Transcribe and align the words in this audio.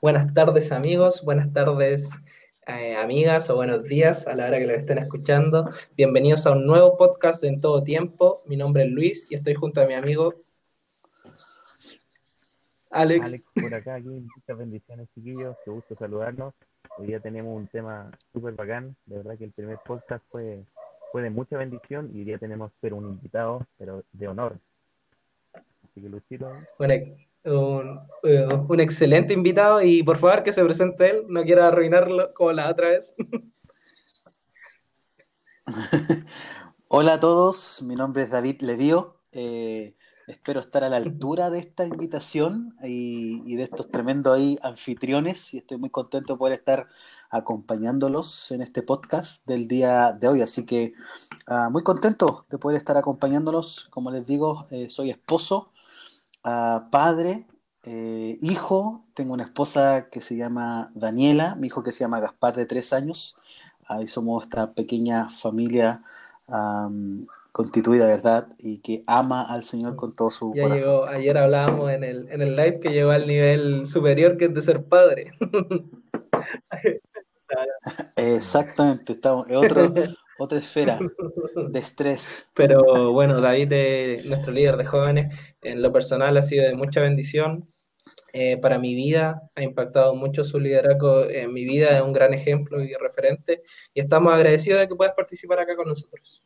Buenas 0.00 0.32
tardes 0.32 0.70
amigos, 0.70 1.24
buenas 1.24 1.52
tardes 1.52 2.08
eh, 2.68 2.94
amigas 2.94 3.50
o 3.50 3.56
buenos 3.56 3.82
días 3.82 4.28
a 4.28 4.34
la 4.36 4.46
hora 4.46 4.60
que 4.60 4.66
lo 4.68 4.74
estén 4.74 4.98
escuchando. 4.98 5.68
Bienvenidos 5.96 6.46
a 6.46 6.52
un 6.52 6.66
nuevo 6.66 6.96
podcast 6.96 7.42
en 7.42 7.60
todo 7.60 7.82
tiempo. 7.82 8.40
Mi 8.46 8.56
nombre 8.56 8.84
es 8.84 8.90
Luis 8.90 9.32
y 9.32 9.34
estoy 9.34 9.54
junto 9.54 9.80
a 9.80 9.86
mi 9.86 9.94
amigo 9.94 10.34
Alex. 12.90 13.26
Alex 13.26 13.44
por 13.60 13.74
acá, 13.74 13.96
aquí, 13.96 14.08
muchas 14.08 14.56
bendiciones 14.56 15.08
chiquillos, 15.16 15.56
qué 15.64 15.70
gusto 15.72 15.96
saludarnos. 15.96 16.54
Hoy 16.96 17.08
día 17.08 17.18
tenemos 17.18 17.56
un 17.56 17.66
tema 17.66 18.08
súper 18.32 18.54
bacán, 18.54 18.94
de 19.06 19.16
verdad 19.16 19.36
que 19.36 19.46
el 19.46 19.52
primer 19.52 19.78
podcast 19.84 20.24
fue, 20.30 20.62
fue 21.10 21.22
de 21.22 21.30
mucha 21.30 21.58
bendición 21.58 22.12
y 22.14 22.18
hoy 22.18 22.24
día 22.24 22.38
tenemos 22.38 22.70
pero 22.80 22.94
un 22.94 23.06
invitado, 23.06 23.66
pero 23.76 24.04
de 24.12 24.28
honor. 24.28 24.60
Así 25.54 26.00
que 26.00 26.08
Luisito. 26.08 26.52
Bueno, 26.78 26.94
un, 27.44 28.00
eh, 28.24 28.46
un, 28.68 28.80
excelente 28.80 29.32
invitado 29.32 29.82
y 29.82 30.02
por 30.02 30.18
favor 30.18 30.42
que 30.42 30.52
se 30.52 30.64
presente 30.64 31.10
él, 31.10 31.24
no 31.28 31.42
quiera 31.44 31.68
arruinarlo 31.68 32.34
como 32.34 32.52
la 32.52 32.68
otra 32.68 32.88
vez. 32.88 33.14
Hola 36.88 37.14
a 37.14 37.20
todos, 37.20 37.82
mi 37.82 37.94
nombre 37.94 38.22
es 38.22 38.30
David 38.30 38.62
Levío. 38.62 39.20
Eh, 39.32 39.94
espero 40.26 40.60
estar 40.60 40.84
a 40.84 40.88
la 40.88 40.96
altura 40.96 41.50
de 41.50 41.58
esta 41.58 41.84
invitación 41.84 42.76
y, 42.82 43.54
de 43.56 43.62
estos 43.62 43.90
tremendos 43.90 44.36
ahí 44.36 44.58
anfitriones 44.62 45.54
y 45.54 45.58
estoy 45.58 45.78
muy 45.78 45.90
contento 45.90 46.34
de 46.34 46.38
poder 46.38 46.58
estar 46.58 46.88
acompañándolos 47.30 48.50
en 48.50 48.62
este 48.62 48.82
podcast 48.82 49.46
del 49.46 49.68
día 49.68 50.12
de 50.12 50.28
hoy. 50.28 50.42
Así 50.42 50.64
que 50.64 50.94
uh, 51.48 51.70
muy 51.70 51.82
contento 51.82 52.46
de 52.48 52.58
poder 52.58 52.78
estar 52.78 52.96
acompañándolos. 52.96 53.88
Como 53.90 54.10
les 54.10 54.26
digo, 54.26 54.66
eh, 54.70 54.88
soy 54.90 55.10
esposo 55.10 55.72
padre, 56.90 57.46
eh, 57.84 58.38
hijo, 58.42 59.04
tengo 59.14 59.34
una 59.34 59.44
esposa 59.44 60.08
que 60.10 60.20
se 60.20 60.36
llama 60.36 60.90
Daniela, 60.94 61.54
mi 61.54 61.68
hijo 61.68 61.82
que 61.82 61.92
se 61.92 62.00
llama 62.00 62.20
Gaspar 62.20 62.56
de 62.56 62.66
tres 62.66 62.92
años. 62.92 63.36
Ahí 63.86 64.06
somos 64.06 64.44
esta 64.44 64.72
pequeña 64.72 65.30
familia 65.30 66.02
um, 66.46 67.26
constituida, 67.52 68.06
¿verdad? 68.06 68.48
Y 68.58 68.78
que 68.78 69.04
ama 69.06 69.42
al 69.42 69.64
Señor 69.64 69.96
con 69.96 70.14
todo 70.14 70.30
su 70.30 70.52
ya 70.54 70.64
corazón. 70.64 70.90
Llegó, 70.90 71.06
ayer 71.06 71.38
hablábamos 71.38 71.90
en 71.90 72.04
el, 72.04 72.28
en 72.30 72.42
el 72.42 72.56
live 72.56 72.80
que 72.80 72.90
llegó 72.90 73.10
al 73.10 73.26
nivel 73.26 73.86
superior 73.86 74.36
que 74.36 74.44
es 74.46 74.54
de 74.54 74.62
ser 74.62 74.84
padre. 74.84 75.32
Exactamente, 78.16 79.14
estamos 79.14 79.46
otro, 79.50 79.92
otra 80.38 80.58
esfera 80.58 80.98
de 81.70 81.78
estrés. 81.78 82.50
Pero 82.54 83.12
bueno, 83.12 83.40
David, 83.40 83.72
es 83.72 84.24
nuestro 84.24 84.52
líder 84.52 84.76
de 84.76 84.84
jóvenes, 84.84 85.54
en 85.62 85.82
lo 85.82 85.92
personal 85.92 86.36
ha 86.36 86.42
sido 86.42 86.64
de 86.64 86.74
mucha 86.74 87.00
bendición 87.00 87.68
eh, 88.32 88.58
para 88.58 88.78
mi 88.78 88.94
vida, 88.94 89.50
ha 89.54 89.62
impactado 89.62 90.14
mucho 90.14 90.44
su 90.44 90.60
liderazgo 90.60 91.24
en 91.24 91.52
mi 91.52 91.64
vida, 91.64 91.96
es 91.96 92.02
un 92.02 92.12
gran 92.12 92.34
ejemplo 92.34 92.82
y 92.82 92.92
referente, 92.94 93.62
y 93.94 94.00
estamos 94.00 94.32
agradecidos 94.32 94.80
de 94.80 94.88
que 94.88 94.94
puedas 94.94 95.14
participar 95.14 95.60
acá 95.60 95.74
con 95.76 95.88
nosotros. 95.88 96.42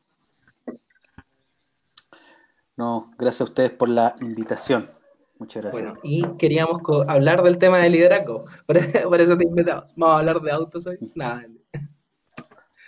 No, 2.77 3.13
gracias 3.19 3.43
a 3.43 3.45
ustedes 3.45 3.71
por 3.73 3.89
la 3.89 4.15
invitación. 4.21 4.87
Muchas 5.39 5.63
gracias. 5.63 5.83
Bueno, 5.83 6.01
y 6.05 6.23
queríamos 6.39 6.81
hablar 7.09 7.43
del 7.43 7.59
tema 7.59 7.79
de 7.79 7.91
liderazgo, 7.91 8.45
por 8.65 8.77
eso, 8.79 9.09
por 9.09 9.21
eso 9.21 9.37
te 9.37 9.45
invitamos. 9.45 9.93
Vamos 9.97 10.17
a 10.17 10.19
hablar 10.21 10.41
de 10.41 10.53
autos 10.53 10.87
hoy. 10.87 10.99
Nada. 11.15 11.45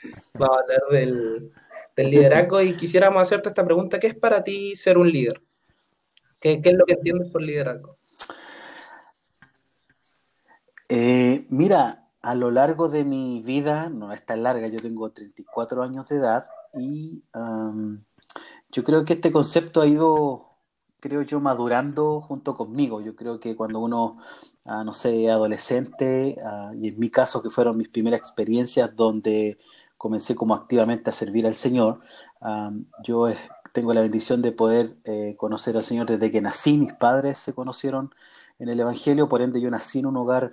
Vamos 0.35 0.59
a 0.59 0.63
hablar 0.63 0.81
del, 0.91 1.53
liderazgo 1.97 2.61
y 2.61 2.75
quisiéramos 2.75 3.23
hacerte 3.23 3.49
esta 3.49 3.65
pregunta. 3.65 3.99
¿Qué 3.99 4.09
es 4.09 4.15
para 4.15 4.43
ti 4.43 4.75
ser 4.75 4.99
un 4.99 5.11
líder? 5.11 5.43
¿Qué, 6.41 6.61
es 6.63 6.75
lo 6.75 6.85
que 6.85 6.95
entiendes 6.95 7.31
por 7.31 7.43
liderazgo? 7.43 7.97
Eh, 10.89 11.47
mira, 11.49 12.09
a 12.21 12.35
lo 12.35 12.51
largo 12.51 12.89
de 12.89 13.05
mi 13.05 13.41
vida, 13.41 13.89
no 13.89 14.13
es 14.13 14.25
tan 14.25 14.43
larga, 14.43 14.69
yo 14.69 14.81
tengo 14.81 15.11
34 15.11 15.83
años 15.83 16.07
de 16.09 16.17
edad 16.17 16.45
y 16.75 17.23
yo 18.71 18.83
creo 18.83 19.05
que 19.05 19.15
este 19.15 19.31
concepto 19.31 19.81
ha 19.81 19.87
ido, 19.87 20.59
creo 21.01 21.23
yo, 21.23 21.41
madurando 21.41 22.21
junto 22.21 22.55
conmigo. 22.55 23.01
Yo 23.01 23.15
creo 23.15 23.39
que 23.39 23.55
cuando 23.55 23.79
uno, 23.79 24.19
uh, 24.65 24.85
no 24.85 24.95
sé, 24.95 25.31
adolescente, 25.31 26.37
uh, 26.43 26.75
y 26.75 26.89
en 26.89 26.99
mi 26.99 27.09
caso 27.09 27.43
que 27.43 27.51
fueron 27.51 27.77
mis 27.77 27.89
primeras 27.89 28.19
experiencias 28.19 28.95
donde 28.97 29.59
comencé 29.97 30.35
como 30.35 30.55
activamente 30.55 31.11
a 31.11 31.13
servir 31.13 31.47
al 31.47 31.55
Señor. 31.55 32.01
Um, 32.41 32.85
yo 33.03 33.29
eh, 33.29 33.37
tengo 33.73 33.93
la 33.93 34.03
bendición 34.03 34.43
de 34.43 34.53
poder 34.53 34.97
eh, 35.05 35.35
conocer 35.37 35.77
al 35.77 35.85
Señor 35.85 36.07
desde 36.07 36.31
que 36.31 36.41
nací. 36.41 36.79
Mis 36.79 36.93
padres 36.95 37.39
se 37.39 37.53
conocieron 37.53 38.15
en 38.59 38.69
el 38.69 38.79
Evangelio, 38.81 39.29
por 39.29 39.43
ende 39.43 39.61
yo 39.61 39.71
nací 39.71 39.99
en 39.99 40.07
un 40.07 40.17
hogar 40.17 40.53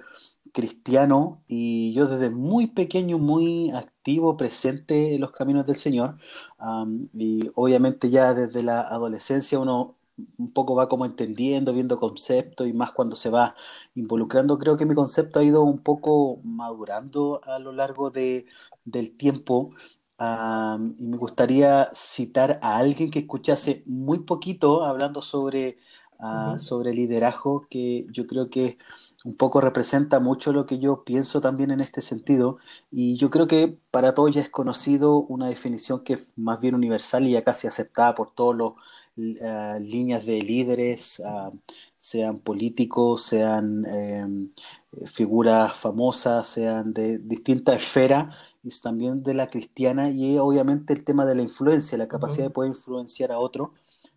cristiano 0.53 1.41
y 1.47 1.94
yo 1.94 2.07
desde 2.07 2.29
muy 2.29 2.68
pequeño, 2.68 3.18
muy 3.18 3.72
activo, 3.72 4.38
presente 4.38 5.16
en 5.16 5.22
los 5.22 5.31
caminos 5.31 5.66
del 5.66 5.75
Señor. 5.75 6.18
Um, 6.59 7.08
y 7.13 7.50
obviamente 7.56 8.09
ya 8.09 8.34
desde 8.34 8.63
la 8.63 8.81
adolescencia 8.81 9.59
uno 9.59 9.96
un 10.38 10.53
poco 10.53 10.75
va 10.75 10.89
como 10.89 11.05
entendiendo, 11.05 11.73
viendo 11.73 11.99
conceptos 11.99 12.67
y 12.67 12.73
más 12.73 12.91
cuando 12.91 13.16
se 13.16 13.29
va 13.29 13.55
involucrando. 13.95 14.57
Creo 14.57 14.77
que 14.77 14.85
mi 14.85 14.95
concepto 14.95 15.39
ha 15.39 15.44
ido 15.44 15.63
un 15.63 15.79
poco 15.79 16.39
madurando 16.44 17.41
a 17.44 17.59
lo 17.59 17.72
largo 17.72 18.09
de, 18.11 18.45
del 18.85 19.16
tiempo. 19.17 19.72
Um, 20.19 20.95
y 20.99 21.07
me 21.07 21.17
gustaría 21.17 21.89
citar 21.94 22.59
a 22.61 22.77
alguien 22.77 23.09
que 23.09 23.19
escuchase 23.19 23.81
muy 23.88 24.19
poquito 24.19 24.83
hablando 24.83 25.23
sobre, 25.23 25.79
uh, 26.19 26.59
sobre 26.59 26.93
liderazgo, 26.93 27.66
que 27.67 28.05
yo 28.11 28.28
creo 28.28 28.51
que 28.51 28.78
un 29.25 29.35
poco 29.35 29.61
representa 29.61 30.19
mucho 30.19 30.53
lo 30.53 30.67
que 30.67 30.78
yo 30.78 31.03
pienso 31.03 31.41
también 31.41 31.72
en 31.72 31.79
este 31.79 32.01
sentido. 32.01 32.57
Y 32.91 33.16
yo 33.16 33.31
creo 33.31 33.47
que 33.47 33.79
para 33.89 34.13
todos 34.13 34.31
ya 34.31 34.41
es 34.41 34.49
conocido 34.49 35.17
una 35.17 35.47
definición 35.47 36.03
que 36.03 36.13
es 36.13 36.29
más 36.35 36.59
bien 36.59 36.75
universal 36.75 37.25
y 37.25 37.31
ya 37.31 37.43
casi 37.43 37.67
aceptada 37.67 38.13
por 38.13 38.31
todos 38.31 38.55
los 38.55 38.73
Uh, 39.17 39.77
líneas 39.79 40.25
de 40.25 40.41
líderes, 40.41 41.19
uh, 41.19 41.55
sean 41.99 42.39
políticos, 42.39 43.23
sean 43.23 43.85
eh, 43.85 44.25
figuras 45.05 45.75
famosas, 45.77 46.47
sean 46.47 46.94
de 46.94 47.19
distintas 47.19 47.75
esferas, 47.77 48.33
y 48.63 48.69
también 48.81 49.22
de 49.22 49.33
la 49.33 49.47
cristiana, 49.47 50.09
y 50.09 50.38
obviamente 50.38 50.94
el 50.94 51.03
tema 51.03 51.25
de 51.25 51.35
la 51.35 51.41
influencia, 51.41 51.97
la 51.97 52.07
capacidad 52.07 52.45
uh 52.45 52.45
-huh. 52.45 52.49
de 52.49 52.53
poder 52.53 52.69
influenciar 52.69 53.31
a 53.31 53.39
otro. 53.39 53.73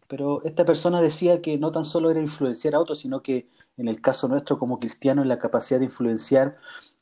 Pero 0.09 0.43
esta 0.45 0.65
persona 0.65 1.01
decía 1.01 1.43
que 1.43 1.59
no 1.59 1.73
tan 1.73 1.85
solo 1.85 2.11
era 2.11 2.21
influenciar 2.21 2.75
a 2.75 2.81
otros, 2.81 3.01
sino 3.01 3.23
que 3.23 3.49
en 3.77 3.89
el 3.89 4.01
caso 4.01 4.29
nuestro 4.29 4.59
como 4.59 4.79
cristianos, 4.79 5.27
la 5.27 5.39
capacidad 5.39 5.79
de 5.81 5.87
influenciar 5.87 6.57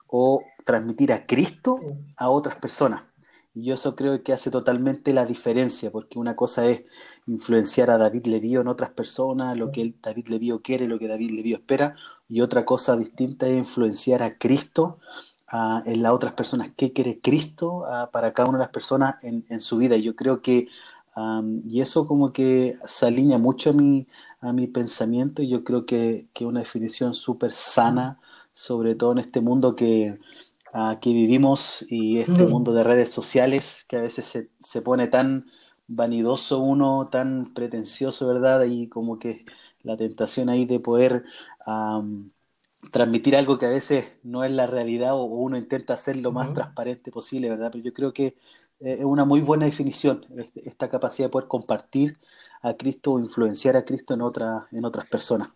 o 0.07 0.43
transmitir 0.65 1.13
a 1.13 1.27
Cristo 1.27 1.79
a 2.17 2.31
otras 2.31 2.57
personas. 2.57 3.03
Y 3.55 3.65
yo 3.65 3.75
eso 3.75 3.95
creo 3.95 4.23
que 4.23 4.33
hace 4.33 4.51
totalmente 4.51 5.13
la 5.13 5.27
diferencia, 5.27 5.91
porque 5.91 6.19
una 6.19 6.35
cosa 6.37 6.67
es 6.67 6.85
influenciar 7.27 7.91
a 7.91 7.99
David 7.99 8.27
Levío 8.27 8.63
en 8.63 8.69
otras 8.69 8.91
personas, 8.91 9.59
lo 9.59 9.71
que 9.71 9.95
David 10.03 10.29
Levío 10.29 10.63
quiere, 10.63 10.89
lo 10.89 10.99
que 10.99 11.07
David 11.07 11.33
Levío 11.33 11.57
espera, 11.59 11.95
y 12.31 12.41
otra 12.41 12.65
cosa 12.65 12.97
distinta 12.97 13.47
es 13.47 13.59
influenciar 13.59 14.23
a 14.23 14.39
Cristo 14.39 14.99
uh, 15.53 15.81
en 15.85 16.03
las 16.03 16.13
otras 16.13 16.33
personas, 16.33 16.71
qué 16.75 16.95
quiere 16.95 17.21
Cristo 17.21 17.85
uh, 17.87 18.11
para 18.11 18.33
cada 18.33 18.49
una 18.49 18.57
de 18.57 18.65
las 18.65 18.73
personas 18.73 19.17
en, 19.23 19.45
en 19.51 19.61
su 19.61 19.77
vida. 19.77 19.97
Y 19.97 20.03
yo 20.03 20.17
creo 20.17 20.41
que, 20.41 20.69
um, 21.15 21.61
y 21.69 21.83
eso 21.83 22.07
como 22.07 22.33
que 22.33 22.75
se 22.87 23.07
alinea 23.07 23.37
mucho 23.37 23.71
a 23.71 23.73
mi, 23.75 24.07
a 24.41 24.55
mi 24.55 24.67
pensamiento, 24.67 25.43
y 25.43 25.49
yo 25.49 25.63
creo 25.63 25.85
que 25.85 26.27
es 26.35 26.43
una 26.47 26.61
definición 26.61 27.13
súper 27.13 27.53
sana, 27.53 28.19
sobre 28.55 28.95
todo 28.95 29.13
en 29.13 29.19
este 29.19 29.43
mundo 29.43 29.77
que 29.77 30.19
que 31.01 31.13
vivimos 31.13 31.85
y 31.89 32.21
este 32.21 32.47
mundo 32.47 32.73
de 32.73 32.83
redes 32.83 33.11
sociales 33.11 33.85
que 33.89 33.97
a 33.97 34.03
veces 34.03 34.25
se, 34.25 34.51
se, 34.59 34.81
pone 34.81 35.07
tan 35.07 35.47
vanidoso 35.87 36.61
uno, 36.61 37.09
tan 37.11 37.53
pretencioso, 37.53 38.27
¿verdad? 38.27 38.65
Y 38.65 38.89
como 38.89 39.19
que 39.19 39.45
la 39.83 39.97
tentación 39.97 40.49
ahí 40.49 40.65
de 40.65 40.81
poder 40.81 41.25
um, 41.67 42.31
transmitir 42.91 43.37
algo 43.37 43.59
que 43.59 43.67
a 43.67 43.71
veces 43.71 44.13
no 44.23 44.45
es 44.45 44.51
la 44.51 44.67
realidad 44.67 45.15
o 45.15 45.25
uno 45.25 45.57
intenta 45.57 45.95
hacer 45.95 46.17
lo 46.17 46.33
más 46.33 46.53
transparente 46.55 47.11
posible, 47.11 47.49
¿verdad? 47.51 47.71
Pero 47.73 47.85
yo 47.85 47.93
creo 47.93 48.13
que 48.13 48.37
eh, 48.81 48.97
es 48.99 49.05
una 49.05 49.25
muy 49.25 49.41
buena 49.41 49.67
definición 49.67 50.27
este, 50.37 50.69
esta 50.69 50.89
capacidad 50.89 51.27
de 51.29 51.33
poder 51.33 51.49
compartir 51.49 52.19
a 52.63 52.75
Cristo 52.75 53.13
o 53.13 53.19
influenciar 53.19 53.77
a 53.77 53.85
Cristo 53.85 54.15
en, 54.15 54.23
otra, 54.23 54.69
en 54.73 54.85
otras 54.85 55.07
personas. 55.07 55.49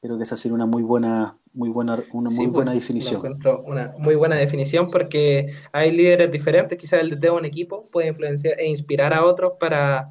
Creo 0.00 0.16
que 0.16 0.24
esa 0.24 0.36
sería 0.36 0.54
una 0.54 0.66
muy 0.66 0.82
buena, 0.82 1.38
muy 1.54 1.70
buena, 1.70 2.02
una 2.12 2.30
muy 2.30 2.46
sí, 2.46 2.46
buena 2.46 2.72
pues, 2.72 2.80
definición. 2.80 3.16
Encuentro 3.16 3.62
una 3.62 3.94
muy 3.96 4.16
buena 4.16 4.36
definición 4.36 4.90
porque 4.90 5.54
hay 5.72 5.92
líderes 5.92 6.30
diferentes, 6.30 6.76
quizás 6.78 7.00
el 7.00 7.18
de 7.18 7.30
un 7.30 7.44
equipo 7.44 7.88
puede 7.90 8.08
influenciar 8.08 8.58
e 8.58 8.66
inspirar 8.66 9.14
a 9.14 9.24
otros 9.24 9.54
para, 9.58 10.10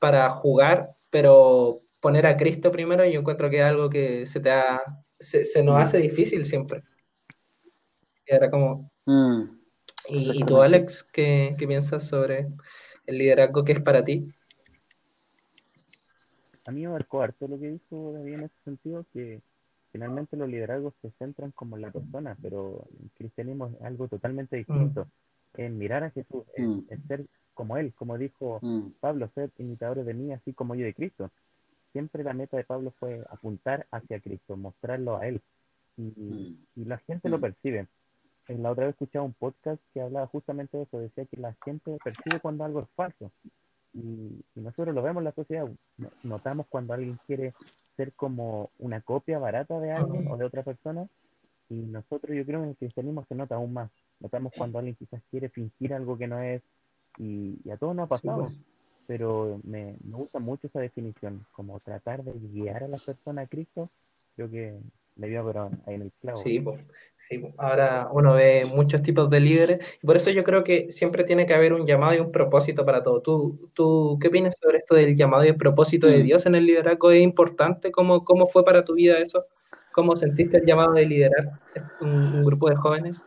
para 0.00 0.28
jugar, 0.30 0.96
pero 1.10 1.82
poner 2.00 2.26
a 2.26 2.36
Cristo 2.36 2.72
primero 2.72 3.04
yo 3.04 3.20
encuentro 3.20 3.50
que 3.50 3.58
es 3.58 3.64
algo 3.64 3.90
que 3.90 4.24
se 4.26 4.40
te 4.40 4.50
ha, 4.50 4.80
se, 5.20 5.44
se 5.44 5.62
nos 5.62 5.76
hace 5.76 5.98
difícil 5.98 6.46
siempre. 6.46 6.82
Y 8.26 8.34
ahora 8.34 8.50
como... 8.50 8.90
Mm, 9.06 9.58
¿Y, 10.10 10.40
¿Y, 10.40 10.42
tú, 10.44 10.62
Alex, 10.62 11.06
qué, 11.12 11.54
qué 11.58 11.66
piensas 11.66 12.08
sobre 12.08 12.48
el 13.04 13.18
liderazgo 13.18 13.62
que 13.62 13.72
es 13.72 13.80
para 13.80 14.02
ti? 14.02 14.32
a 16.68 16.70
mí 16.70 16.82
me 16.82 16.92
marcó 16.92 17.22
harto 17.22 17.48
lo 17.48 17.58
que 17.58 17.70
dijo 17.70 18.12
David 18.12 18.34
en 18.34 18.44
ese 18.44 18.62
sentido, 18.62 19.06
que 19.10 19.40
finalmente 19.98 20.36
los 20.36 20.48
liderazgos 20.48 20.94
se 21.02 21.10
centran 21.18 21.50
como 21.50 21.74
en 21.74 21.82
la 21.82 21.90
persona, 21.90 22.36
pero 22.40 22.86
el 23.02 23.10
cristianismo 23.16 23.66
es 23.66 23.82
algo 23.82 24.06
totalmente 24.06 24.56
distinto. 24.56 25.04
Mm. 25.04 25.60
En 25.60 25.78
mirar 25.78 26.04
a 26.04 26.10
Jesús, 26.10 26.44
en, 26.54 26.76
mm. 26.76 26.86
ser 27.08 27.26
como 27.52 27.76
Él, 27.78 27.92
como 27.94 28.16
dijo 28.16 28.60
mm. 28.62 28.92
Pablo, 29.00 29.28
ser 29.34 29.50
imitadores 29.58 30.06
de 30.06 30.14
mí, 30.14 30.32
así 30.32 30.52
como 30.52 30.76
yo 30.76 30.84
de 30.84 30.94
Cristo. 30.94 31.32
Siempre 31.90 32.22
la 32.22 32.32
meta 32.32 32.56
de 32.56 32.62
Pablo 32.62 32.92
fue 33.00 33.24
apuntar 33.28 33.88
hacia 33.90 34.20
Cristo, 34.20 34.56
mostrarlo 34.56 35.16
a 35.16 35.26
Él. 35.26 35.42
Y, 35.96 36.56
la 36.76 36.98
gente 36.98 37.28
lo 37.28 37.40
percibe. 37.40 37.88
En 38.46 38.62
la 38.62 38.70
otra 38.70 38.84
vez 38.84 38.92
escuchaba 38.92 39.24
un 39.24 39.34
podcast 39.34 39.82
que 39.92 40.00
hablaba 40.00 40.28
justamente 40.28 40.76
de 40.76 40.84
eso, 40.84 41.00
decía 41.00 41.24
que 41.24 41.38
la 41.38 41.56
gente 41.64 41.98
percibe 42.04 42.38
cuando 42.40 42.62
algo 42.62 42.82
es 42.82 42.88
falso. 42.94 43.32
Y, 43.98 44.44
nosotros 44.54 44.94
lo 44.94 45.02
vemos 45.02 45.20
en 45.20 45.24
la 45.24 45.32
sociedad, 45.32 45.68
notamos 46.22 46.66
cuando 46.68 46.92
alguien 46.92 47.18
quiere 47.26 47.54
ser 47.96 48.12
como 48.14 48.70
una 48.78 49.00
copia 49.00 49.38
barata 49.38 49.80
de 49.80 49.92
alguien 49.92 50.30
o 50.30 50.36
de 50.36 50.44
otra 50.44 50.62
persona, 50.62 51.08
y 51.68 51.74
nosotros 51.74 52.36
yo 52.36 52.44
creo 52.44 52.60
que 52.60 52.64
en 52.64 52.70
el 52.70 52.76
cristianismo 52.76 53.24
se 53.28 53.34
nota 53.34 53.56
aún 53.56 53.72
más. 53.72 53.90
Notamos 54.20 54.52
cuando 54.56 54.78
alguien 54.78 54.96
quizás 54.96 55.22
quiere 55.30 55.48
fingir 55.48 55.94
algo 55.94 56.16
que 56.16 56.26
no 56.26 56.40
es, 56.40 56.62
y, 57.18 57.58
a 57.70 57.76
todos 57.76 57.94
nos 57.96 58.06
ha 58.06 58.08
pasado, 58.08 58.44
pues. 58.44 58.60
pero 59.06 59.60
me, 59.64 59.96
me, 60.04 60.16
gusta 60.16 60.38
mucho 60.38 60.66
esa 60.66 60.80
definición, 60.80 61.44
como 61.52 61.80
tratar 61.80 62.22
de 62.22 62.32
guiar 62.32 62.84
a 62.84 62.88
la 62.88 62.98
persona 62.98 63.42
a 63.42 63.46
Cristo, 63.46 63.90
creo 64.36 64.50
que 64.50 64.78
le 65.18 65.28
dio 65.28 65.44
pero 65.44 65.70
ahí 65.86 65.94
en 65.94 66.02
el 66.02 66.12
clavo. 66.20 66.38
Sí, 66.38 66.60
pues, 66.60 66.80
sí 67.16 67.42
ahora 67.58 68.08
uno 68.12 68.34
ve 68.34 68.64
muchos 68.64 69.02
tipos 69.02 69.28
de 69.28 69.40
líderes, 69.40 69.98
y 70.00 70.06
por 70.06 70.16
eso 70.16 70.30
yo 70.30 70.44
creo 70.44 70.64
que 70.64 70.90
siempre 70.90 71.24
tiene 71.24 71.44
que 71.44 71.54
haber 71.54 71.72
un 71.72 71.86
llamado 71.86 72.14
y 72.14 72.18
un 72.18 72.32
propósito 72.32 72.86
para 72.86 73.02
todo. 73.02 73.20
¿Tú, 73.20 73.70
tú 73.74 74.18
qué 74.20 74.28
opinas 74.28 74.54
sobre 74.60 74.78
esto 74.78 74.94
del 74.94 75.16
llamado 75.16 75.44
y 75.44 75.48
el 75.48 75.56
propósito 75.56 76.06
de 76.06 76.20
mm. 76.20 76.22
Dios 76.22 76.46
en 76.46 76.54
el 76.54 76.66
liderazgo? 76.66 77.10
¿Es 77.10 77.20
importante? 77.20 77.90
¿Cómo, 77.90 78.24
cómo 78.24 78.46
fue 78.46 78.64
para 78.64 78.84
tu 78.84 78.94
vida 78.94 79.18
eso? 79.18 79.44
¿Cómo 79.92 80.14
sentiste 80.14 80.58
el 80.58 80.64
llamado 80.64 80.92
de 80.92 81.06
liderar 81.06 81.60
un 82.00 82.44
grupo 82.44 82.70
de 82.70 82.76
jóvenes? 82.76 83.24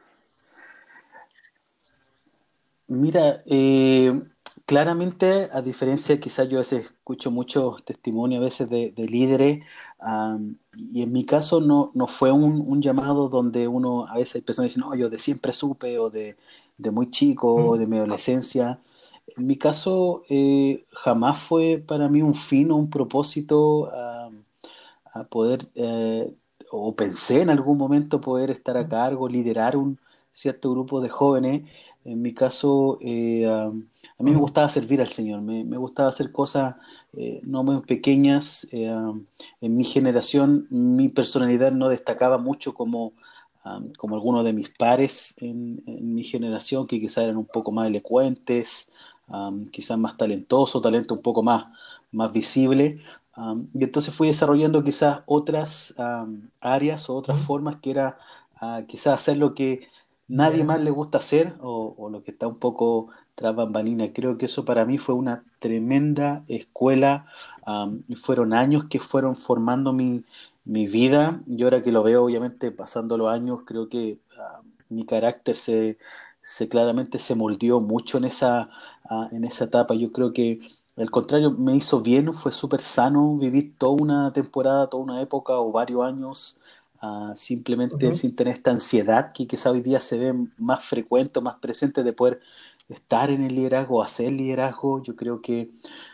Mira, 2.88 3.41
eh, 3.45 4.21
claramente, 4.65 5.49
a 5.51 5.61
diferencia, 5.61 6.19
quizás 6.19 6.47
yo 6.49 6.57
a 6.57 6.61
veces 6.61 6.85
escucho 6.85 7.31
muchos 7.31 7.83
testimonios 7.83 8.41
a 8.41 8.45
veces 8.45 8.69
de, 8.69 8.93
líderes, 8.97 9.59
y 10.75 11.01
en 11.03 11.12
mi 11.12 11.25
caso 11.25 11.62
no, 11.62 11.92
no 11.94 12.07
fue 12.07 12.31
un, 12.31 12.81
llamado 12.81 13.30
donde 13.30 13.68
uno, 13.68 14.07
a 14.07 14.15
veces 14.15 14.36
hay 14.36 14.42
personas 14.42 14.71
dicen, 14.71 14.81
no, 14.81 14.95
yo 14.95 15.09
de 15.09 15.19
siempre 15.19 15.53
supe, 15.53 16.00
o 16.00 16.09
de, 16.09 16.38
muy 16.92 17.12
chico, 17.12 17.53
o 17.53 17.77
de 17.77 17.88
mi 17.88 17.98
adolescencia. 17.98 18.80
En 19.38 19.48
mi 19.48 19.57
caso, 19.57 20.24
eh, 20.30 20.86
jamás 20.92 21.42
fue 21.42 21.83
para 21.86 22.09
mí 22.09 22.21
un 22.21 22.36
fin 22.36 22.71
o 22.71 22.75
un 22.77 22.89
propósito 22.89 23.92
a 25.13 25.24
poder, 25.25 25.69
eh, 25.75 26.33
o 26.71 26.95
pensé 26.95 27.42
en 27.42 27.50
algún 27.50 27.77
momento 27.77 28.21
poder 28.21 28.51
estar 28.51 28.77
a 28.77 28.88
cargo, 28.88 29.27
liderar 29.27 29.75
un 29.75 30.00
cierto 30.33 30.71
grupo 30.71 31.01
de 31.01 31.09
jóvenes. 31.09 31.69
En 32.06 32.21
mi 32.21 32.33
caso, 32.33 32.98
eh, 33.01 33.45
a, 34.18 34.24
mí 34.24 34.31
me 34.31 34.38
gustaba 34.38 34.69
servir 34.69 35.01
al 35.01 35.07
Señor, 35.07 35.42
me, 35.42 35.77
gustaba 35.77 36.09
hacer 36.09 36.31
cosas 36.31 36.75
eh, 37.13 37.42
no 37.44 37.63
muy 37.63 37.81
pequeñas. 37.81 38.68
Eh, 38.71 38.88
en 39.62 39.77
mi 39.77 39.83
generación, 39.83 40.68
mi 40.69 41.09
personalidad 41.09 41.71
no 41.71 41.89
destacaba 41.89 42.38
mucho 42.38 42.74
como, 42.74 43.13
como 43.98 44.15
algunos 44.15 44.44
de 44.44 44.53
mis 44.53 44.69
pares 44.69 45.33
en, 45.38 45.83
mi 45.86 46.24
generación, 46.24 46.88
que 46.88 47.00
quizás 47.00 47.25
eran 47.25 47.38
un 47.38 47.45
poco 47.45 47.71
más 47.71 47.88
elocuentes, 47.88 48.92
quizás 49.71 49.98
más 49.98 50.18
talentosos, 50.18 50.81
talento 50.81 51.13
un 51.13 51.21
poco 51.21 51.44
más, 51.44 51.65
más 52.12 52.31
visible. 52.31 53.01
y 53.74 53.83
entonces 53.83 54.13
fui 54.13 54.27
desarrollando 54.27 54.83
quizás 54.83 55.21
otras 55.25 55.95
áreas 56.59 57.09
o 57.09 57.15
otras 57.15 57.39
formas 57.42 57.77
que 57.81 57.92
era 57.92 58.18
ah, 58.59 58.83
quizás 58.88 59.13
hacer 59.15 59.38
lo 59.38 59.53
que 59.53 59.89
nadie 60.31 60.63
más 60.63 60.81
le 60.81 60.92
gusta 60.92 61.18
hacer 61.18 61.56
o, 61.62 62.09
lo 62.09 62.24
que 62.24 62.31
está 62.31 62.48
un 62.48 62.57
poco 62.57 63.09
tras 63.35 63.55
bambalina. 63.55 64.13
Creo 64.13 64.37
que 64.37 64.45
eso 64.45 64.65
para 64.65 64.85
mí 64.85 64.97
fue 64.97 65.15
una 65.15 65.43
tremenda 65.59 66.43
escuela. 66.47 67.25
fueron 68.21 68.53
años 68.53 68.85
que 68.89 68.99
fueron 68.99 69.35
formando 69.35 69.93
mi, 69.93 70.23
vida. 70.65 71.41
Y 71.47 71.63
ahora 71.63 71.81
que 71.81 71.91
lo 71.91 72.03
veo, 72.03 72.23
obviamente, 72.25 72.71
pasando 72.71 73.17
los 73.17 73.31
años, 73.31 73.61
creo 73.65 73.89
que 73.89 74.19
mi 74.89 75.05
carácter 75.05 75.55
se, 75.55 75.97
se, 76.41 76.69
claramente 76.69 77.19
se 77.19 77.35
moldeó 77.35 77.79
mucho 77.81 78.17
en 78.17 78.25
esa, 78.25 78.69
en 79.31 79.45
esa 79.45 79.65
etapa. 79.65 79.95
Yo 79.95 80.11
creo 80.11 80.33
que 80.33 80.59
al 80.97 81.09
contrario, 81.09 81.51
me 81.51 81.75
hizo 81.75 82.01
bien, 82.01 82.33
fue 82.33 82.51
súper 82.51 82.81
sano 82.81 83.37
vivir 83.37 83.75
toda 83.77 83.93
una 83.93 84.33
temporada, 84.33 84.89
toda 84.89 85.03
una 85.03 85.21
época 85.21 85.53
o 85.53 85.71
varios 85.71 86.03
años 86.03 86.59
simplemente 87.35 88.13
sin 88.13 88.35
tener 88.35 88.53
esta 88.53 88.69
ansiedad 88.69 89.31
que 89.33 89.47
quizá 89.47 89.71
hoy 89.71 89.81
día 89.81 89.99
se 89.99 90.19
ve 90.19 90.35
más 90.57 90.85
frecuente, 90.85 91.41
más 91.41 91.55
presente 91.55 92.03
de 92.03 92.13
poder 92.13 92.41
estar 92.89 93.29
en 93.29 93.43
el 93.43 93.55
liderazgo, 93.55 94.03
hacer 94.03 94.31
liderazgo, 94.31 95.01
yo 95.03 95.15
creo 95.15 95.41
que 95.41 95.71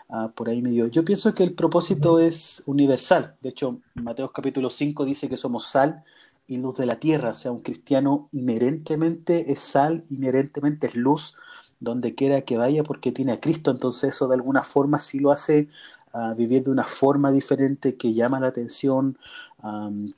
ah, 0.10 0.32
por 0.36 0.50
ahí 0.50 0.62
me 0.62 0.70
dio. 0.70 0.88
Yo 0.88 1.04
pienso 1.04 1.34
que 1.34 1.44
el 1.44 1.54
propósito 1.54 2.20
es 2.20 2.64
universal. 2.66 3.36
De 3.42 3.50
hecho, 3.50 3.80
Mateo 3.96 4.32
capítulo 4.32 4.70
5 4.70 5.06
dice 5.06 5.30
que 5.30 5.38
somos 5.38 5.66
sal 5.68 6.04
y 6.48 6.58
luz 6.58 6.78
de 6.78 6.86
la 6.86 7.00
tierra. 7.00 7.32
O 7.32 7.36
sea, 7.36 7.52
un 7.52 7.62
cristiano 7.62 8.30
inherentemente 8.32 9.52
es 9.52 9.60
sal, 9.60 10.04
inherentemente 10.10 10.88
es 10.88 10.96
luz, 10.96 11.38
donde 11.80 12.16
quiera 12.16 12.42
que 12.42 12.58
vaya 12.58 12.84
porque 12.84 13.12
tiene 13.12 13.34
a 13.34 13.40
Cristo. 13.40 13.72
Entonces 13.72 14.16
eso 14.16 14.28
de 14.28 14.36
alguna 14.36 14.64
forma 14.64 15.00
sí 15.00 15.20
lo 15.20 15.32
hace 15.32 15.70
uh, 16.14 16.34
vivir 16.36 16.64
de 16.64 16.72
una 16.72 16.86
forma 16.86 17.32
diferente 17.32 17.98
que 17.98 18.14
llama 18.14 18.40
la 18.40 18.48
atención, 18.48 19.18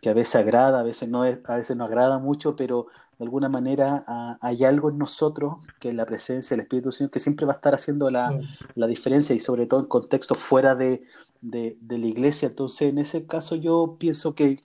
que 0.01 0.09
a 0.09 0.13
veces 0.13 0.35
agrada, 0.35 0.79
a 0.79 0.83
veces 0.83 1.09
no, 1.09 1.23
a 1.23 1.55
veces 1.55 1.75
no 1.75 1.85
agrada 1.85 2.19
mucho, 2.19 2.55
pero 2.55 2.87
de 3.17 3.25
alguna 3.25 3.49
manera 3.49 4.03
ah, 4.07 4.37
hay 4.41 4.63
algo 4.63 4.89
en 4.89 4.97
nosotros, 4.97 5.55
que 5.79 5.89
es 5.89 5.95
la 5.95 6.05
presencia 6.05 6.55
del 6.55 6.63
Espíritu 6.63 6.91
Señor, 6.91 7.11
que 7.11 7.19
siempre 7.19 7.45
va 7.45 7.53
a 7.53 7.55
estar 7.55 7.75
haciendo 7.75 8.09
la, 8.09 8.39
la 8.75 8.87
diferencia 8.87 9.35
y 9.35 9.39
sobre 9.39 9.65
todo 9.65 9.81
en 9.81 9.87
contextos 9.87 10.37
fuera 10.37 10.73
de, 10.75 11.03
de, 11.41 11.77
la 11.97 12.05
iglesia. 12.05 12.47
Entonces, 12.47 12.89
en 12.89 12.97
ese 12.97 13.25
caso 13.25 13.55
yo 13.55 13.97
pienso 13.99 14.35
que, 14.35 14.63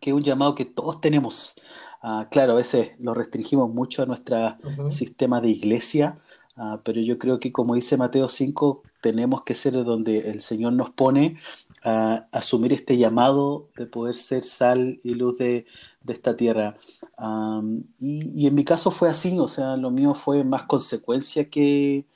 que 0.00 0.10
es 0.10 0.16
un 0.16 0.22
llamado 0.22 0.54
que 0.54 0.64
todos 0.64 1.00
tenemos. 1.00 1.56
Uh, 2.02 2.28
claro, 2.30 2.52
a 2.52 2.56
veces 2.56 2.92
lo 2.98 3.14
restringimos 3.14 3.70
mucho 3.70 4.02
a 4.02 4.06
nuestro 4.06 4.56
sistema 4.90 5.40
de 5.40 5.48
iglesia, 5.48 6.14
uh, 6.58 6.78
pero 6.84 7.00
yo 7.00 7.18
creo 7.18 7.40
que 7.40 7.52
como 7.52 7.74
dice 7.74 7.96
Mateo 7.96 8.28
5, 8.28 8.82
tenemos 9.00 9.42
que 9.42 9.54
ser 9.54 9.72
donde 9.84 10.30
el 10.30 10.40
Señor 10.42 10.72
nos 10.74 10.90
pone 10.90 11.38
a 11.84 12.26
asumir 12.32 12.72
este 12.72 12.96
llamado 12.98 13.68
de 13.76 13.86
poder 13.86 14.14
ser 14.14 14.44
sal 14.44 15.00
y 15.02 15.14
luz 15.14 15.38
de, 15.38 15.66
esta 16.06 16.36
tierra. 16.36 16.78
y, 17.98 18.46
en 18.46 18.54
mi 18.54 18.64
caso 18.64 18.90
fue 18.90 19.10
así, 19.10 19.38
o 19.38 19.46
sea, 19.46 19.76
lo 19.76 19.90
mío 19.90 20.14
fue 20.14 20.42
más 20.42 20.62
consecuencia 20.62 21.50
que, 21.50 22.06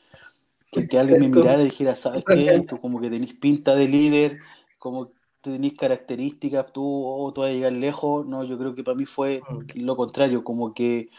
que, 0.71 0.99
alguien 0.99 1.21
me 1.21 1.29
mirara 1.29 1.61
y 1.61 1.67
dijera, 1.67 1.95
¿sabes 1.95 2.25
qué? 2.27 2.65
Tú 2.67 2.81
como 2.81 3.01
que 3.01 3.11
tenés 3.11 3.35
pinta 3.35 3.75
de 3.75 3.87
líder, 3.89 4.39
como 4.79 5.11
tenés 5.43 5.75
características, 5.75 6.73
tú, 6.73 6.83
oh, 6.85 7.33
tú 7.33 7.43
vas 7.43 7.51
a 7.51 7.53
llegar 7.53 7.73
lejos. 7.73 8.27
No, 8.27 8.45
yo 8.45 8.59
creo 8.59 8.75
que 8.75 8.85
para 8.85 8.97
mí 8.97 9.05
fue 9.05 9.43
mm. 9.49 9.81
lo 9.81 9.97
contrario, 9.97 10.45
como 10.45 10.73
que 10.73 11.11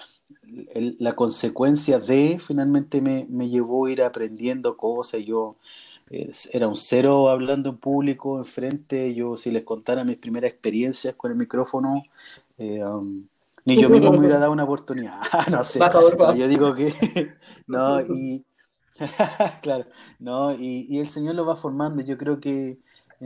la 0.99 1.13
consecuencia 1.13 1.99
de 1.99 2.39
finalmente 2.39 3.01
me, 3.01 3.27
me 3.29 3.49
llevó 3.49 3.85
a 3.85 3.91
ir 3.91 4.01
aprendiendo 4.01 4.77
cosas. 4.77 5.21
Yo 5.23 5.57
era 6.51 6.67
un 6.67 6.75
cero 6.75 7.29
hablando 7.29 7.69
en 7.69 7.77
público, 7.77 8.37
enfrente. 8.37 9.13
Yo, 9.13 9.37
si 9.37 9.51
les 9.51 9.63
contara 9.63 10.03
mis 10.03 10.17
primeras 10.17 10.51
experiencias 10.51 11.15
con 11.15 11.31
el 11.31 11.37
micrófono, 11.37 12.03
eh, 12.57 12.83
um, 12.83 13.25
ni 13.65 13.81
yo 13.81 13.89
mismo 13.89 14.11
me 14.11 14.19
hubiera 14.19 14.39
dado 14.39 14.51
una 14.51 14.63
oportunidad. 14.63 15.21
no 15.51 15.63
sé. 15.63 15.79
yo 16.37 16.47
digo 16.47 16.75
que. 16.75 16.93
no, 17.67 18.01
y. 18.01 18.45
claro, 19.61 19.85
no, 20.19 20.53
y, 20.53 20.99
el 20.99 21.07
Señor 21.07 21.35
lo 21.35 21.45
va 21.45 21.55
formando. 21.55 22.01
Yo 22.03 22.17
creo 22.17 22.39
que 22.39 22.77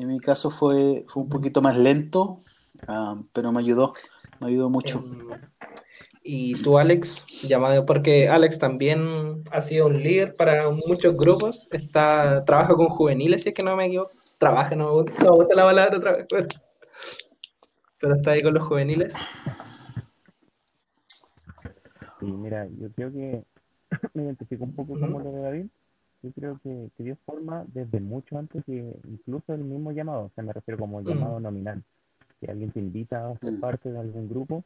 en 0.02 0.08
mi 0.08 0.20
caso 0.20 0.52
fue, 0.52 1.06
fue 1.08 1.24
un 1.24 1.30
poquito 1.30 1.62
más 1.62 1.78
lento, 1.78 2.42
um, 2.88 3.28
pero 3.34 3.52
me 3.52 3.60
ayudó, 3.60 3.94
me 4.40 4.48
ayudó 4.48 4.70
mucho. 4.70 5.00
Em, 5.00 5.30
y 6.30 6.62
tú, 6.62 6.78
Alex, 6.78 7.26
llamado, 7.44 7.86
porque 7.86 8.28
Alex 8.28 8.60
también 8.60 9.40
ha 9.52 9.62
sido 9.62 9.88
un 9.88 10.04
líder 10.04 10.36
para 10.36 10.70
muchos 10.70 11.16
grupos, 11.16 11.68
está, 11.72 12.44
trabaja 12.46 12.76
con 12.76 12.90
juveniles, 12.90 13.44
si 13.44 13.50
es 13.50 13.56
que 13.56 13.64
no 13.64 13.76
me 13.76 13.86
equivoco, 13.86 14.12
trabaja, 14.38 14.76
no 14.76 14.88
me 14.88 14.92
gusta, 14.92 15.56
la 15.56 15.64
palabra 15.64 15.98
otra 15.98 16.12
vez, 16.12 16.28
pero, 18.00 18.16
está 18.16 18.32
ahí 18.32 18.42
con 18.42 18.54
los 18.54 18.68
juveniles. 18.68 19.14
Sí, 22.20 22.26
mira, 22.26 22.68
yo 22.78 22.92
creo 22.92 23.12
que 23.12 23.44
me 24.14 24.24
identifico 24.24 24.64
un 24.66 24.76
poco 24.76 25.00
como 25.00 25.20
lo 25.20 25.32
de 25.32 25.42
David. 25.42 25.66
Yo 26.24 26.32
creo 26.32 26.60
que, 26.64 26.90
que, 26.98 27.04
Dios 27.04 27.18
forma 27.26 27.66
desde 27.68 28.00
mucho 28.00 28.38
antes 28.38 28.64
que 28.66 29.00
incluso 29.08 29.54
el 29.54 29.64
mismo 29.64 29.92
llamado, 29.92 30.26
o 30.26 30.32
sea, 30.34 30.44
me 30.44 30.54
refiero 30.54 30.80
como 30.80 31.02
llamado 31.02 31.40
nominal. 31.40 31.84
Que 32.40 32.52
alguien 32.52 32.72
te 32.72 32.80
invita 32.80 33.30
a 33.30 33.38
ser 33.40 33.54
mm. 33.54 33.60
parte 33.60 33.92
de 33.92 34.00
algún 34.00 34.28
grupo, 34.30 34.64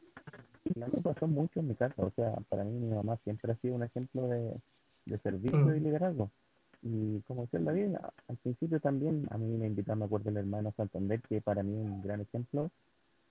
y 0.64 0.82
a 0.82 0.86
mí 0.86 0.92
me 0.96 1.02
pasó 1.02 1.26
mucho 1.26 1.60
en 1.60 1.68
mi 1.68 1.74
casa, 1.74 1.94
o 2.02 2.10
sea, 2.10 2.34
para 2.48 2.64
mí 2.64 2.78
mi 2.78 2.94
mamá 2.94 3.16
siempre 3.24 3.52
ha 3.52 3.56
sido 3.56 3.74
un 3.74 3.82
ejemplo 3.82 4.28
de, 4.28 4.54
de 5.06 5.18
servicio 5.18 5.76
y 5.76 5.80
mm. 5.80 5.84
liderazgo. 5.84 6.30
Y 6.82 7.20
como 7.20 7.42
decía 7.42 7.60
David, 7.60 7.94
al 8.28 8.36
principio 8.38 8.80
también 8.80 9.26
a 9.30 9.38
mí 9.38 9.56
me 9.56 9.66
invitaba, 9.66 9.96
me 9.96 10.04
acuerdo 10.06 10.30
el 10.30 10.36
hermano 10.36 10.72
Santander, 10.76 11.20
que 11.22 11.40
para 11.40 11.62
mí 11.62 11.78
es 11.78 11.84
un 11.84 12.02
gran 12.02 12.20
ejemplo. 12.20 12.70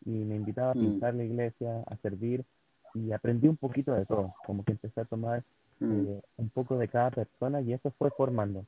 y 0.05 0.11
me 0.11 0.35
invitaba 0.35 0.71
a 0.71 0.75
mm. 0.75 0.79
pintar 0.79 1.15
la 1.15 1.23
iglesia, 1.23 1.79
a 1.85 1.95
servir 1.97 2.45
y 2.93 3.11
aprendí 3.11 3.47
un 3.47 3.57
poquito 3.57 3.93
de 3.93 4.05
todo, 4.05 4.33
como 4.45 4.63
que 4.63 4.73
empecé 4.73 5.01
a 5.01 5.05
tomar 5.05 5.43
mm. 5.85 6.07
eh, 6.07 6.21
un 6.37 6.49
poco 6.49 6.77
de 6.77 6.87
cada 6.87 7.11
persona 7.11 7.61
y 7.61 7.73
eso 7.73 7.91
fue 7.97 8.09
formando. 8.11 8.65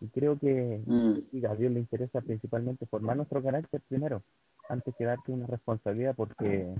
Y 0.00 0.08
creo 0.08 0.38
que 0.38 0.80
mm. 0.84 1.46
a 1.46 1.54
Dios 1.54 1.72
le 1.72 1.80
interesa 1.80 2.20
principalmente 2.20 2.86
formar 2.86 3.16
nuestro 3.16 3.42
carácter 3.42 3.80
primero, 3.88 4.22
antes 4.68 4.94
que 4.96 5.04
darte 5.04 5.32
una 5.32 5.46
responsabilidad, 5.46 6.14
porque 6.14 6.74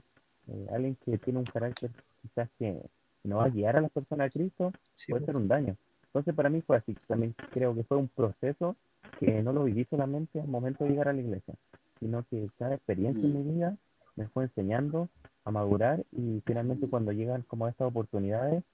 eh, 0.48 0.66
alguien 0.70 0.96
que 1.04 1.18
tiene 1.18 1.40
un 1.40 1.44
carácter 1.44 1.90
quizás 2.22 2.48
que 2.58 2.80
no 3.24 3.38
va 3.38 3.44
a 3.44 3.50
guiar 3.50 3.76
a 3.76 3.80
las 3.80 3.90
personas 3.90 4.28
a 4.28 4.30
Cristo 4.30 4.72
puede 5.08 5.24
ser 5.24 5.36
un 5.36 5.48
daño. 5.48 5.76
Entonces 6.06 6.34
para 6.34 6.48
mí 6.48 6.62
fue 6.62 6.76
así, 6.76 6.96
también 7.06 7.34
creo 7.50 7.74
que 7.74 7.84
fue 7.84 7.98
un 7.98 8.08
proceso 8.08 8.76
que 9.18 9.42
no 9.42 9.52
lo 9.52 9.64
viví 9.64 9.84
solamente 9.84 10.40
al 10.40 10.48
momento 10.48 10.84
de 10.84 10.90
llegar 10.90 11.08
a 11.08 11.12
la 11.12 11.20
iglesia, 11.20 11.54
sino 12.00 12.24
que 12.30 12.48
cada 12.58 12.74
experiencia 12.74 13.24
en 13.24 13.36
mi 13.36 13.54
vida 13.54 13.76
me 14.16 14.26
fue 14.26 14.44
enseñando 14.44 15.08
a 15.44 15.50
madurar 15.50 16.04
y 16.12 16.42
finalmente 16.46 16.88
cuando 16.88 17.12
llegan 17.12 17.42
como 17.42 17.68
estas 17.68 17.88
oportunidades, 17.88 18.64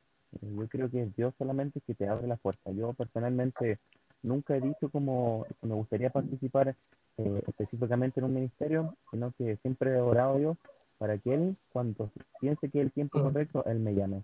yo 0.40 0.68
creo 0.68 0.90
que 0.90 1.02
es 1.02 1.16
Dios 1.16 1.34
solamente 1.38 1.80
que 1.86 1.94
te 1.94 2.08
abre 2.08 2.26
la 2.26 2.36
puerta. 2.36 2.70
Yo 2.72 2.92
personalmente 2.92 3.78
nunca 4.22 4.56
he 4.56 4.60
dicho 4.60 4.88
como 4.90 5.46
que 5.60 5.66
me 5.66 5.74
gustaría 5.74 6.10
participar 6.10 6.74
eh, 7.18 7.42
específicamente 7.46 8.20
en 8.20 8.26
un 8.26 8.34
ministerio, 8.34 8.96
sino 9.10 9.32
que 9.38 9.56
siempre 9.58 9.90
he 9.90 10.00
orado 10.00 10.34
a 10.34 10.38
Dios 10.38 10.56
para 10.98 11.18
que 11.18 11.34
Él, 11.34 11.56
cuando 11.70 12.10
piense 12.40 12.70
que 12.70 12.80
es 12.80 12.86
el 12.86 12.92
tiempo 12.92 13.22
correcto, 13.22 13.64
Él 13.66 13.78
me 13.78 13.94
llame. 13.94 14.22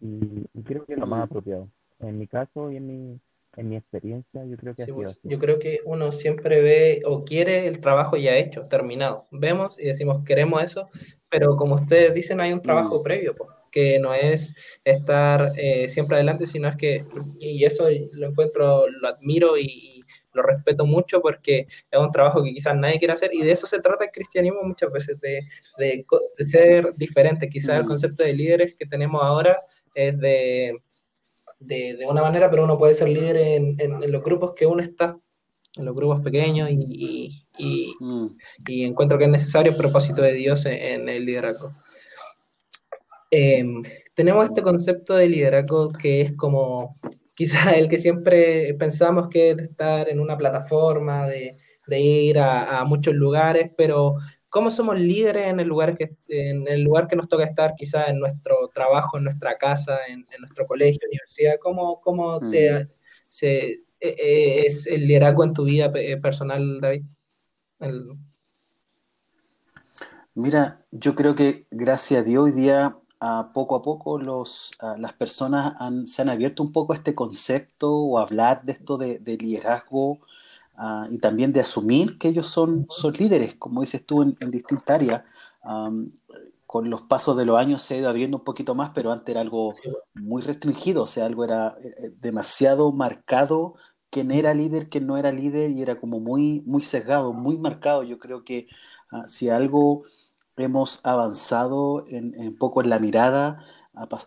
Y, 0.00 0.44
creo 0.64 0.84
que 0.84 0.94
es 0.94 0.98
lo 0.98 1.06
más 1.06 1.24
apropiado. 1.24 1.68
En 2.00 2.18
mi 2.18 2.26
caso 2.26 2.70
y 2.70 2.76
en 2.76 2.86
mi, 2.86 3.20
en 3.56 3.68
mi 3.68 3.76
experiencia, 3.76 4.44
yo 4.44 4.56
creo 4.56 4.74
que 4.74 4.82
ha 4.82 4.86
sido 4.86 4.96
pues, 4.96 5.20
Yo 5.22 5.38
creo 5.38 5.58
que 5.58 5.80
uno 5.84 6.12
siempre 6.12 6.60
ve 6.60 7.02
o 7.06 7.24
quiere 7.24 7.66
el 7.66 7.80
trabajo 7.80 8.16
ya 8.16 8.36
hecho, 8.36 8.64
terminado. 8.66 9.24
Vemos 9.30 9.78
y 9.78 9.84
decimos, 9.84 10.24
queremos 10.24 10.62
eso, 10.62 10.88
pero 11.28 11.56
como 11.56 11.76
ustedes 11.76 12.12
dicen, 12.14 12.40
hay 12.40 12.52
un 12.52 12.62
trabajo 12.62 13.00
mm. 13.00 13.02
previo, 13.02 13.34
pues, 13.34 13.50
que 13.74 13.98
no 13.98 14.14
es 14.14 14.54
estar 14.84 15.50
eh, 15.56 15.88
siempre 15.88 16.14
adelante, 16.14 16.46
sino 16.46 16.68
es 16.68 16.76
que, 16.76 17.04
y 17.40 17.64
eso 17.64 17.88
lo 18.12 18.28
encuentro, 18.28 18.88
lo 18.88 19.08
admiro 19.08 19.58
y, 19.58 19.90
lo 20.32 20.42
respeto 20.42 20.84
mucho 20.84 21.20
porque 21.20 21.66
es 21.90 21.98
un 21.98 22.10
trabajo 22.10 22.42
que 22.42 22.52
quizás 22.52 22.74
nadie 22.76 22.98
quiere 22.98 23.14
hacer 23.14 23.30
y 23.32 23.42
de 23.42 23.52
eso 23.52 23.68
se 23.68 23.78
trata 23.78 24.04
el 24.04 24.10
cristianismo 24.10 24.62
muchas 24.64 24.90
veces, 24.90 25.20
de, 25.20 25.46
de, 25.78 26.04
ser 26.38 26.92
diferente. 26.94 27.48
Quizás 27.48 27.78
el 27.78 27.84
mm. 27.84 27.88
concepto 27.88 28.24
de 28.24 28.34
líderes 28.34 28.74
que 28.74 28.84
tenemos 28.84 29.22
ahora 29.22 29.60
es 29.94 30.18
de, 30.18 30.76
de, 31.60 32.04
una 32.08 32.20
manera, 32.20 32.50
pero 32.50 32.64
uno 32.64 32.76
puede 32.76 32.94
ser 32.94 33.08
líder 33.08 33.36
en, 33.36 33.76
en, 33.78 34.10
los 34.10 34.24
grupos 34.24 34.54
que 34.54 34.66
uno 34.66 34.82
está, 34.82 35.16
en 35.76 35.84
los 35.84 35.94
grupos 35.94 36.20
pequeños 36.20 36.68
y, 36.70 37.46
y, 37.56 37.94
mm. 38.00 38.26
y, 38.66 38.84
encuentro 38.84 39.18
que 39.18 39.24
es 39.24 39.30
necesario 39.30 39.70
el 39.70 39.78
propósito 39.78 40.20
de 40.20 40.32
Dios 40.32 40.66
en, 40.66 41.08
el 41.08 41.24
liderazgo. 41.24 41.70
Em, 43.36 43.82
tenemos 44.14 44.44
este 44.44 44.62
concepto 44.62 45.16
de 45.16 45.26
liderazgo 45.26 45.90
que 45.90 46.20
es 46.20 46.32
como 46.34 46.94
quizás 47.34 47.72
el 47.76 47.88
que 47.88 47.98
siempre 47.98 48.74
pensamos 48.74 49.28
que 49.28 49.50
es 49.50 49.56
de 49.56 49.64
estar 49.64 50.08
en 50.08 50.20
una 50.20 50.36
plataforma, 50.36 51.26
de, 51.26 51.56
ir 51.98 52.38
a, 52.38 52.84
muchos 52.84 53.12
lugares, 53.12 53.72
pero 53.76 54.14
¿cómo 54.48 54.70
somos 54.70 55.00
líderes 55.00 55.48
en 55.48 55.58
el 55.58 55.66
lugar 55.66 55.96
que, 55.96 56.10
en 56.28 56.68
el 56.68 56.82
lugar 56.82 57.08
que 57.08 57.16
nos 57.16 57.28
toca 57.28 57.44
estar, 57.44 57.74
quizás 57.74 58.08
en 58.08 58.20
nuestro 58.20 58.70
trabajo, 58.72 59.18
en 59.18 59.24
nuestra 59.24 59.58
casa, 59.58 59.98
en, 60.08 60.24
nuestro 60.38 60.64
colegio, 60.66 61.00
universidad? 61.08 61.56
¿Cómo, 61.60 62.00
cómo 62.02 62.38
te, 62.50 62.88
se, 63.26 63.82
e, 64.00 64.08
e, 64.08 64.66
es 64.66 64.86
el 64.86 65.08
liderazgo 65.08 65.42
en 65.42 65.54
tu 65.54 65.64
vida 65.64 65.92
personal, 66.22 66.80
David? 66.80 67.02
Mira, 70.36 70.86
yo 70.92 71.14
creo 71.16 71.34
que 71.34 71.66
gracias 71.70 72.20
a 72.20 72.24
Dios 72.24 72.44
hoy 72.44 72.52
día 72.52 72.96
poco 73.52 73.76
a 73.76 73.82
poco 73.82 74.18
los, 74.18 74.72
las 74.98 75.12
personas 75.14 75.74
se 76.06 76.22
han 76.22 76.28
abierto 76.28 76.62
un 76.62 76.72
poco 76.72 76.92
a 76.92 76.96
este 76.96 77.14
concepto 77.14 77.94
o 77.94 78.18
a 78.18 78.22
hablar 78.22 78.64
de 78.64 78.72
esto 78.72 78.98
de, 78.98 79.20
liderazgo 79.38 80.18
y 81.10 81.18
también 81.18 81.52
de 81.52 81.60
asumir 81.60 82.18
que 82.18 82.28
ellos 82.28 82.46
son, 82.46 82.86
son 82.90 83.12
líderes, 83.14 83.56
como 83.56 83.80
dices 83.80 84.04
tú, 84.04 84.22
en, 84.22 84.50
distintas 84.50 84.96
áreas. 84.96 85.22
con 86.66 86.90
los 86.90 87.02
pasos 87.02 87.36
de 87.36 87.46
los 87.46 87.58
años 87.58 87.82
se 87.82 87.94
ha 87.94 87.98
ido 87.98 88.08
abriendo 88.08 88.38
un 88.38 88.44
poquito 88.44 88.74
más, 88.74 88.90
pero 88.94 89.12
antes 89.12 89.32
era 89.32 89.40
algo 89.40 89.74
muy 90.14 90.42
restringido, 90.42 91.04
o 91.04 91.06
sea, 91.06 91.26
algo 91.26 91.44
era 91.44 91.76
eh, 91.82 91.94
eh, 91.98 92.10
demasiado 92.20 92.92
marcado 92.92 93.76
quién 94.14 94.30
era 94.30 94.54
líder, 94.54 94.88
quién 94.88 95.08
no 95.08 95.16
era 95.16 95.32
líder, 95.32 95.72
y 95.72 95.82
era 95.82 95.98
como 95.98 96.20
muy, 96.20 96.62
muy 96.66 96.82
sesgado, 96.82 97.32
muy 97.32 97.56
marcado. 97.58 98.04
Yo 98.04 98.20
creo 98.20 98.44
que 98.44 98.68
ah, 99.10 99.24
si 99.28 99.50
algo 99.50 100.04
hemos 100.56 101.00
avanzado 101.04 102.04
en, 102.08 102.34
un 102.38 102.56
poco 102.56 102.82
en 102.82 102.90
la 102.90 102.98
mirada 102.98 103.64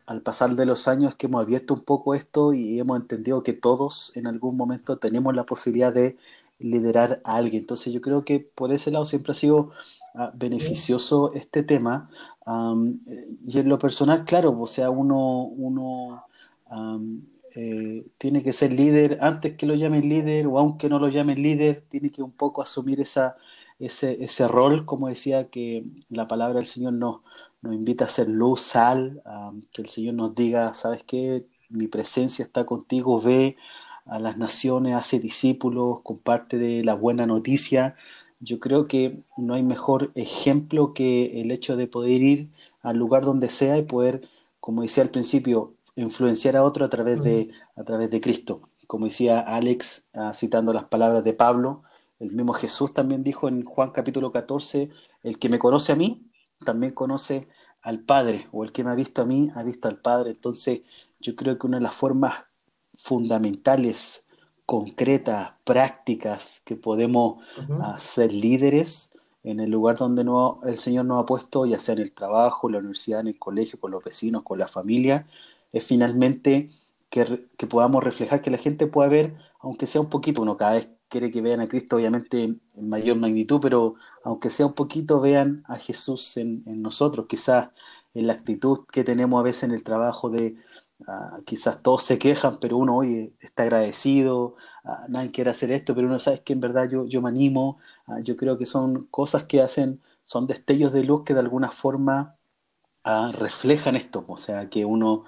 al 0.06 0.22
pasar 0.22 0.56
de 0.56 0.66
los 0.66 0.88
años 0.88 1.16
que 1.16 1.28
hemos 1.28 1.44
abierto 1.44 1.74
un 1.74 1.82
poco 1.82 2.16
esto 2.16 2.54
y 2.54 2.80
hemos 2.80 3.00
entendido 3.00 3.44
que 3.44 3.52
todos 3.52 4.16
en 4.16 4.26
algún 4.26 4.56
momento 4.56 4.98
tenemos 4.98 5.36
la 5.36 5.46
posibilidad 5.46 5.94
de 5.94 6.18
liderar 6.60 7.22
a 7.26 7.36
alguien. 7.36 7.64
Entonces 7.64 7.92
yo 7.92 8.00
creo 8.00 8.24
que 8.24 8.40
por 8.40 8.72
ese 8.72 8.92
lado 8.92 9.06
siempre 9.06 9.34
ha 9.34 9.36
sido 9.36 9.72
ah, 10.16 10.32
beneficioso 10.34 11.34
este 11.34 11.64
tema. 11.64 12.10
y 13.46 13.60
en 13.60 13.70
lo 13.70 13.78
personal, 13.78 14.24
claro, 14.24 14.58
o 14.60 14.68
sea, 14.68 14.90
uno, 14.90 15.44
uno 15.44 16.24
eh, 17.56 18.06
tiene 18.18 18.44
que 18.44 18.54
ser 18.54 18.72
líder 18.72 19.18
antes 19.22 19.56
que 19.58 19.66
lo 19.66 19.76
llamen 19.76 20.08
líder 20.08 20.48
o 20.48 20.60
aunque 20.60 20.90
no 20.90 21.00
lo 21.00 21.10
llamen 21.10 21.42
líder, 21.42 21.84
tiene 21.90 22.10
que 22.12 22.22
un 22.24 22.32
poco 22.32 22.62
asumir 22.62 23.02
esa, 23.02 23.36
ese, 23.80 24.24
ese 24.24 24.48
rol, 24.48 24.86
como 24.86 25.08
decía, 25.08 25.50
que 25.50 25.86
la 26.10 26.28
palabra 26.28 26.56
del 26.56 26.66
Señor 26.66 26.94
nos, 26.94 27.22
nos 27.62 27.74
invita 27.74 28.06
a 28.06 28.10
ser 28.10 28.30
luz, 28.30 28.62
sal, 28.62 29.22
que 29.72 29.82
el 29.82 29.90
Señor 29.90 30.16
nos 30.16 30.36
diga, 30.36 30.74
¿sabes 30.74 31.04
qué? 31.04 31.46
Mi 31.70 31.88
presencia 31.88 32.46
está 32.46 32.66
contigo, 32.66 33.22
ve 33.22 33.56
a 34.06 34.20
las 34.20 34.38
naciones, 34.38 34.96
hace 34.96 35.20
discípulos, 35.20 36.00
comparte 36.04 36.58
de 36.58 36.84
la 36.84 36.94
buena 36.94 37.26
noticia. 37.26 37.96
Yo 38.40 38.60
creo 38.60 38.88
que 38.88 39.20
no 39.38 39.54
hay 39.54 39.64
mejor 39.64 40.12
ejemplo 40.16 40.94
que 40.94 41.42
el 41.42 41.52
hecho 41.52 41.76
de 41.76 41.88
poder 41.88 42.22
ir 42.22 42.50
al 42.82 42.98
lugar 42.98 43.24
donde 43.24 43.50
sea 43.50 43.78
y 43.78 43.84
poder, 43.84 44.30
como 44.60 44.82
decía 44.84 45.04
al 45.04 45.10
principio, 45.10 45.74
influenciar 45.96 46.56
a 46.56 46.64
otro 46.64 46.86
a 46.86 46.90
través 46.90 47.22
de, 47.24 47.50
a 47.76 47.84
través 47.84 48.10
de 48.10 48.22
Cristo. 48.22 48.62
Como 48.86 49.08
decía 49.08 49.40
Alex, 49.40 50.06
ah, 50.14 50.32
citando 50.34 50.72
las 50.72 50.86
palabras 50.86 51.24
de 51.24 51.34
Pablo, 51.34 51.84
el 52.20 52.32
mismo 52.32 52.54
Jesús 52.54 52.94
también 52.94 53.24
dijo 53.24 53.48
en 53.48 53.64
Juan 53.64 53.92
capítulo 53.92 54.32
14, 54.32 54.90
el 55.24 55.40
que 55.40 55.50
me 55.50 55.60
conoce 55.60 55.92
a 55.92 55.96
mí, 55.96 56.30
también 56.66 56.94
conoce 56.94 57.48
al 57.82 58.00
Padre, 58.00 58.48
o 58.52 58.64
el 58.64 58.72
que 58.72 58.84
me 58.84 58.90
ha 58.90 58.96
visto 58.96 59.22
a 59.22 59.26
mí, 59.26 59.50
ha 59.56 59.64
visto 59.64 59.88
al 59.88 60.00
Padre. 60.00 60.32
Entonces, 60.32 60.82
yo 61.20 61.36
creo 61.36 61.58
que 61.58 61.68
una 61.68 61.78
de 61.78 61.84
las 61.84 61.96
formas 61.96 62.46
fundamentales, 62.96 64.26
concretas, 64.66 65.52
prácticas 65.64 66.62
que 66.66 66.76
podemos 66.76 67.44
ser 68.00 68.34
líderes 68.34 69.14
en 69.44 69.60
el 69.60 69.70
lugar 69.70 69.98
donde 69.98 70.24
no, 70.24 70.60
el 70.64 70.78
Señor 70.78 71.06
nos 71.06 71.24
ha 71.24 71.26
puesto, 71.26 71.66
ya 71.66 71.80
sea 71.80 71.94
en 71.94 72.02
el 72.02 72.14
trabajo, 72.14 72.68
en 72.68 72.74
la 72.74 72.80
universidad, 72.80 73.22
en 73.22 73.28
el 73.28 73.40
colegio, 73.40 73.80
con 73.80 73.92
los 73.92 74.04
vecinos, 74.04 74.44
con 74.44 74.60
la 74.60 74.68
familia, 74.68 75.28
es 75.72 75.86
finalmente 75.86 76.70
que, 77.10 77.48
que 77.56 77.68
podamos 77.68 78.04
reflejar 78.04 78.42
que 78.42 78.52
la 78.52 78.58
gente 78.58 78.88
pueda 78.88 79.08
ver, 79.08 79.38
aunque 79.60 79.88
sea 79.88 80.02
un 80.02 80.10
poquito, 80.10 80.42
uno 80.42 80.58
cada 80.58 80.74
vez 80.74 80.90
quiere 81.10 81.32
que 81.32 81.42
vean 81.42 81.62
a 81.62 81.68
Cristo 81.68 81.96
obviamente 81.98 82.44
en 82.44 82.90
mayor 82.90 83.18
magnitud, 83.18 83.60
pero 83.62 83.96
aunque 84.24 84.50
sea 84.50 84.66
un 84.66 84.74
poquito, 84.74 85.22
vean 85.22 85.64
a 85.68 85.78
Jesús 85.78 86.38
en, 86.38 86.64
nosotros, 86.82 87.28
quizás 87.28 87.70
en 88.14 88.28
la 88.28 88.34
actitud 88.34 88.86
que 88.92 89.04
tenemos 89.04 89.40
a 89.40 89.44
veces 89.44 89.64
en 89.64 89.72
el 89.72 89.84
trabajo 89.84 90.30
de, 90.30 90.58
ah, 91.08 91.40
quizás 91.46 91.82
todos 91.82 92.04
se 92.04 92.18
quejan, 92.18 92.60
pero 92.60 92.78
uno 92.78 92.98
hoy 92.98 93.34
está 93.40 93.64
agradecido, 93.64 94.56
ah, 94.84 95.06
nadie 95.10 95.32
quiere 95.32 95.52
hacer 95.52 95.72
esto, 95.72 95.96
pero 95.96 96.08
uno 96.08 96.20
sabe 96.20 96.44
que 96.44 96.54
en 96.54 96.62
verdad 96.62 96.90
yo, 96.90 97.06
yo 97.06 97.22
me 97.22 97.30
animo, 97.30 97.80
ah, 98.08 98.20
yo 98.22 98.36
creo 98.36 98.58
que 98.58 98.66
son 98.66 99.08
cosas 99.08 99.46
que 99.46 99.62
hacen, 99.62 100.02
son 100.24 100.48
destellos 100.48 100.92
de 100.94 101.04
luz 101.04 101.24
que 101.24 101.34
de 101.34 101.40
alguna 101.42 101.72
forma 101.72 102.36
reflejan 103.34 103.96
esto, 103.96 104.26
o 104.28 104.38
sea, 104.38 104.70
que 104.70 104.84
uno 104.84 105.24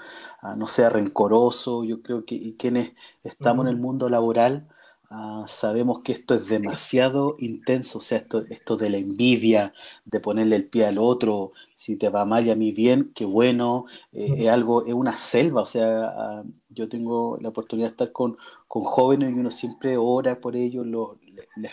no 0.57 0.67
sea 0.67 0.89
rencoroso, 0.89 1.85
yo 1.85 2.01
creo 2.01 2.25
que 2.25 2.57
quienes 2.57 2.91
estamos 3.23 3.65
en 3.65 3.69
el 3.69 3.77
mundo 3.77 4.09
laboral, 4.09 4.67
Ah, 5.11 5.45
sabemos 5.47 6.03
que 6.03 6.11
esto 6.11 6.35
es 6.35 6.49
demasiado 6.49 7.35
intenso, 7.39 7.97
o 7.97 8.01
sea, 8.01 8.19
esto, 8.19 8.43
esto 8.49 8.77
de 8.77 8.91
la 8.91 8.97
envidia, 8.97 9.73
de 10.05 10.19
ponerle 10.19 10.55
el 10.55 10.67
pie 10.69 10.85
al 10.85 10.99
otro, 10.99 11.51
si 11.75 11.95
te 11.95 12.09
va 12.09 12.25
mal 12.25 12.45
y 12.45 12.51
a 12.51 12.55
mí 12.55 12.71
bien, 12.71 13.11
qué 13.15 13.25
bueno, 13.25 13.85
eh, 14.11 14.35
es 14.37 14.49
algo, 14.49 14.85
es 14.85 14.93
una 14.93 15.15
selva, 15.15 15.63
o 15.63 15.65
sea, 15.65 16.13
ah, 16.15 16.43
yo 16.69 16.87
tengo 16.87 17.39
la 17.41 17.49
oportunidad 17.49 17.87
de 17.87 17.91
estar 17.93 18.11
con, 18.11 18.37
con 18.67 18.83
jóvenes 18.83 19.31
y 19.35 19.39
uno 19.39 19.49
siempre 19.49 19.97
ora 19.97 20.39
por 20.39 20.55
ellos, 20.55 20.85
los, 20.85 21.17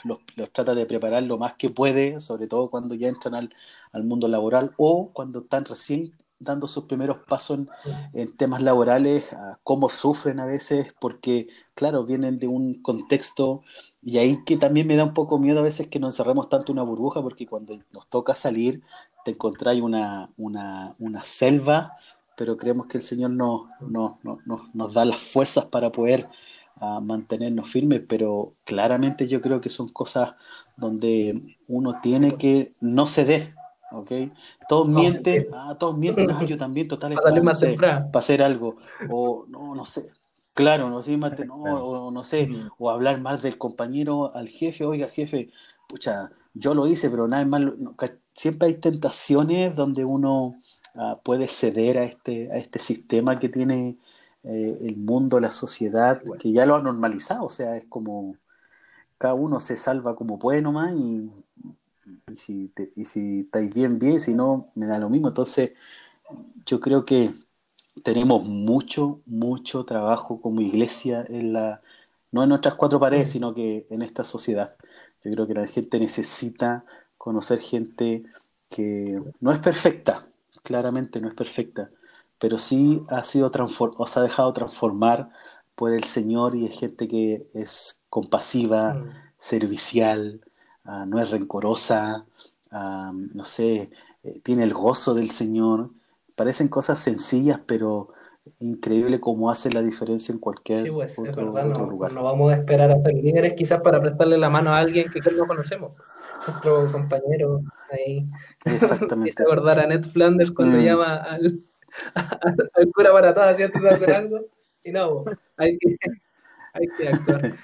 los, 0.04 0.18
trata 0.52 0.74
de 0.74 0.86
preparar 0.86 1.22
lo 1.24 1.36
más 1.36 1.54
que 1.56 1.68
puede, 1.68 2.22
sobre 2.22 2.46
todo 2.46 2.70
cuando 2.70 2.94
ya 2.94 3.08
entran 3.08 3.34
al, 3.34 3.54
al 3.92 4.04
mundo 4.04 4.28
laboral 4.28 4.72
o 4.78 5.10
cuando 5.12 5.40
están 5.40 5.66
recién 5.66 6.14
dando 6.38 6.66
sus 6.66 6.84
primeros 6.84 7.18
pasos 7.26 7.60
en, 8.12 8.36
temas 8.36 8.62
laborales, 8.62 9.24
cómo 9.62 9.88
sufren 9.88 10.40
a 10.40 10.46
veces, 10.46 10.94
porque, 11.00 11.48
claro, 11.74 12.04
vienen 12.04 12.38
de 12.38 12.48
un 12.48 12.82
contexto, 12.82 13.62
y 14.02 14.18
ahí 14.18 14.44
que 14.44 14.56
también 14.56 14.86
me 14.86 14.96
da 14.96 15.04
un 15.04 15.14
poco 15.14 15.38
miedo 15.38 15.60
a 15.60 15.64
veces 15.64 15.88
que 15.88 15.98
nos 15.98 16.14
encerremos 16.14 16.48
tanto 16.48 16.72
una 16.72 16.82
burbuja, 16.82 17.22
porque 17.22 17.46
cuando 17.46 17.78
nos 17.92 18.08
toca 18.08 18.34
salir, 18.34 18.82
te 19.24 19.32
encontráis 19.32 19.82
una, 19.82 20.30
una, 20.36 20.94
una 20.98 21.24
selva, 21.24 21.96
pero 22.36 22.56
creemos 22.56 22.86
que 22.86 22.98
el 22.98 23.02
Señor 23.02 23.30
nos, 23.30 23.62
nos, 23.80 24.16
nos, 24.74 24.94
da 24.94 25.04
las 25.04 25.22
fuerzas 25.22 25.64
para 25.66 25.90
poder 25.90 26.28
a 26.78 27.00
mantenernos 27.00 27.70
firmes, 27.70 28.02
pero 28.06 28.52
claramente 28.64 29.26
yo 29.26 29.40
creo 29.40 29.62
que 29.62 29.70
son 29.70 29.88
cosas 29.88 30.34
donde 30.76 31.56
uno 31.66 32.00
tiene 32.02 32.36
que 32.36 32.74
no 32.80 33.06
ceder, 33.06 33.54
¿ok? 33.98 34.12
Todos 34.68 34.88
mienten, 34.88 35.46
ah, 35.52 35.76
todos 35.78 35.96
mienten, 35.96 36.30
ah, 36.30 36.44
yo 36.44 36.56
también, 36.56 36.88
total, 36.88 37.14
para, 37.14 37.40
no 37.40 37.54
sé, 37.54 37.74
para 37.74 38.08
hacer 38.14 38.42
algo, 38.42 38.76
o 39.10 39.46
no, 39.48 39.74
no 39.74 39.86
sé, 39.86 40.10
claro, 40.54 40.90
no 40.90 41.02
sé, 41.02 41.16
no, 41.16 41.54
o, 41.54 42.10
no 42.10 42.24
sé, 42.24 42.48
o 42.78 42.90
hablar 42.90 43.20
más 43.20 43.42
del 43.42 43.58
compañero 43.58 44.34
al 44.34 44.48
jefe, 44.48 44.84
oiga, 44.84 45.08
jefe, 45.08 45.50
pucha, 45.88 46.30
yo 46.54 46.74
lo 46.74 46.86
hice, 46.86 47.10
pero 47.10 47.28
nada 47.28 47.44
más, 47.44 47.62
siempre 48.32 48.68
hay 48.68 48.74
tentaciones 48.74 49.74
donde 49.74 50.04
uno 50.04 50.60
ah, 50.94 51.20
puede 51.22 51.48
ceder 51.48 51.98
a 51.98 52.04
este, 52.04 52.50
a 52.52 52.56
este 52.56 52.78
sistema 52.78 53.38
que 53.38 53.48
tiene 53.48 53.98
eh, 54.44 54.78
el 54.82 54.96
mundo, 54.96 55.40
la 55.40 55.50
sociedad, 55.50 56.22
que 56.38 56.52
ya 56.52 56.66
lo 56.66 56.76
ha 56.76 56.82
normalizado, 56.82 57.46
o 57.46 57.50
sea, 57.50 57.76
es 57.76 57.84
como 57.88 58.36
cada 59.18 59.34
uno 59.34 59.60
se 59.60 59.76
salva 59.76 60.14
como 60.14 60.38
puede 60.38 60.62
nomás 60.62 60.92
y, 60.92 61.30
y 62.32 62.36
si, 62.36 62.72
y 62.94 63.04
si 63.04 63.40
estáis 63.40 63.72
bien, 63.72 63.98
bien, 63.98 64.20
si 64.20 64.34
no, 64.34 64.70
me 64.74 64.86
da 64.86 64.98
lo 64.98 65.10
mismo. 65.10 65.28
Entonces, 65.28 65.72
yo 66.64 66.80
creo 66.80 67.04
que 67.04 67.34
tenemos 68.02 68.44
mucho, 68.44 69.20
mucho 69.26 69.84
trabajo 69.84 70.40
como 70.40 70.60
iglesia 70.60 71.24
en 71.28 71.52
la, 71.52 71.80
no 72.32 72.42
en 72.42 72.48
nuestras 72.50 72.74
cuatro 72.74 73.00
paredes, 73.00 73.30
sino 73.30 73.54
que 73.54 73.86
en 73.90 74.02
esta 74.02 74.24
sociedad. 74.24 74.76
Yo 75.24 75.32
creo 75.32 75.46
que 75.46 75.54
la 75.54 75.66
gente 75.66 75.98
necesita 75.98 76.84
conocer 77.18 77.60
gente 77.60 78.22
que 78.68 79.20
no 79.40 79.52
es 79.52 79.58
perfecta, 79.58 80.28
claramente 80.62 81.20
no 81.20 81.28
es 81.28 81.34
perfecta, 81.34 81.90
pero 82.38 82.58
sí 82.58 83.02
ha 83.08 83.24
sido 83.24 83.50
o 83.50 84.06
se 84.06 84.18
ha 84.18 84.22
dejado 84.22 84.52
transformar 84.52 85.30
por 85.74 85.92
el 85.92 86.04
Señor 86.04 86.56
y 86.56 86.66
es 86.66 86.78
gente 86.78 87.08
que 87.08 87.48
es 87.54 88.02
compasiva, 88.08 88.94
mm. 88.94 89.10
servicial, 89.38 90.40
ah, 90.86 91.04
no 91.06 91.20
es 91.20 91.30
rencorosa, 91.30 92.26
ah, 92.70 93.12
no 93.12 93.44
sé, 93.44 93.90
eh, 94.22 94.40
tiene 94.42 94.64
el 94.64 94.74
gozo 94.74 95.14
del 95.14 95.30
Señor. 95.30 95.90
Parecen 96.34 96.68
cosas 96.68 96.98
sencillas, 96.98 97.60
pero 97.66 98.10
increíble 98.60 99.20
cómo 99.20 99.50
hace 99.50 99.70
la 99.72 99.82
diferencia 99.82 100.32
en 100.32 100.38
cualquier 100.38 100.84
sí, 100.84 100.90
pues, 100.90 101.18
otro, 101.18 101.52
no, 101.52 101.86
lugar. 101.86 102.12
No 102.12 102.22
vamos 102.22 102.52
a 102.52 102.56
esperar 102.56 102.90
a 102.90 103.02
ser 103.02 103.14
líderes 103.14 103.54
quizás 103.54 103.80
para 103.80 104.00
prestarle 104.00 104.38
la 104.38 104.50
mano 104.50 104.70
a 104.70 104.78
alguien 104.78 105.10
que 105.10 105.20
no 105.32 105.46
conocemos, 105.46 105.92
nuestro 106.46 106.92
compañero 106.92 107.60
ahí. 107.90 108.26
Exactamente. 108.64 109.42
acordar 109.42 109.80
a 109.80 109.86
Ned 109.86 110.04
Flanders 110.04 110.52
cuando 110.52 110.78
mm. 110.78 110.80
llama 110.80 111.14
al, 111.16 111.60
al 112.74 112.92
cura 112.92 113.12
para 113.12 113.34
todas, 113.34 113.56
¿cierto? 113.56 113.78
hacer 113.88 114.12
algo. 114.12 114.40
Y 114.84 114.92
no, 114.92 115.24
hay 115.56 115.76
que, 115.78 115.96
hay 116.72 116.86
que 116.96 117.08
actuar. 117.08 117.54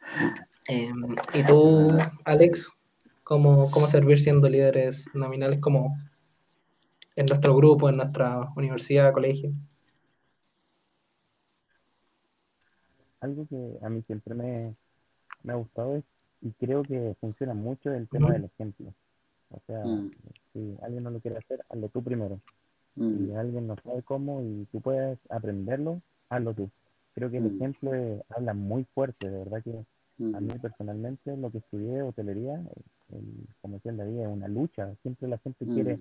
Em, 0.68 1.16
¿Y 1.34 1.44
tú, 1.44 1.90
Alex, 2.24 2.70
cómo, 3.24 3.70
cómo 3.70 3.86
servir 3.86 4.20
siendo 4.20 4.48
líderes 4.48 5.06
nominales 5.14 5.60
como 5.60 5.96
en 7.16 7.26
nuestro 7.26 7.54
grupo, 7.56 7.88
en 7.88 7.96
nuestra 7.96 8.52
universidad, 8.56 9.12
colegio? 9.12 9.50
Algo 13.20 13.46
que 13.46 13.78
a 13.82 13.88
mí 13.88 14.02
siempre 14.02 14.34
me, 14.34 14.74
me 15.42 15.52
ha 15.52 15.56
gustado 15.56 15.96
es, 15.96 16.04
y 16.40 16.50
creo 16.52 16.82
que 16.82 17.14
funciona 17.20 17.54
mucho, 17.54 17.92
el 17.92 18.08
tema 18.08 18.32
del 18.32 18.44
ejemplo. 18.44 18.92
O 19.50 19.58
sea, 19.66 19.84
mm. 19.84 20.10
si 20.52 20.76
alguien 20.82 21.04
no 21.04 21.10
lo 21.10 21.20
quiere 21.20 21.38
hacer, 21.38 21.64
hazlo 21.68 21.88
tú 21.88 22.02
primero. 22.02 22.38
Si 22.94 23.02
mm. 23.02 23.36
alguien 23.36 23.66
no 23.66 23.76
sabe 23.82 24.02
cómo 24.02 24.42
y 24.42 24.66
tú 24.72 24.80
puedes 24.80 25.18
aprenderlo, 25.30 26.02
hazlo 26.28 26.54
tú. 26.54 26.70
Creo 27.14 27.30
que 27.30 27.38
el 27.38 27.44
mm. 27.44 27.54
ejemplo 27.56 28.24
habla 28.30 28.54
muy 28.54 28.84
fuerte, 28.94 29.30
de 29.30 29.38
verdad 29.38 29.62
que 29.62 29.84
a 30.34 30.40
mí 30.40 30.52
mm. 30.54 30.60
personalmente 30.60 31.36
lo 31.36 31.50
que 31.50 31.58
estudié 31.58 32.02
hotelería, 32.02 32.62
como 33.60 33.76
decía 33.76 33.92
David, 33.92 34.20
es 34.20 34.28
una 34.28 34.48
lucha. 34.48 34.94
Siempre 35.02 35.28
la 35.28 35.38
gente 35.38 35.66
quiere, 35.66 35.98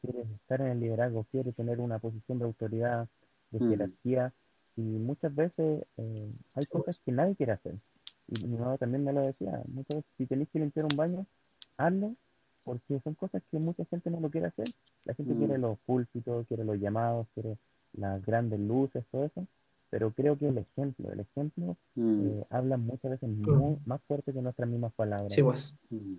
quiere 0.00 0.22
estar 0.22 0.60
en 0.60 0.68
el 0.68 0.80
liderazgo, 0.80 1.24
quiere 1.30 1.52
tener 1.52 1.80
una 1.80 1.98
posición 1.98 2.38
de 2.38 2.44
autoridad, 2.44 3.08
de 3.50 3.58
jerarquía, 3.58 4.32
y 4.76 4.82
muchas 4.82 5.34
veces 5.34 5.84
eh, 5.96 6.32
hay 6.56 6.66
cosas 6.66 6.98
que 7.04 7.12
nadie 7.12 7.36
quiere 7.36 7.52
hacer. 7.52 7.76
Y 8.28 8.46
mi 8.46 8.56
mamá 8.56 8.78
también 8.78 9.04
me 9.04 9.12
lo 9.12 9.20
decía, 9.20 9.62
muchas 9.66 9.98
veces 9.98 10.10
si 10.16 10.26
tenéis 10.26 10.48
que 10.50 10.58
limpiar 10.58 10.86
un 10.90 10.96
baño, 10.96 11.26
hazlo 11.76 12.14
porque 12.64 12.98
son 13.00 13.14
cosas 13.14 13.42
que 13.50 13.58
mucha 13.58 13.84
gente 13.84 14.10
no 14.10 14.20
lo 14.20 14.30
quiere 14.30 14.48
hacer. 14.48 14.66
La 15.04 15.14
gente 15.14 15.34
quiere 15.34 15.58
mm. 15.58 15.60
los 15.60 15.78
púlpitos, 15.80 16.46
quiere 16.46 16.64
los 16.64 16.78
llamados, 16.78 17.26
quiere 17.34 17.58
las 17.92 18.24
grandes 18.24 18.58
luces, 18.58 19.04
todo 19.10 19.26
eso, 19.26 19.46
pero 19.94 20.10
creo 20.10 20.36
que 20.36 20.48
el 20.48 20.58
ejemplo, 20.58 21.12
el 21.12 21.20
ejemplo 21.20 21.76
mm. 21.94 22.26
eh, 22.26 22.46
habla 22.50 22.76
muchas 22.76 23.12
veces 23.12 23.28
más 23.86 24.00
fuerte 24.08 24.32
que 24.32 24.42
nuestras 24.42 24.68
mismas 24.68 24.92
palabras. 24.92 25.32
Sí, 25.32 25.40
pues. 25.40 25.76
Mm. 25.90 26.16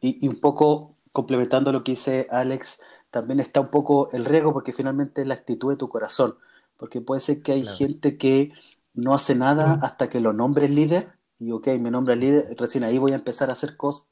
Y, 0.00 0.26
un 0.26 0.40
poco 0.40 0.96
complementando 1.12 1.70
lo 1.70 1.84
que 1.84 1.92
dice 1.92 2.26
Alex, 2.28 2.80
también 3.12 3.38
está 3.38 3.60
un 3.60 3.68
poco 3.68 4.10
el 4.10 4.24
riesgo 4.24 4.52
porque 4.52 4.72
finalmente 4.72 5.20
es 5.20 5.28
la 5.28 5.34
actitud 5.34 5.70
de 5.70 5.76
tu 5.76 5.88
corazón, 5.88 6.34
porque 6.76 7.00
puede 7.00 7.20
ser 7.20 7.42
que 7.42 7.52
hay 7.52 7.64
gente 7.64 8.18
que 8.18 8.54
no 8.92 9.14
hace 9.14 9.36
nada 9.36 9.78
hasta 9.80 10.08
que 10.08 10.18
lo 10.18 10.32
nombre 10.32 10.66
el 10.66 10.74
líder 10.74 11.12
y 11.38 11.52
ok, 11.52 11.68
me 11.78 11.92
nombra 11.92 12.14
el 12.14 12.20
líder, 12.20 12.56
recién 12.58 12.82
ahí 12.82 12.98
voy 12.98 13.12
a 13.12 13.22
empezar 13.22 13.50
a 13.50 13.52
hacer 13.52 13.76
cosas 13.76 14.08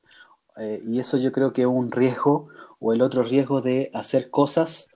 eh, 0.56 0.78
y 0.84 1.00
eso 1.00 1.16
yo 1.16 1.32
creo 1.32 1.52
que 1.52 1.62
es 1.62 1.66
un 1.66 1.90
riesgo, 1.90 2.46
o 2.78 2.92
el 2.92 3.02
otro 3.02 3.24
riesgo 3.24 3.60
de 3.60 3.90
hacer 3.92 4.30
cosas 4.30 4.88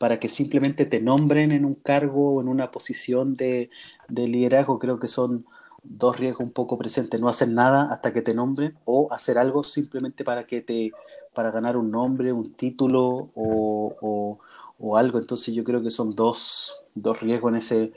para 0.00 0.18
que 0.18 0.28
simplemente 0.28 0.86
te 0.86 0.98
nombren 0.98 1.52
en 1.52 1.66
un 1.66 1.74
cargo 1.74 2.36
o 2.36 2.40
en 2.40 2.48
una 2.48 2.70
posición 2.70 3.34
de, 3.34 3.68
liderazgo, 4.08 4.78
creo 4.78 4.98
que 4.98 5.08
son 5.08 5.44
dos 5.82 6.18
riesgos 6.18 6.46
un 6.46 6.52
poco 6.52 6.78
presentes, 6.78 7.20
no 7.20 7.28
hacer 7.28 7.50
nada 7.50 7.92
hasta 7.92 8.10
que 8.14 8.22
te 8.22 8.32
nombren 8.32 8.78
o 8.86 9.12
hacer 9.12 9.36
algo 9.36 9.62
simplemente 9.62 10.24
para 10.24 10.46
que 10.46 10.62
te 10.62 10.92
para 11.34 11.50
ganar 11.50 11.76
un 11.76 11.90
nombre, 11.90 12.32
un 12.32 12.54
título 12.54 13.30
o, 13.34 14.38
o, 14.78 14.96
algo. 14.96 15.18
Entonces 15.18 15.54
yo 15.54 15.64
creo 15.64 15.82
que 15.82 15.90
son 15.90 16.14
dos, 16.14 16.74
dos 16.94 17.20
riesgos 17.20 17.52
en 17.52 17.58
ese, 17.58 17.92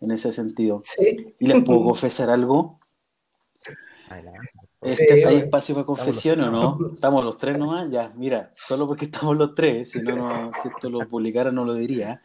en 0.00 0.12
ese 0.12 0.32
sentido. 0.32 0.80
Y 1.40 1.44
les 1.44 1.64
puedo 1.64 1.82
confesar 1.84 2.30
algo. 2.30 2.78
Este, 4.80 5.26
¿Hay 5.26 5.36
espacio 5.36 5.74
para 5.74 5.86
confesión 5.86 6.40
o 6.40 6.50
no? 6.50 6.94
Estamos 6.94 7.24
los 7.24 7.36
tres 7.36 7.58
nomás, 7.58 7.90
ya, 7.90 8.12
mira, 8.16 8.50
solo 8.56 8.86
porque 8.86 9.04
estamos 9.06 9.36
los 9.36 9.54
tres, 9.54 9.90
si 9.90 10.00
no, 10.00 10.14
no 10.14 10.52
si 10.62 10.68
esto 10.68 10.88
lo 10.88 11.06
publicara 11.08 11.50
no 11.50 11.64
lo 11.64 11.74
diría. 11.74 12.22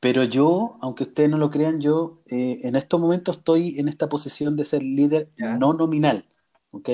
pero 0.00 0.24
yo, 0.24 0.76
aunque 0.80 1.04
ustedes 1.04 1.30
no 1.30 1.38
lo 1.38 1.50
crean, 1.50 1.80
yo 1.80 2.20
eh, 2.26 2.60
en 2.62 2.74
estos 2.76 3.00
momentos 3.00 3.38
estoy 3.38 3.78
en 3.78 3.88
esta 3.88 4.08
posición 4.08 4.56
de 4.56 4.64
ser 4.64 4.82
líder 4.82 5.30
no 5.36 5.72
nominal, 5.72 6.26
¿ok? 6.72 6.90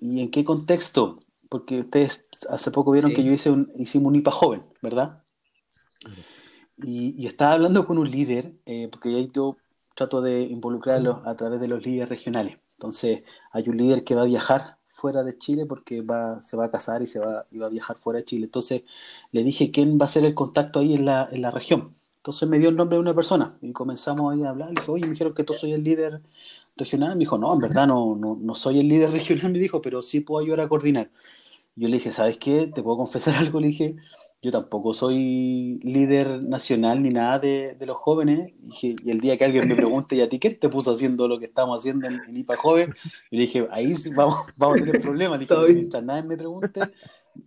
¿Y 0.00 0.20
en 0.22 0.30
qué 0.30 0.44
contexto? 0.44 1.20
Porque 1.48 1.80
ustedes 1.80 2.24
hace 2.48 2.70
poco 2.70 2.92
vieron 2.92 3.12
que 3.12 3.22
yo 3.22 3.32
hice 3.32 3.50
un, 3.50 3.70
hicimos 3.76 4.08
un 4.08 4.16
IPA 4.16 4.30
joven, 4.30 4.62
¿verdad? 4.80 5.22
Y, 6.78 7.26
estaba 7.26 7.52
hablando 7.52 7.84
con 7.86 7.98
un 7.98 8.10
líder, 8.10 8.54
eh, 8.64 8.88
porque 8.90 9.30
yo 9.32 9.58
trato 9.94 10.22
de 10.22 10.42
involucrarlos 10.42 11.18
a 11.26 11.36
través 11.36 11.60
de 11.60 11.68
los 11.68 11.84
líderes 11.84 12.08
regionales. 12.08 12.61
Entonces, 12.82 13.22
hay 13.52 13.68
un 13.68 13.76
líder 13.76 14.02
que 14.02 14.16
va 14.16 14.22
a 14.22 14.24
viajar 14.24 14.76
fuera 14.88 15.22
de 15.22 15.38
Chile 15.38 15.66
porque 15.66 16.02
va, 16.02 16.42
se 16.42 16.56
va 16.56 16.64
a 16.64 16.70
casar 16.70 17.00
y 17.00 17.06
se 17.06 17.20
va, 17.20 17.46
y 17.52 17.58
va 17.58 17.66
a 17.66 17.70
viajar 17.70 17.96
fuera 17.98 18.18
de 18.18 18.24
Chile. 18.24 18.46
Entonces, 18.46 18.82
le 19.30 19.44
dije 19.44 19.70
quién 19.70 19.98
va 20.00 20.06
a 20.06 20.08
ser 20.08 20.24
el 20.24 20.34
contacto 20.34 20.80
ahí 20.80 20.94
en 20.94 21.04
la, 21.04 21.28
en 21.30 21.42
la 21.42 21.52
región. 21.52 21.94
Entonces 22.16 22.48
me 22.48 22.58
dio 22.58 22.68
el 22.70 22.76
nombre 22.76 22.96
de 22.96 23.00
una 23.00 23.14
persona 23.14 23.56
y 23.62 23.72
comenzamos 23.72 24.32
ahí 24.32 24.42
a 24.42 24.50
hablar. 24.50 24.70
Le 24.70 24.74
dije, 24.80 24.90
oye, 24.90 25.04
me 25.04 25.10
dijeron 25.12 25.32
que 25.34 25.44
tú 25.44 25.54
soy 25.54 25.72
el 25.72 25.84
líder 25.84 26.22
regional. 26.76 27.12
Me 27.14 27.20
dijo, 27.20 27.38
no, 27.38 27.52
en 27.54 27.60
verdad 27.60 27.86
no, 27.86 28.16
no, 28.16 28.36
no 28.40 28.54
soy 28.56 28.80
el 28.80 28.88
líder 28.88 29.10
regional, 29.18 29.52
me 29.52 29.60
dijo, 29.60 29.80
pero 29.80 30.02
sí 30.02 30.20
puedo 30.20 30.44
ayudar 30.44 30.60
a 30.62 30.68
coordinar. 30.68 31.10
Yo 31.74 31.88
le 31.88 31.96
dije, 31.96 32.12
¿sabes 32.12 32.36
qué? 32.38 32.66
¿Te 32.66 32.82
puedo 32.82 32.98
confesar 32.98 33.34
algo? 33.38 33.60
Le 33.60 33.68
dije, 33.68 33.96
yo 34.42 34.50
tampoco 34.50 34.92
soy 34.92 35.78
líder 35.82 36.42
nacional 36.42 37.02
ni 37.02 37.10
nada 37.10 37.38
de, 37.38 37.76
los 37.80 37.96
jóvenes. 37.96 38.52
Y, 38.82 39.10
el 39.10 39.20
día 39.20 39.38
que 39.38 39.44
alguien 39.44 39.68
me 39.68 39.74
pregunte, 39.76 40.16
¿y 40.16 40.20
a 40.20 40.28
ti 40.28 40.38
qué 40.38 40.50
te 40.50 40.68
puso 40.68 40.90
haciendo 40.92 41.28
lo 41.28 41.38
que 41.38 41.46
estamos 41.46 41.78
haciendo 41.78 42.08
en, 42.08 42.36
IPA 42.36 42.56
Joven? 42.56 42.94
Yo 43.30 43.38
le 43.38 43.40
dije, 43.42 43.68
ahí 43.70 43.94
vamos, 44.14 44.34
vamos 44.56 44.80
a 44.80 44.84
tener 44.84 45.00
problemas. 45.00 45.38
Le 45.38 45.46
dije, 45.46 45.74
mientras 45.74 46.02
nadie 46.02 46.22
me 46.24 46.36
pregunte, 46.36 46.80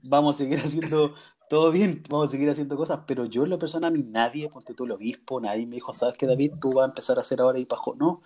vamos 0.03 0.35
a 0.35 0.37
seguir 0.37 0.59
haciendo 0.59 1.13
todo 1.49 1.71
bien, 1.71 2.01
vamos 2.09 2.29
a 2.29 2.31
seguir 2.31 2.49
haciendo 2.49 2.77
cosas. 2.77 3.01
Pero 3.05 3.25
yo, 3.25 3.43
en 3.43 3.51
la 3.51 3.59
persona, 3.59 3.87
a 3.87 3.91
mí 3.91 4.03
nadie, 4.03 4.49
ponte 4.49 4.73
tú 4.73 4.85
el 4.85 4.91
obispo, 4.91 5.39
nadie 5.41 5.67
me 5.67 5.75
dijo, 5.75 5.93
¿sabes 5.93 6.17
qué, 6.17 6.25
David? 6.25 6.53
Tú 6.61 6.69
vas 6.69 6.85
a 6.85 6.89
empezar 6.89 7.17
a 7.17 7.21
hacer 7.21 7.41
ahora 7.41 7.59
IPA 7.59 7.75
Joven. 7.75 7.99
No, 7.99 8.23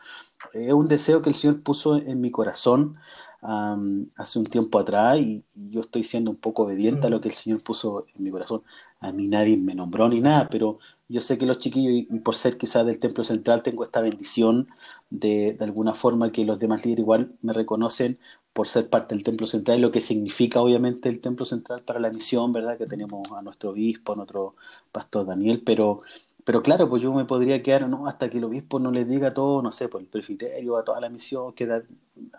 es 0.53 0.71
un 0.71 0.87
deseo 0.87 1.21
que 1.21 1.29
el 1.29 1.35
Señor 1.35 1.61
puso 1.63 1.97
en 1.97 2.21
mi 2.21 2.31
corazón 2.31 2.97
hace 3.41 4.39
un 4.39 4.45
tiempo 4.45 4.79
atrás 4.79 5.17
y, 5.19 5.43
yo 5.55 5.81
estoy 5.81 6.03
siendo 6.03 6.31
un 6.31 6.37
poco 6.37 6.63
obediente 6.63 7.07
a 7.07 7.09
lo 7.09 7.21
que 7.21 7.29
el 7.29 7.35
Señor 7.35 7.61
puso 7.63 8.05
en 8.15 8.23
mi 8.23 8.31
corazón. 8.31 8.63
A 8.99 9.11
mí 9.11 9.27
nadie 9.27 9.55
me 9.57 9.75
nombró 9.75 10.09
ni 10.09 10.19
nada, 10.19 10.49
pero 10.49 10.79
yo 11.07 11.21
sé 11.21 11.37
que 11.37 11.45
los 11.45 11.59
chiquillos, 11.59 12.07
y, 12.11 12.19
por 12.19 12.35
ser 12.35 12.57
quizás 12.57 12.85
del 12.85 12.99
Templo 12.99 13.23
Central, 13.23 13.63
tengo 13.63 13.83
esta 13.83 14.01
bendición 14.01 14.67
de, 15.09 15.53
de 15.53 15.63
alguna 15.65 15.93
forma 15.93 16.31
que 16.31 16.45
los 16.45 16.59
demás 16.59 16.85
líderes 16.85 17.03
igual 17.03 17.33
me 17.41 17.53
reconocen 17.53 18.19
por 18.53 18.67
ser 18.67 18.89
parte 18.89 19.15
del 19.15 19.23
Templo 19.23 19.47
Central 19.47 19.79
lo 19.81 19.91
que 19.91 20.01
significa 20.01 20.59
obviamente 20.61 21.07
el 21.07 21.21
Templo 21.21 21.45
Central 21.45 21.81
para 21.85 21.99
la 21.99 22.11
misión, 22.11 22.51
¿verdad? 22.51 22.77
Que 22.77 22.87
tenemos 22.87 23.31
a 23.31 23.41
nuestro 23.41 23.71
obispo, 23.71 24.13
a 24.13 24.15
nuestro 24.17 24.55
pastor 24.91 25.25
Daniel, 25.25 25.61
pero 25.65 26.01
pero 26.45 26.61
claro, 26.61 26.89
pues 26.89 27.01
yo 27.01 27.13
me 27.13 27.25
podría 27.25 27.61
quedar, 27.61 27.87
¿no? 27.87 28.07
Hasta 28.07 28.29
que 28.29 28.37
el 28.37 28.43
obispo 28.45 28.79
no 28.79 28.91
les 28.91 29.07
diga 29.07 29.33
todo, 29.33 29.61
no 29.61 29.71
sé, 29.71 29.87
por 29.87 30.01
el 30.01 30.07
presbiterio, 30.07 30.77
a 30.77 30.83
toda 30.83 31.01
la 31.01 31.09
misión, 31.09 31.53
queda 31.53 31.83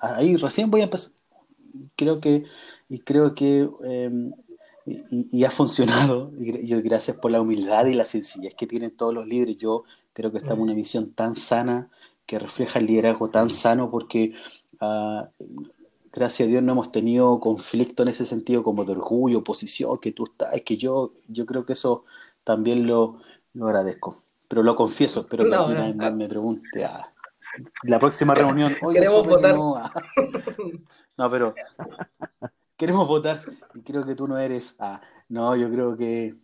ahí 0.00 0.36
recién 0.36 0.70
voy 0.70 0.80
a 0.82 0.84
empezar. 0.84 1.12
Creo 1.96 2.20
que, 2.20 2.44
y 2.88 3.00
creo 3.00 3.34
que, 3.34 3.68
em, 3.84 4.32
y, 4.86 5.44
ha 5.44 5.50
funcionado, 5.50 6.32
y 6.40 6.66
yo 6.66 6.82
gracias 6.82 7.16
por 7.18 7.30
la 7.30 7.40
humildad 7.40 7.86
y 7.86 7.94
la 7.94 8.04
sencillez 8.04 8.54
que 8.54 8.66
tienen 8.66 8.96
todos 8.96 9.14
los 9.14 9.26
líderes, 9.26 9.58
yo 9.58 9.84
creo 10.12 10.32
que 10.32 10.38
estamos 10.38 10.58
en 10.58 10.64
una 10.64 10.74
misión 10.74 11.12
tan 11.12 11.36
sana, 11.36 11.90
que 12.26 12.38
refleja 12.38 12.78
el 12.78 12.86
liderazgo 12.86 13.30
tan 13.30 13.50
sano, 13.50 13.90
porque 13.90 14.34
uh, 14.80 15.24
gracias 16.12 16.46
a 16.46 16.50
Dios 16.50 16.62
no 16.62 16.72
hemos 16.72 16.92
tenido 16.92 17.38
conflicto 17.40 18.02
en 18.02 18.08
ese 18.08 18.24
sentido 18.24 18.62
como 18.62 18.84
de 18.84 18.92
orgullo, 18.92 19.38
oposición, 19.38 19.98
que 19.98 20.12
tú 20.12 20.24
estás, 20.24 20.54
es 20.54 20.62
que 20.62 20.76
yo, 20.76 21.12
yo 21.28 21.46
creo 21.46 21.64
que 21.64 21.74
eso 21.74 22.04
también 22.44 22.86
lo 22.86 23.20
lo 23.54 23.66
agradezco. 23.66 24.22
Pero 24.48 24.62
lo 24.62 24.74
confieso, 24.74 25.20
espero 25.20 25.44
que 25.44 25.94
más 25.94 26.14
me 26.14 26.28
pregunte. 26.28 26.84
Ah, 26.84 27.12
la 27.82 27.98
próxima 27.98 28.34
reunión. 28.34 28.72
queremos 28.92 29.26
votar. 29.26 29.56
No, 31.16 31.30
pero 31.30 31.54
queremos 32.78 33.06
votar 33.06 33.42
y 33.74 33.82
creo 33.82 34.06
que 34.06 34.14
tú 34.14 34.26
no 34.26 34.38
eres. 34.38 34.76
Ah, 34.78 35.02
no, 35.28 35.54
yo 35.54 35.70
creo 35.70 35.94
que. 35.94 36.34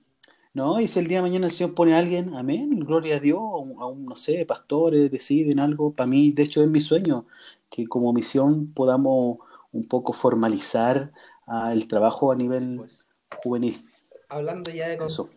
No, 0.53 0.81
y 0.81 0.89
si 0.89 0.99
el 0.99 1.07
día 1.07 1.19
de 1.19 1.23
mañana 1.23 1.47
el 1.47 1.53
Señor 1.53 1.75
pone 1.75 1.95
a 1.95 1.99
alguien, 1.99 2.35
amén, 2.35 2.79
gloria 2.81 3.17
a 3.17 3.21
Dios, 3.21 3.41
a 3.41 3.87
un, 3.87 4.05
no 4.05 4.17
sé, 4.17 4.45
pastores, 4.45 5.11
deciden 5.11 5.61
algo. 5.61 5.95
Para 5.95 6.09
mí, 6.09 6.31
de 6.33 6.43
hecho, 6.43 6.63
es 6.63 6.69
mi 6.69 6.81
sueño 6.81 7.27
que 7.71 7.87
como 7.87 8.13
misión 8.13 8.73
podamos 8.75 9.39
un 9.73 9.89
poco 9.89 10.13
formalizar 10.13 11.11
ah, 11.47 11.73
el 11.73 11.89
trabajo 11.89 12.31
a 12.31 12.37
nivel 12.37 12.77
pues, 12.77 13.07
juvenil. 13.43 13.87
Hablando 14.29 14.71
ya 14.71 14.89
de. 14.89 14.97
Eso. 14.97 15.31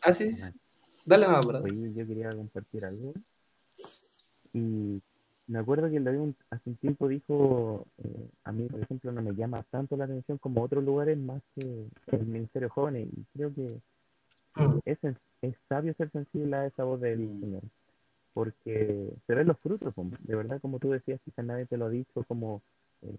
Así 0.00 0.30
ah, 0.42 0.52
Dale 1.06 1.28
más, 1.28 1.46
bro. 1.46 1.62
Oye, 1.62 1.92
yo 1.94 2.06
quería 2.06 2.28
compartir 2.30 2.84
algo. 2.84 3.14
Y 4.52 5.00
me 5.46 5.58
acuerdo 5.60 5.88
que 5.88 6.00
David 6.00 6.34
hace 6.50 6.70
un 6.70 6.76
tiempo 6.76 7.06
dijo, 7.06 7.86
eh, 7.98 8.28
a 8.42 8.50
mí, 8.50 8.66
por 8.66 8.80
ejemplo, 8.80 9.12
no 9.12 9.22
me 9.22 9.32
llama 9.34 9.64
tanto 9.70 9.96
la 9.96 10.04
atención 10.04 10.38
como 10.38 10.62
otros 10.62 10.82
lugares 10.82 11.16
más 11.16 11.40
que 11.54 11.86
el 12.08 12.26
Ministerio 12.26 12.68
Jóvenes. 12.68 13.08
Y 13.16 13.24
creo 13.32 13.54
que 13.54 13.80
mm. 14.56 14.78
es, 14.84 14.98
es 15.42 15.54
sabio 15.68 15.94
ser 15.94 16.10
sensible 16.10 16.56
a 16.56 16.66
esa 16.66 16.82
voz 16.82 17.00
del 17.00 17.20
mm. 17.20 17.40
Señor. 17.40 17.62
Porque 18.34 19.14
se 19.26 19.34
ven 19.34 19.46
los 19.46 19.58
frutos, 19.60 19.94
de 19.94 20.34
verdad, 20.34 20.60
como 20.60 20.78
tú 20.78 20.90
decías, 20.90 21.20
quizás 21.24 21.44
nadie 21.44 21.66
te 21.66 21.76
lo 21.76 21.86
ha 21.86 21.90
dicho, 21.90 22.24
como 22.24 22.60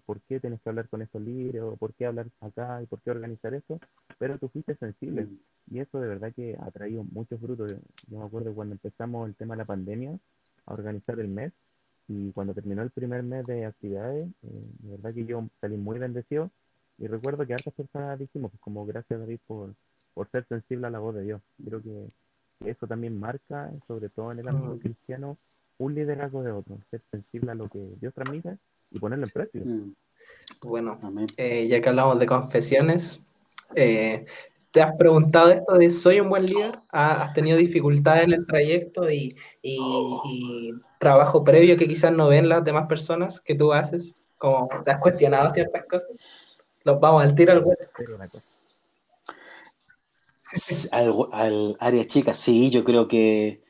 por 0.06 0.20
qué 0.22 0.40
tienes 0.40 0.60
que 0.60 0.68
hablar 0.68 0.88
con 0.88 1.02
esos 1.02 1.20
líderes, 1.22 1.62
o 1.62 1.76
por 1.76 1.94
qué 1.94 2.06
hablar 2.06 2.26
acá, 2.40 2.82
y 2.82 2.86
por 2.86 3.00
qué 3.00 3.10
organizar 3.10 3.54
eso, 3.54 3.80
pero 4.18 4.38
tú 4.38 4.48
fuiste 4.48 4.74
sensible. 4.76 5.24
Mm. 5.24 5.38
Y 5.70 5.80
eso 5.80 6.00
de 6.00 6.08
verdad 6.08 6.32
que 6.34 6.56
ha 6.60 6.70
traído 6.70 7.04
muchos 7.04 7.40
frutos. 7.40 7.72
Yo 8.08 8.18
me 8.18 8.24
acuerdo 8.24 8.54
cuando 8.54 8.74
empezamos 8.74 9.28
el 9.28 9.34
tema 9.34 9.54
de 9.54 9.58
la 9.58 9.64
pandemia, 9.64 10.18
a 10.66 10.72
organizar 10.72 11.18
el 11.20 11.28
mes, 11.28 11.52
y 12.08 12.32
cuando 12.32 12.54
terminó 12.54 12.82
el 12.82 12.90
primer 12.90 13.22
mes 13.22 13.46
de 13.46 13.66
actividades, 13.66 14.26
eh, 14.42 14.64
de 14.80 14.90
verdad 14.90 15.14
que 15.14 15.26
yo 15.26 15.46
salí 15.60 15.76
muy 15.76 15.98
bendecido, 15.98 16.50
y 16.98 17.06
recuerdo 17.06 17.46
que 17.46 17.54
hartas 17.54 17.74
personas 17.74 18.18
dijimos, 18.18 18.50
pues 18.50 18.60
como 18.60 18.84
gracias 18.84 19.20
David 19.20 19.38
por, 19.46 19.74
por 20.14 20.28
ser 20.30 20.44
sensible 20.48 20.86
a 20.88 20.90
la 20.90 20.98
voz 20.98 21.14
de 21.14 21.22
Dios. 21.22 21.40
Creo 21.64 21.80
que 21.80 22.08
eso 22.68 22.86
también 22.88 23.20
marca, 23.20 23.70
sobre 23.86 24.08
todo 24.08 24.32
en 24.32 24.40
el 24.40 24.48
ámbito 24.48 24.78
cristiano, 24.80 25.38
un 25.78 25.94
liderazgo 25.94 26.42
de 26.42 26.50
otro, 26.50 26.78
ser 26.90 27.02
sensible 27.12 27.52
a 27.52 27.54
lo 27.54 27.68
que 27.68 27.78
Dios 28.00 28.12
transmite 28.14 28.58
y 28.90 28.98
ponerlo 28.98 29.26
en 29.26 29.30
práctica. 29.30 29.64
Mm. 29.64 29.94
Bueno, 30.62 30.98
eh, 31.36 31.68
ya 31.68 31.80
que 31.80 31.88
hablamos 31.88 32.18
de 32.18 32.26
confesiones, 32.26 33.20
eh, 33.74 34.24
¿te 34.72 34.82
has 34.82 34.96
preguntado 34.96 35.50
esto 35.50 35.74
de 35.74 35.90
soy 35.90 36.20
un 36.20 36.30
buen 36.30 36.44
líder? 36.44 36.80
¿Has 36.90 37.32
tenido 37.34 37.58
dificultades 37.58 38.24
en 38.24 38.32
el 38.32 38.46
trayecto 38.46 39.10
y, 39.10 39.36
trabajo 40.98 41.44
previo 41.44 41.76
que 41.76 41.86
quizás 41.86 42.12
no 42.12 42.28
ven 42.28 42.48
las 42.48 42.64
demás 42.64 42.88
personas 42.88 43.40
que 43.40 43.54
tú 43.54 43.72
haces? 43.72 44.16
Como 44.36 44.68
te 44.84 44.90
has 44.90 45.00
cuestionado 45.00 45.50
ciertas 45.50 45.84
cosas. 45.86 46.10
Los 46.84 46.98
vamos 47.00 47.22
al 47.24 47.34
tiro 47.34 47.52
al 47.52 47.64
hueco. 47.64 47.84
Al, 50.92 51.14
al, 51.32 51.76
área 51.78 52.06
chica, 52.06 52.34
sí, 52.34 52.70
yo 52.70 52.82
creo 52.82 53.06
que 53.06 53.60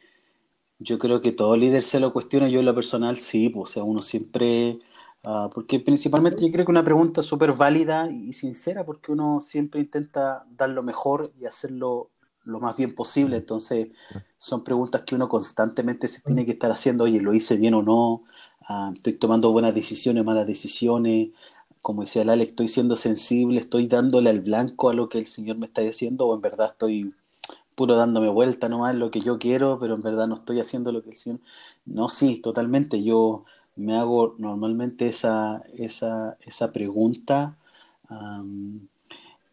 yo 0.78 0.98
creo 0.98 1.20
que 1.20 1.32
todo 1.32 1.56
líder 1.56 1.82
se 1.82 1.98
lo 1.98 2.12
cuestiona, 2.12 2.48
yo 2.48 2.60
en 2.60 2.66
lo 2.66 2.74
personal 2.74 3.18
sí, 3.18 3.48
pues, 3.48 3.70
o 3.70 3.72
sea, 3.74 3.82
uno 3.82 4.00
siempre 4.00 4.78
Ah, 5.24 5.50
porque 5.52 5.80
principalmente 5.80 6.44
yo 6.46 6.52
creo 6.52 6.64
que 6.64 6.70
una 6.70 6.84
pregunta 6.84 7.22
súper 7.22 7.52
válida 7.52 8.10
y 8.10 8.32
sincera, 8.32 8.84
porque 8.84 9.12
uno 9.12 9.40
siempre 9.40 9.80
intenta 9.80 10.44
dar 10.50 10.70
lo 10.70 10.82
mejor 10.82 11.32
y 11.38 11.46
hacerlo 11.46 12.10
lo 12.44 12.60
más 12.60 12.76
bien 12.76 12.94
posible. 12.94 13.36
Entonces, 13.36 13.88
son 14.38 14.64
preguntas 14.64 15.02
que 15.02 15.14
uno 15.14 15.28
constantemente 15.28 16.08
se 16.08 16.22
tiene 16.22 16.46
que 16.46 16.52
estar 16.52 16.70
haciendo, 16.70 17.04
oye, 17.04 17.20
¿lo 17.20 17.34
hice 17.34 17.56
bien 17.56 17.74
o 17.74 17.82
no? 17.82 18.24
Ah, 18.68 18.90
¿Estoy 18.94 19.14
tomando 19.14 19.52
buenas 19.52 19.74
decisiones, 19.74 20.24
malas 20.24 20.46
decisiones? 20.46 21.30
Como 21.82 22.02
decía 22.02 22.24
Lale, 22.24 22.44
¿estoy 22.44 22.68
siendo 22.68 22.96
sensible? 22.96 23.60
¿Estoy 23.60 23.86
dándole 23.86 24.30
al 24.30 24.40
blanco 24.40 24.90
a 24.90 24.94
lo 24.94 25.08
que 25.08 25.18
el 25.18 25.26
Señor 25.26 25.58
me 25.58 25.66
está 25.66 25.82
diciendo? 25.82 26.26
¿O 26.26 26.34
en 26.34 26.40
verdad 26.40 26.70
estoy 26.72 27.14
puro 27.74 27.96
dándome 27.96 28.28
vuelta 28.28 28.68
nomás 28.68 28.94
lo 28.94 29.10
que 29.10 29.20
yo 29.20 29.38
quiero, 29.38 29.78
pero 29.80 29.94
en 29.94 30.02
verdad 30.02 30.26
no 30.26 30.36
estoy 30.36 30.60
haciendo 30.60 30.92
lo 30.92 31.02
que 31.02 31.10
el 31.10 31.16
Señor... 31.16 31.40
No, 31.86 32.08
sí, 32.08 32.40
totalmente. 32.40 33.02
Yo 33.02 33.44
me 33.78 33.96
hago 33.96 34.34
normalmente 34.38 35.08
esa, 35.08 35.62
esa, 35.74 36.36
esa 36.40 36.72
pregunta 36.72 37.56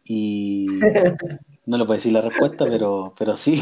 y 0.04 0.66
no 1.66 1.78
le 1.78 1.84
puedo 1.84 1.96
decir 1.96 2.12
la 2.12 2.22
respuesta, 2.22 2.64
pero, 2.64 3.14
pero 3.18 3.36
sí, 3.36 3.56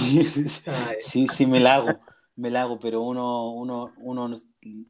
sí, 1.00 1.28
sí 1.28 1.46
me 1.46 1.60
la 1.60 1.76
hago, 1.76 2.00
me 2.36 2.50
la 2.50 2.62
hago, 2.62 2.78
pero 2.78 3.02
uno, 3.02 3.52
uno, 3.52 3.92
uno, 3.98 4.34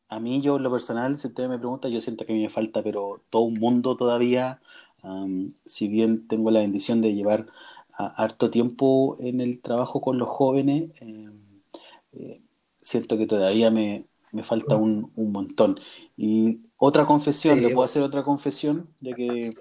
a 0.08 0.20
mí 0.20 0.40
yo 0.40 0.58
lo 0.58 0.70
personal, 0.70 1.18
si 1.18 1.26
usted 1.28 1.48
me 1.48 1.58
pregunta, 1.58 1.88
yo 1.88 2.00
siento 2.00 2.24
que 2.24 2.32
a 2.32 2.36
mí 2.36 2.42
me 2.42 2.50
falta, 2.50 2.82
pero 2.82 3.22
todo 3.28 3.42
un 3.42 3.54
mundo 3.54 3.96
todavía, 3.96 4.60
si 5.64 5.88
bien 5.88 6.28
tengo 6.28 6.50
la 6.52 6.60
bendición 6.60 7.00
de 7.00 7.14
llevar 7.14 7.46
harto 7.96 8.50
tiempo 8.50 9.16
en 9.20 9.40
el 9.40 9.60
trabajo 9.60 10.00
con 10.00 10.18
los 10.18 10.28
jóvenes, 10.28 10.90
em, 11.00 11.40
eh, 12.12 12.42
siento 12.82 13.16
que 13.18 13.26
todavía 13.26 13.70
me, 13.70 14.06
me 14.34 14.42
falta 14.42 14.76
un, 14.76 15.12
un 15.14 15.32
montón. 15.32 15.80
Y 16.16 16.60
otra 16.76 17.06
confesión, 17.06 17.62
¿le 17.62 17.70
puedo 17.70 17.84
hacer 17.84 18.02
otra 18.02 18.22
confesión? 18.22 18.88
De 19.00 19.14
que 19.14 19.54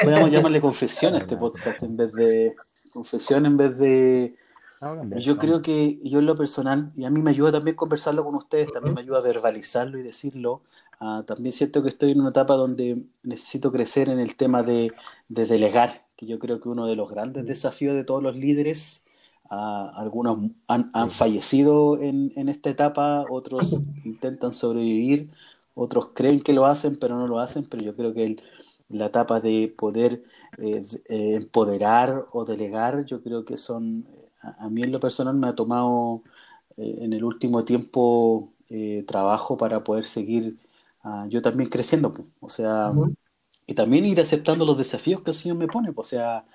podemos 0.00 0.30
llamarle 0.30 0.60
confesión 0.60 1.14
a 1.14 1.18
este 1.18 1.36
podcast 1.36 1.82
en 1.82 1.96
vez 1.96 2.12
de 2.12 2.54
confesión, 2.92 3.46
en 3.46 3.56
vez 3.56 3.78
de... 3.78 4.36
Yo 5.18 5.38
creo 5.38 5.62
que 5.62 6.00
yo 6.02 6.18
en 6.18 6.26
lo 6.26 6.34
personal, 6.34 6.92
y 6.96 7.04
a 7.04 7.10
mí 7.10 7.22
me 7.22 7.30
ayuda 7.30 7.52
también 7.52 7.76
conversarlo 7.76 8.24
con 8.24 8.34
ustedes, 8.34 8.72
también 8.72 8.94
me 8.94 9.02
ayuda 9.02 9.18
a 9.18 9.22
verbalizarlo 9.22 9.96
y 9.96 10.02
decirlo. 10.02 10.62
Ah, 10.98 11.22
también 11.24 11.52
siento 11.52 11.84
que 11.84 11.90
estoy 11.90 12.10
en 12.10 12.20
una 12.20 12.30
etapa 12.30 12.54
donde 12.54 13.04
necesito 13.22 13.70
crecer 13.70 14.08
en 14.08 14.18
el 14.18 14.34
tema 14.34 14.64
de, 14.64 14.92
de 15.28 15.46
delegar, 15.46 16.04
que 16.16 16.26
yo 16.26 16.40
creo 16.40 16.60
que 16.60 16.68
uno 16.68 16.88
de 16.88 16.96
los 16.96 17.08
grandes 17.08 17.46
desafíos 17.46 17.94
de 17.94 18.02
todos 18.02 18.24
los 18.24 18.34
líderes 18.34 19.04
algunos 19.52 20.50
han, 20.66 21.10
fallecido 21.10 22.00
en, 22.00 22.48
esta 22.48 22.70
etapa, 22.70 23.26
otros 23.28 23.72
intentan 24.04 24.54
sobrevivir, 24.54 25.30
otros 25.74 26.08
creen 26.14 26.40
que 26.40 26.54
lo 26.54 26.64
hacen, 26.64 26.98
pero 26.98 27.16
no 27.18 27.26
lo 27.26 27.38
hacen, 27.38 27.66
pero 27.68 27.82
yo 27.82 27.94
creo 27.94 28.14
que 28.14 28.36
la 28.88 29.06
etapa 29.06 29.40
de 29.40 29.72
poder 29.76 30.24
eh, 30.58 30.82
eh, 31.08 31.34
empoderar 31.36 32.26
o 32.32 32.44
delegar, 32.46 33.04
yo 33.04 33.22
creo 33.22 33.44
que 33.44 33.58
son, 33.58 34.06
a, 34.40 34.68
mí 34.70 34.82
en 34.82 34.92
lo 34.92 34.98
personal 34.98 35.36
me 35.36 35.48
ha 35.48 35.54
tomado 35.54 36.22
eh, 36.78 36.98
en 37.02 37.12
el 37.12 37.24
último 37.24 37.64
tiempo 37.64 38.48
trabajo 39.06 39.58
para 39.58 39.84
poder 39.84 40.06
seguir 40.06 40.56
ah, 41.02 41.26
yo 41.28 41.42
también 41.42 41.68
creciendo, 41.68 42.14
o 42.40 42.48
sea, 42.48 42.90
y 43.66 43.74
también 43.74 44.06
ir 44.06 44.18
aceptando 44.18 44.64
los 44.64 44.78
desafíos 44.78 45.20
que 45.20 45.30
el 45.32 45.36
Señor 45.36 45.58
me 45.58 45.66
pone, 45.66 45.92
o 45.94 46.04
sea, 46.04 46.46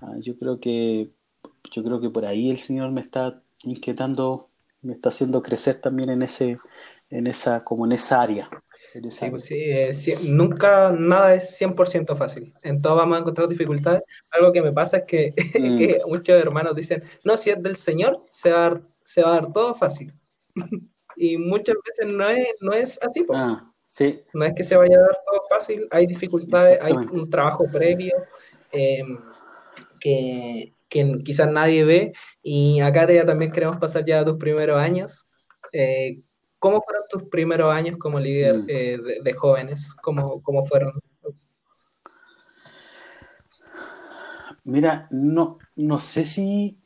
ah, 0.00 0.16
yo 0.20 0.38
creo 0.38 0.60
que 0.60 1.10
yo 1.70 1.82
creo 1.82 2.00
que 2.00 2.10
por 2.10 2.24
ahí 2.24 2.50
el 2.50 2.58
Señor 2.58 2.90
me 2.90 3.00
está 3.00 3.42
inquietando, 3.62 4.50
me 4.82 4.94
está 4.94 5.08
haciendo 5.08 5.42
crecer 5.42 5.80
también 5.80 6.10
en 6.10 6.22
ese, 6.22 6.58
en 7.10 7.26
esa, 7.26 7.64
como 7.64 7.86
en 7.86 7.92
esa 7.92 8.22
área. 8.22 8.48
sí, 9.10 9.30
pues 9.30 9.44
sí, 9.44 10.14
nunca 10.28 10.92
nada 10.92 11.34
es 11.34 11.60
100% 11.60 12.16
fácil. 12.16 12.54
En 12.62 12.80
todo 12.80 12.96
vamos 12.96 13.16
a 13.16 13.20
encontrar 13.20 13.48
dificultades. 13.48 14.02
Algo 14.30 14.52
que 14.52 14.62
me 14.62 14.72
pasa 14.72 14.98
es 14.98 15.04
que, 15.04 15.34
mm. 16.06 16.08
muchos 16.08 16.36
hermanos 16.36 16.74
dicen, 16.74 17.02
no, 17.24 17.36
si 17.36 17.50
es 17.50 17.62
del 17.62 17.76
Señor, 17.76 18.24
se 18.28 18.52
va 18.52 18.58
a 18.58 18.70
dar, 18.70 18.82
se 19.04 19.22
va 19.22 19.30
a 19.30 19.40
dar 19.40 19.52
todo 19.52 19.74
fácil. 19.74 20.12
y 21.16 21.38
muchas 21.38 21.76
veces 21.84 22.12
no 22.12 22.28
es, 22.28 22.48
no 22.60 22.72
es 22.72 22.98
así. 23.02 23.24
Ah, 23.32 23.70
Sí. 23.94 24.20
No 24.32 24.44
es 24.44 24.54
que 24.56 24.64
se 24.64 24.76
vaya 24.76 24.96
a 24.96 25.02
dar 25.02 25.16
todo 25.24 25.40
fácil, 25.48 25.86
hay 25.92 26.08
dificultades, 26.08 26.80
hay 26.82 26.94
un 26.94 27.30
trabajo 27.30 27.64
previo 27.72 28.12
em, 28.72 29.20
que, 30.00 30.73
que, 30.88 31.18
quizás 31.24 31.50
nadie 31.50 31.84
ve. 31.84 32.12
Y 32.42 32.80
acá 32.80 33.10
ya 33.12 33.26
también 33.26 33.52
queremos 33.52 33.78
pasar 33.78 34.04
ya 34.04 34.20
a 34.20 34.24
tus 34.24 34.36
primeros 34.36 34.78
años. 34.78 35.26
Eh, 35.72 36.20
¿Cómo 36.58 36.80
fueron 36.82 37.02
tus 37.08 37.24
primeros 37.24 37.72
años 37.74 37.98
como 37.98 38.18
líder 38.18 38.58
mm. 38.58 38.66
eh, 38.68 38.98
de, 39.22 39.32
jóvenes? 39.34 39.94
¿Cómo, 40.02 40.42
¿Cómo 40.42 40.64
fueron? 40.66 40.92
Mira, 44.64 45.08
no, 45.10 45.58
no 45.76 45.98
sé 45.98 46.24
si 46.24 46.78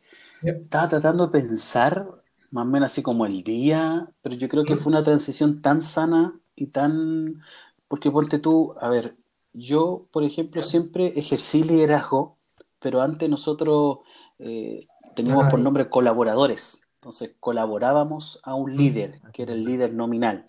estaba 0.43 0.89
tratando 0.89 1.27
de 1.27 1.33
pensar 1.33 2.09
más 2.51 2.67
o 2.67 2.69
menos 2.69 2.91
así 2.91 3.03
como 3.03 3.27
el 3.27 3.43
día, 3.43 4.11
pero 4.23 4.35
yo 4.35 4.49
creo 4.49 4.65
que 4.65 4.77
fue 4.77 4.91
una 4.91 5.03
transición 5.03 5.61
tan 5.61 5.83
sana 5.83 6.41
y 6.55 6.69
tan... 6.69 7.43
Porque 7.89 8.11
ponte 8.11 8.39
tú, 8.39 8.75
a 8.81 8.89
ver, 8.91 9.17
yo, 9.53 10.09
por 10.13 10.25
ejemplo, 10.25 10.63
siempre 10.63 11.19
ejercí 11.19 11.63
liderazgo, 11.63 12.38
pero 12.79 13.03
antes 13.03 13.29
nosotros 13.29 13.99
eh, 14.39 14.87
teníamos 15.15 15.49
por 15.51 15.61
nombre 15.61 15.89
colaboradores. 15.89 16.81
Entonces 16.97 17.33
colaborábamos 17.41 18.41
a 18.43 18.55
un 18.55 18.77
líder, 18.77 19.21
que 19.33 19.43
era 19.45 19.53
el 19.53 19.65
líder 19.65 19.95
nominal. 19.95 20.47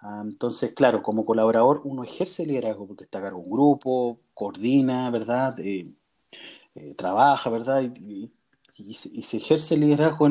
Ah, 0.00 0.22
entonces, 0.24 0.72
claro, 0.72 1.02
como 1.02 1.26
colaborador 1.26 1.82
uno 1.84 2.04
ejerce 2.04 2.46
liderazgo 2.46 2.86
porque 2.86 3.04
está 3.04 3.18
a 3.18 3.22
cargo 3.22 3.40
de 3.40 3.44
un 3.44 3.50
grupo, 3.50 4.20
coordina, 4.32 5.10
¿verdad? 5.10 5.58
Eh, 5.60 5.92
eh, 6.74 6.94
trabaja, 6.94 7.50
¿verdad? 7.50 7.82
Y, 7.82 8.32
y, 8.76 8.94
se 8.94 9.36
ejerce 9.36 9.74
el 9.74 9.80
liderazgo 9.80 10.26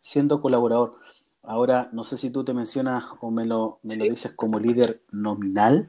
siendo 0.00 0.42
colaborador. 0.42 0.98
Ahora, 1.42 1.88
no 1.92 2.04
sé 2.04 2.18
si 2.18 2.30
tú 2.30 2.44
te 2.44 2.54
mencionas 2.54 3.04
o 3.20 3.30
me 3.30 3.44
lo, 3.46 3.78
me 3.82 3.96
lo 3.96 4.04
dices 4.04 4.32
como 4.32 4.58
líder 4.58 5.02
nominal. 5.10 5.86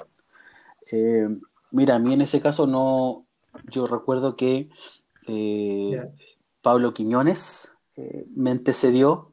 Eh, 0.91 1.27
mira, 1.71 1.95
a 1.95 1.99
mí 1.99 2.13
en 2.13 2.21
ese 2.21 2.41
caso 2.41 2.67
no, 2.67 3.25
yo 3.69 3.87
recuerdo 3.87 4.35
que 4.35 4.69
eh, 5.27 6.01
Pablo 6.61 6.93
Quiñones 6.93 7.71
eh, 7.95 8.25
me 8.35 8.51
antecedió 8.51 9.31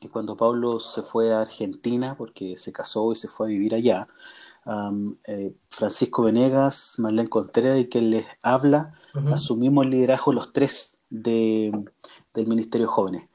y 0.00 0.08
cuando 0.08 0.36
Pablo 0.36 0.78
se 0.80 1.02
fue 1.02 1.32
a 1.32 1.42
Argentina 1.42 2.16
porque 2.16 2.56
se 2.56 2.72
casó 2.72 3.12
y 3.12 3.16
se 3.16 3.28
fue 3.28 3.46
a 3.48 3.50
vivir 3.50 3.74
allá, 3.74 4.08
Francisco 5.68 6.22
Venegas, 6.22 6.94
Marlene 6.98 7.28
Contreras 7.28 7.78
y 7.78 7.88
quien 7.88 8.10
les 8.10 8.24
habla, 8.42 8.94
asumimos 9.30 9.84
el 9.84 9.90
liderazgo 9.90 10.32
los 10.32 10.52
tres 10.52 10.98
de, 11.10 11.72
del 12.32 12.46
Ministerio 12.46 12.86
de 12.86 12.92
Jóvenes. 12.92 13.28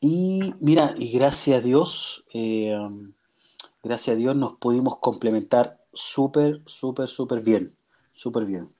Y 0.00 0.54
mira, 0.60 0.94
y 0.96 1.10
gracias 1.12 1.58
a 1.58 1.64
Dios, 1.64 2.24
eh, 2.32 2.76
gracias 3.82 4.14
a 4.14 4.16
Dios 4.18 4.36
nos 4.36 4.54
pudimos 4.54 4.98
complementar 5.00 5.84
súper, 5.92 6.62
súper, 6.66 7.08
súper 7.08 7.40
bien, 7.40 7.76
súper 8.12 8.44
bien. 8.44 8.72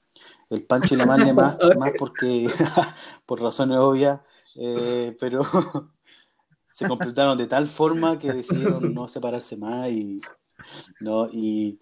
El 0.51 0.65
Pancho 0.65 0.95
y 0.95 0.99
la 0.99 1.07
Marne 1.07 1.33
más, 1.33 1.57
más 1.79 1.93
porque, 1.99 2.49
por 3.27 3.41
razones 3.41 3.79
obvias, 3.79 4.21
eh, 4.57 5.17
pero 5.21 5.43
se 6.73 6.87
completaron 6.89 7.37
de 7.39 7.47
tal 7.47 7.67
forma 7.67 8.19
que 8.19 8.33
decidieron 8.33 8.95
no 8.95 9.09
separarse 9.09 9.57
más 9.57 9.91
y, 9.91 10.21
no, 11.01 11.29
y, 11.31 11.79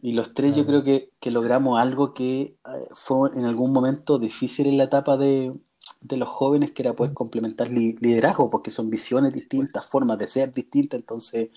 y 0.00 0.12
los 0.12 0.34
tres 0.34 0.56
yo 0.56 0.64
creo 0.64 0.82
que, 0.82 1.12
que 1.20 1.30
logramos 1.30 1.80
algo 1.80 2.14
que 2.14 2.40
eh, 2.40 2.56
fue 2.94 3.30
en 3.34 3.44
algún 3.44 3.72
momento 3.72 4.18
difícil 4.18 4.66
en 4.66 4.78
la 4.78 4.84
etapa 4.84 5.16
de, 5.16 5.54
de 6.00 6.16
los 6.16 6.28
jóvenes 6.28 6.72
que 6.72 6.82
era 6.82 6.94
poder 6.94 7.14
complementar 7.14 7.68
liderazgo, 7.70 8.50
porque 8.50 8.70
son 8.70 8.90
visiones 8.90 9.32
distintas, 9.32 9.86
formas 9.86 10.18
de 10.18 10.28
ser 10.28 10.52
distintas, 10.52 11.00
entonces 11.00 11.50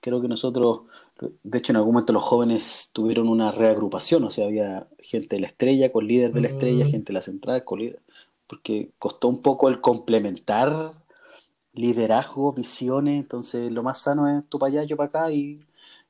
creo 0.00 0.20
que 0.20 0.28
nosotros, 0.28 0.82
de 1.42 1.58
hecho 1.58 1.72
en 1.72 1.76
algún 1.76 1.94
momento 1.94 2.12
los 2.12 2.22
jóvenes 2.22 2.90
tuvieron 2.92 3.28
una 3.28 3.52
reagrupación, 3.52 4.24
o 4.24 4.30
sea, 4.30 4.46
había 4.46 4.88
gente 4.98 5.36
de 5.36 5.42
la 5.42 5.48
estrella 5.48 5.92
con 5.92 6.06
líder 6.06 6.32
de 6.32 6.40
la 6.40 6.48
estrella, 6.48 6.86
mm. 6.86 6.90
gente 6.90 7.12
de 7.12 7.14
la 7.14 7.22
central 7.22 7.64
con 7.64 7.80
líder, 7.80 8.00
porque 8.46 8.90
costó 8.98 9.28
un 9.28 9.42
poco 9.42 9.68
el 9.68 9.80
complementar 9.80 10.94
liderazgo, 11.72 12.52
visiones, 12.52 13.20
entonces 13.20 13.70
lo 13.70 13.82
más 13.82 14.00
sano 14.00 14.28
es 14.28 14.44
tú 14.48 14.58
para 14.58 14.72
allá, 14.72 14.84
yo 14.84 14.96
para 14.96 15.08
acá, 15.08 15.32
y, 15.32 15.58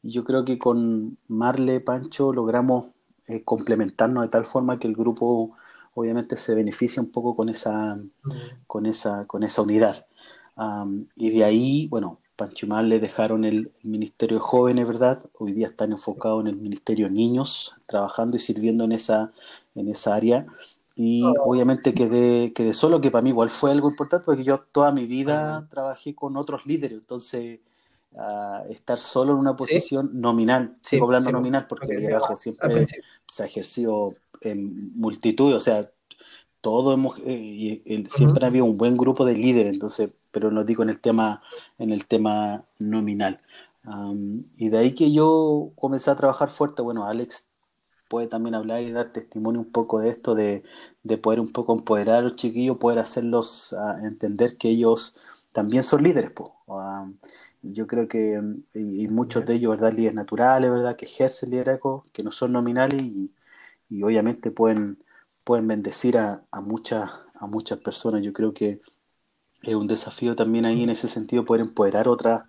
yo 0.02 0.24
creo 0.24 0.46
que 0.46 0.58
con 0.58 1.18
Marle, 1.28 1.80
Pancho, 1.80 2.32
logramos 2.32 2.86
eh, 3.26 3.44
complementarnos 3.44 4.22
de 4.22 4.30
tal 4.30 4.46
forma 4.46 4.78
que 4.78 4.88
el 4.88 4.96
grupo 4.96 5.54
obviamente 5.92 6.36
se 6.38 6.54
beneficia 6.54 7.02
un 7.02 7.10
poco 7.10 7.36
con 7.36 7.50
esa, 7.50 7.98
con 8.66 8.86
esa, 8.86 9.26
con 9.26 9.42
esa 9.42 9.60
unidad. 9.60 10.06
y 11.16 11.30
de 11.30 11.44
ahí, 11.44 11.86
bueno, 11.88 12.19
Panchumar 12.40 12.84
le 12.84 13.00
dejaron 13.00 13.44
el, 13.44 13.70
Ministerio 13.82 14.38
de 14.38 14.42
Jóvenes, 14.42 14.86
¿verdad? 14.86 15.22
Hoy 15.38 15.52
día 15.52 15.66
están 15.66 15.92
enfocados 15.92 16.42
en 16.42 16.46
el 16.46 16.56
Ministerio 16.56 17.06
de 17.06 17.12
Niños, 17.12 17.74
trabajando 17.84 18.38
y 18.38 18.40
sirviendo 18.40 18.84
en 18.84 18.92
esa, 18.92 19.30
en 19.74 19.88
esa 19.88 20.14
área. 20.14 20.46
Y 20.96 21.22
oh. 21.22 21.34
obviamente 21.44 21.92
quedé, 21.92 22.54
quedé 22.54 22.72
solo, 22.72 23.02
que 23.02 23.10
para 23.10 23.20
mí 23.20 23.28
igual 23.28 23.50
fue 23.50 23.70
algo 23.70 23.90
importante, 23.90 24.24
porque 24.24 24.42
yo 24.42 24.58
toda 24.58 24.90
mi 24.90 25.04
vida 25.04 25.68
trabajé 25.70 26.14
con 26.14 26.38
otros 26.38 26.64
líderes, 26.64 26.98
entonces 26.98 27.60
estar 28.70 28.98
solo 28.98 29.32
en 29.32 29.38
una 29.38 29.54
posición 29.54 30.10
nominal, 30.14 30.76
sigo 30.80 31.04
hablando 31.04 31.30
nominal 31.30 31.66
porque 31.68 31.92
el 31.92 32.00
liderazgo 32.00 32.36
siempre 32.36 32.86
se 33.28 33.42
ha 33.42 33.46
ejercido 33.46 34.14
en 34.40 34.98
multitud, 34.98 35.54
o 35.54 35.60
sea, 35.60 35.90
todo 36.60 36.92
hemos, 36.94 37.18
eh, 37.24 38.04
siempre 38.08 38.44
ha 38.44 38.48
habido 38.48 38.64
un 38.64 38.76
buen 38.76 38.96
grupo 38.96 39.24
de 39.24 39.34
líderes, 39.34 39.72
entonces, 39.72 40.10
pero 40.30 40.50
no 40.50 40.64
digo 40.64 40.82
en 40.82 40.90
el 40.90 41.00
tema, 41.00 41.42
en 41.78 41.90
el 41.92 42.06
tema 42.06 42.64
nominal. 42.78 43.40
y 44.56 44.68
de 44.68 44.78
ahí 44.78 44.94
que 44.94 45.12
yo 45.12 45.72
comencé 45.76 46.10
a 46.10 46.16
trabajar 46.16 46.50
fuerte, 46.50 46.82
bueno, 46.82 47.06
Alex 47.06 47.50
puede 48.08 48.26
también 48.28 48.54
hablar 48.54 48.82
y 48.82 48.92
dar 48.92 49.12
testimonio 49.12 49.60
un 49.60 49.72
poco 49.72 50.00
de 50.00 50.10
esto, 50.10 50.34
de, 50.34 50.64
poder 51.22 51.40
un 51.40 51.52
poco 51.52 51.72
empoderar 51.74 52.16
a 52.16 52.22
los 52.22 52.36
chiquillos, 52.36 52.78
poder 52.78 52.98
hacerlos 52.98 53.74
entender 54.02 54.56
que 54.58 54.70
ellos 54.70 55.16
también 55.52 55.84
son 55.84 56.02
líderes. 56.02 56.32
pues 56.32 56.48
yo 57.62 57.86
creo 57.86 58.08
que, 58.08 58.40
y, 58.74 59.08
muchos 59.08 59.44
de 59.46 59.54
ellos, 59.54 59.72
¿verdad? 59.72 59.92
Líderes 59.92 60.14
naturales, 60.14 60.70
¿verdad? 60.70 60.96
Que 60.96 61.06
ejercen 61.06 61.50
liderazgo, 61.50 62.04
que 62.12 62.22
no 62.22 62.32
son 62.32 62.52
nominales 62.52 63.02
y, 63.02 63.32
y 63.90 64.02
obviamente 64.02 64.50
pueden, 64.50 64.98
pueden 65.50 65.66
bendecir 65.66 66.16
a, 66.16 66.44
a, 66.52 66.60
muchas, 66.60 67.10
a 67.34 67.48
muchas 67.48 67.78
personas. 67.78 68.22
Yo 68.22 68.32
creo 68.32 68.54
que 68.54 68.80
es 69.62 69.74
un 69.74 69.88
desafío 69.88 70.36
también 70.36 70.64
ahí 70.64 70.84
en 70.84 70.90
ese 70.90 71.08
sentido 71.08 71.44
poder 71.44 71.62
empoderar 71.62 72.06
otras 72.06 72.42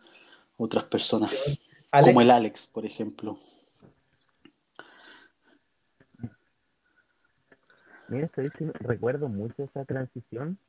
otras 0.56 0.84
personas, 0.84 1.60
como 1.92 2.22
el 2.22 2.30
Alex, 2.30 2.68
por 2.68 2.86
ejemplo. 2.86 3.40
Mira, 8.08 8.28
estoy 8.28 8.52
recuerdo 8.74 9.30
mucho 9.30 9.64
esa 9.64 9.84
transición 9.84 10.60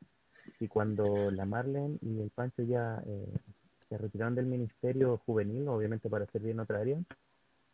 y 0.59 0.69
cuando 0.69 1.31
la 1.33 1.45
Marlene 1.45 1.99
y 2.01 2.19
el 2.19 2.31
Pancho 2.31 2.63
ya 2.63 3.03
eh, 3.05 3.27
se 3.91 3.99
retiraron 3.99 4.35
del 4.35 4.47
ministerio 4.47 5.21
juvenil, 5.27 5.69
obviamente 5.69 6.09
para 6.09 6.25
servir 6.29 6.53
en 6.53 6.61
otra 6.61 6.81
área, 6.81 6.99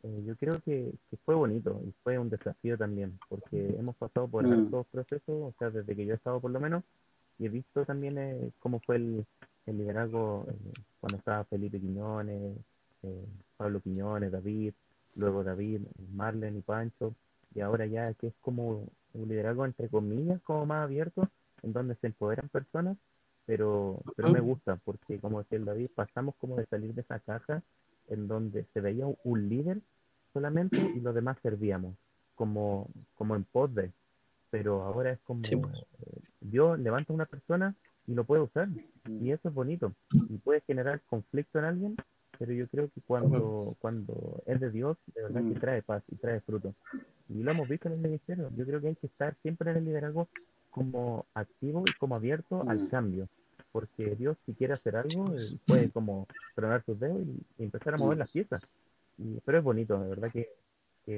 eh, 0.05 0.23
yo 0.25 0.37
creo 0.37 0.61
que, 0.65 0.93
fue 1.25 1.35
bonito 1.35 1.81
y 1.87 1.93
fue 2.03 2.19
un 2.19 2.31
desafío 2.31 2.79
también, 2.79 3.19
porque 3.29 3.75
hemos 3.79 3.97
pasado 3.97 4.29
por 4.29 4.47
mm. 4.47 4.71
dos 4.71 4.87
procesos, 4.87 5.29
o 5.29 5.55
sea, 5.59 5.71
desde 5.71 5.97
que 5.97 6.07
yo 6.07 6.13
he 6.13 6.17
estado 6.17 6.41
por 6.41 6.51
lo 6.51 6.61
menos, 6.61 6.85
y 7.39 7.47
he 7.47 7.49
visto 7.49 7.85
también 7.85 8.19
eh, 8.19 8.51
cómo 8.61 8.81
fue 8.81 8.97
el, 8.97 9.27
liderazgo 9.67 10.47
eh, 10.49 10.73
cuando 11.01 11.19
estaba 11.19 11.45
Felipe 11.45 11.79
Quiñones, 11.79 12.57
Pablo 13.57 13.81
Quiñones, 13.81 14.33
David, 14.33 14.73
luego 15.15 15.45
David, 15.45 15.83
Marlen 16.15 16.57
y 16.57 16.63
Pancho, 16.63 17.15
y 17.55 17.61
ahora 17.61 17.87
ya 17.87 18.15
que 18.15 18.29
es 18.29 18.35
como 18.41 18.89
un 19.15 19.29
liderazgo 19.29 19.65
entre 19.65 19.89
comillas, 19.89 20.41
como 20.43 20.65
más 20.65 20.85
abierto, 20.85 21.29
en 21.63 21.73
donde 21.73 21.97
se 21.97 22.07
empoderan 22.07 22.49
personas, 22.49 22.97
pero, 23.47 24.01
pero 24.17 24.31
me 24.31 24.41
gusta, 24.41 24.77
porque 24.77 25.19
como 25.19 25.39
decía 25.43 25.59
el 25.59 25.65
David, 25.65 25.91
pasamos 25.95 26.35
como 26.37 26.57
de 26.57 26.67
salir 26.67 26.95
de 26.95 27.03
esa 27.03 27.19
caja 27.21 27.63
en 28.09 28.29
donde 28.29 28.65
se 28.73 28.81
veía 28.81 29.07
un 29.25 29.49
líder 29.49 29.81
solamente 30.33 30.77
y 30.79 31.01
los 31.01 31.15
demás 31.15 31.39
servíamos, 31.43 31.95
como, 32.35 32.89
como 33.15 33.37
en 33.37 33.45
pos 33.45 33.75
de. 33.75 33.93
Pero 34.51 34.83
ahora 34.83 35.13
es 35.13 35.19
como 35.21 35.43
pues. 35.43 35.77
eh, 36.07 36.21
Dios 36.41 36.79
levanta 36.79 37.13
a 37.13 37.17
una 37.17 37.27
persona 37.27 37.75
y 38.07 38.15
lo 38.15 38.25
puede 38.25 38.43
usar. 38.43 38.69
Y 39.07 39.31
eso 39.31 39.49
es 39.49 39.55
bonito. 39.55 39.93
Y 40.29 40.39
puede 40.39 40.61
generar 40.63 41.03
conflicto 41.03 41.59
en 41.59 41.65
alguien, 41.67 41.97
pero 42.39 42.53
yo 42.53 42.67
creo 42.69 42.89
que 42.89 43.01
cuando, 43.03 43.77
cuando 43.81 44.43
es 44.47 44.61
de 44.61 44.71
Dios, 44.71 44.97
de 45.15 45.23
verdad 45.23 45.45
que 45.45 45.61
trae 45.61 45.83
paz 45.83 46.03
y 46.09 46.17
trae 46.17 46.41
fruto. 46.41 46.75
Y 47.29 47.43
lo 47.43 47.51
hemos 47.51 47.69
visto 47.69 47.89
en 47.89 47.95
el 47.95 48.01
ministerio. 48.01 48.51
Yo 48.57 48.65
creo 48.65 48.81
que 48.81 48.89
hay 48.89 48.97
que 48.97 49.07
estar 49.07 49.37
siempre 49.43 49.71
en 49.71 49.79
el 49.79 49.85
liderazgo 49.85 50.29
como 50.71 51.27
activo 51.35 51.85
y 51.87 51.93
como 51.95 52.15
abierto 52.15 52.65
al 52.69 52.89
cambio 52.89 53.29
porque 53.73 54.17
Dios 54.17 54.37
si 54.47 54.55
quiere 54.55 54.75
hacer 54.75 54.97
algo 54.97 55.35
puede 55.67 55.91
como 55.91 56.27
tronar 56.55 56.83
sus 56.85 56.99
dedos 56.99 57.23
y, 57.59 57.63
empezar 57.63 57.95
a 57.95 57.99
mover 57.99 58.19
las 58.19 58.31
piezas. 58.31 58.63
Y, 59.19 59.41
pero 59.45 59.59
es 59.59 59.65
bonito, 59.65 59.99
de 59.99 60.09
verdad 60.09 60.31
que, 60.31 60.49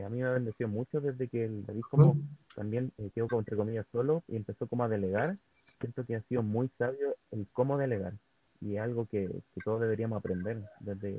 a 0.05 0.09
mí 0.09 0.21
me 0.21 0.29
ha 0.29 0.33
bendecido 0.33 0.69
mucho 0.69 1.01
desde 1.01 1.27
que 1.27 1.47
el 1.47 1.67
David 1.67 1.83
como 1.91 2.17
también 2.55 2.93
eh, 2.99 3.11
quedó 3.13 3.27
como 3.27 3.41
entre 3.41 3.57
comillas 3.57 3.87
solo 3.91 4.23
y 4.29 4.37
empezó 4.37 4.69
como 4.69 4.85
a 4.85 4.89
delegar. 4.89 5.37
Siento 5.81 6.05
que 6.05 6.15
ha 6.15 6.23
sido 6.23 6.45
muy 6.45 6.71
sabio 6.79 7.17
el 7.33 7.49
cómo 7.53 7.77
delegar 7.77 8.13
y 8.61 8.77
es 8.77 8.83
algo 8.83 9.07
que, 9.07 9.29
todos 9.65 9.81
deberíamos 9.81 10.19
aprender 10.19 10.63
desde 10.81 11.17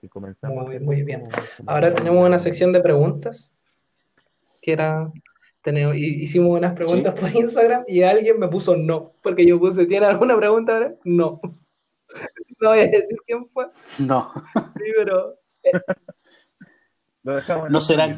que 0.00 0.08
comenzamos. 0.08 0.66
Muy, 0.66 0.80
muy 0.80 1.02
bien. 1.02 1.28
Ahora 1.66 1.94
tenemos 1.94 2.26
una 2.26 2.38
sección 2.38 2.72
de 2.72 2.80
preguntas, 2.80 3.52
que 4.60 4.72
era, 4.72 5.10
tenemos, 5.62 5.96
hicimos 5.96 6.58
unas 6.58 6.72
preguntas 6.72 7.18
por 7.18 7.34
Instagram 7.34 7.84
y 7.86 8.02
alguien 8.02 8.38
me 8.38 8.48
puso 8.48 8.76
no, 8.76 9.14
porque 9.22 9.46
yo 9.46 9.58
puse, 9.58 9.86
¿tiene 9.86 10.06
alguna 10.06 10.36
pregunta 10.36 10.74
ahora? 10.74 10.94
No. 11.04 11.40
No 12.60 12.68
voy 12.68 12.78
a 12.78 12.86
decir 12.86 13.18
quién 13.26 13.48
fue. 13.48 13.66
No. 13.98 14.32
Sí, 14.54 14.92
pero... 14.96 15.36
Lo 17.24 17.34
dejamos 17.34 17.70
no 17.70 17.80
serás, 17.80 18.16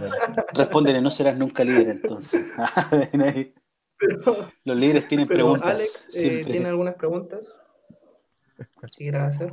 respóndele, 0.52 1.00
no 1.00 1.10
serás 1.10 1.38
nunca 1.38 1.64
líder 1.64 1.88
entonces. 1.88 2.52
Los 4.64 4.76
líderes 4.76 5.08
tienen 5.08 5.26
pero 5.26 5.38
preguntas. 5.38 5.70
Alex, 5.70 6.10
eh, 6.14 6.44
¿tiene 6.44 6.68
algunas 6.68 6.96
preguntas? 6.96 7.46
Sí, 8.92 9.06
gracias. 9.06 9.52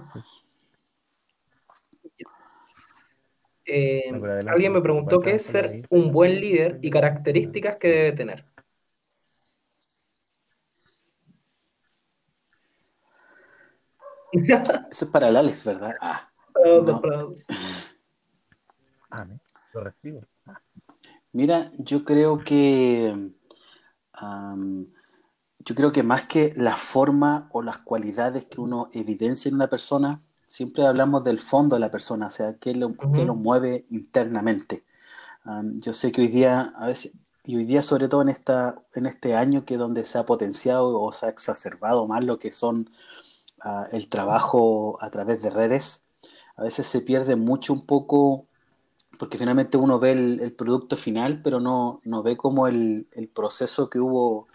Eh, 3.73 4.03
alguien 4.47 4.73
me 4.73 4.81
preguntó 4.81 5.21
qué 5.21 5.36
es 5.36 5.43
ser 5.43 5.88
un 5.89 6.12
buen 6.12 6.41
líder 6.41 6.79
y 6.81 6.89
características 6.89 7.77
que 7.77 7.88
debe 7.88 8.12
tener. 8.12 8.45
Eso 14.34 15.05
es 15.05 15.05
para 15.05 15.29
el 15.29 15.38
Alex, 15.38 15.63
¿verdad? 15.63 15.93
Ah, 16.01 16.29
no. 16.53 17.01
Ah, 19.10 19.25
lo 19.73 19.81
recibo. 19.81 20.19
Mira, 21.31 21.71
yo 21.77 22.03
creo 22.03 22.39
que 22.39 23.31
yo 25.60 25.75
creo 25.75 25.91
que 25.93 26.03
más 26.03 26.23
que 26.23 26.53
la 26.57 26.75
forma 26.75 27.47
o 27.53 27.62
las 27.62 27.77
cualidades 27.77 28.47
que 28.47 28.60
uno 28.60 28.89
evidencia 28.91 29.47
en 29.47 29.55
una 29.55 29.69
persona, 29.69 30.21
siempre 30.52 30.86
hablamos 30.86 31.24
del 31.24 31.40
fondo 31.40 31.78
de 31.78 31.80
la 31.80 31.90
persona, 31.90 32.28
o 32.28 32.30
sea, 32.30 32.56
qué 32.56 32.76
lo, 32.76 32.94
qué 33.14 33.24
lo 33.24 33.36
mueve 33.36 33.86
internamente. 33.90 34.84
yo 35.76 35.94
sé 35.94 36.12
que 36.12 36.22
hoy 36.22 36.28
día, 36.28 36.74
a 36.76 36.88
veces, 36.88 37.14
y 37.46 37.56
hoy 37.56 37.64
día 37.64 37.82
sobre 37.84 38.10
todo 38.10 38.22
en, 38.22 38.30
esta, 38.30 38.84
en 38.94 39.06
este 39.06 39.36
año 39.36 39.64
que 39.64 39.78
donde 39.78 40.04
se 40.04 40.18
ha 40.18 40.26
potenciado 40.26 41.02
o 41.02 41.14
se 41.14 41.26
ha 41.26 41.30
exacerbado 41.30 42.06
más 42.06 42.26
lo 42.26 42.38
que 42.38 42.52
son 42.52 42.90
ah, 43.62 43.88
el 43.94 44.10
trabajo 44.10 44.98
a 45.00 45.10
través 45.10 45.42
de 45.42 45.52
redes, 45.52 46.04
a 46.58 46.64
veces 46.64 46.86
se 46.86 47.00
pierde 47.00 47.38
mucho 47.38 47.72
un 47.72 47.86
poco 47.86 48.46
porque 49.18 49.38
finalmente 49.38 49.78
uno 49.78 50.00
ve 50.00 50.12
el, 50.12 50.52
producto 50.54 50.98
final, 50.98 51.42
pero 51.42 51.62
no, 51.62 52.02
no 52.04 52.24
ve 52.24 52.36
como 52.36 52.68
el, 52.68 53.08
el, 53.14 53.30
proceso 53.30 53.90
que 53.90 54.00
hubo, 54.00 54.48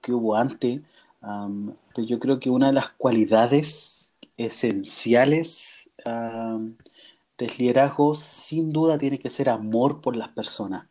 que 0.00 0.12
hubo 0.12 0.36
antes. 0.36 0.80
pero 1.20 2.06
yo 2.06 2.18
creo 2.18 2.40
que 2.40 2.48
una 2.48 2.68
de 2.68 2.74
las 2.74 2.90
cualidades 2.90 3.93
esenciales 4.36 5.90
del 6.04 7.50
liderazgo, 7.58 8.14
sin 8.14 8.70
duda, 8.70 8.98
tiene 8.98 9.18
que 9.18 9.30
ser 9.30 9.48
amor 9.48 10.00
por 10.00 10.16
las 10.16 10.28
personas. 10.30 10.88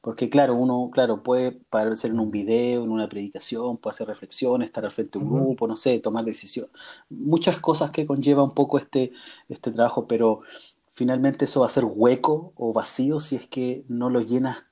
Porque 0.00 0.30
claro, 0.30 0.54
uno, 0.54 0.90
claro, 0.92 1.22
puede 1.22 1.52
parecer 1.52 2.12
en 2.12 2.20
un 2.20 2.30
video, 2.30 2.84
en 2.84 2.90
una 2.92 3.08
predicación, 3.08 3.76
puede 3.76 3.94
hacer 3.94 4.06
reflexiones, 4.06 4.66
estar 4.66 4.84
al 4.84 4.92
frente 4.92 5.18
de 5.18 5.24
un 5.24 5.32
grupo, 5.32 5.66
no 5.66 5.76
sé, 5.76 5.98
tomar 5.98 6.24
decisiones, 6.24 6.70
muchas 7.10 7.58
cosas 7.58 7.90
que 7.90 8.06
conlleva 8.06 8.44
un 8.44 8.54
poco 8.54 8.78
este, 8.78 9.12
este 9.48 9.72
trabajo, 9.72 10.06
pero 10.06 10.42
finalmente 10.94 11.46
eso 11.46 11.60
va 11.60 11.66
a 11.66 11.70
ser 11.70 11.84
hueco 11.84 12.52
o 12.56 12.72
vacío 12.72 13.18
si 13.18 13.34
es 13.34 13.48
que 13.48 13.84
no 13.88 14.08
lo 14.08 14.20
llenas 14.20 14.64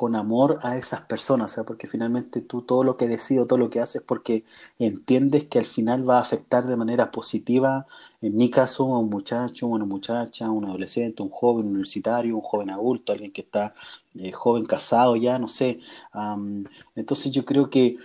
con 0.00 0.16
amor 0.16 0.60
a 0.62 0.78
esas 0.78 1.02
personas, 1.02 1.60
porque 1.66 1.86
finalmente 1.86 2.40
tú 2.40 2.62
todo 2.62 2.84
lo 2.84 2.96
que 2.96 3.06
decides, 3.06 3.46
todo 3.46 3.58
lo 3.58 3.68
que 3.68 3.80
haces, 3.80 4.00
porque 4.00 4.46
entiendes 4.78 5.44
que 5.44 5.58
al 5.58 5.66
final 5.66 6.08
va 6.08 6.16
a 6.16 6.22
afectar 6.22 6.66
de 6.66 6.74
manera 6.74 7.10
positiva, 7.10 7.86
en 8.22 8.34
mi 8.34 8.48
caso, 8.50 8.84
a 8.94 8.98
un 8.98 9.10
muchacho, 9.10 9.66
una 9.66 9.84
muchacha, 9.84 10.48
un 10.50 10.64
adolescente, 10.64 11.22
un 11.22 11.28
joven 11.28 11.66
universitario, 11.66 12.34
un 12.34 12.40
joven 12.40 12.70
adulto, 12.70 13.12
alguien 13.12 13.30
que 13.30 13.42
está 13.42 13.74
eh, 14.14 14.32
joven 14.32 14.64
casado 14.64 15.16
ya, 15.16 15.38
no 15.38 15.48
sé. 15.48 15.80
entonces 16.96 17.30
yo 17.30 17.44
creo 17.44 17.68
que 17.68 17.98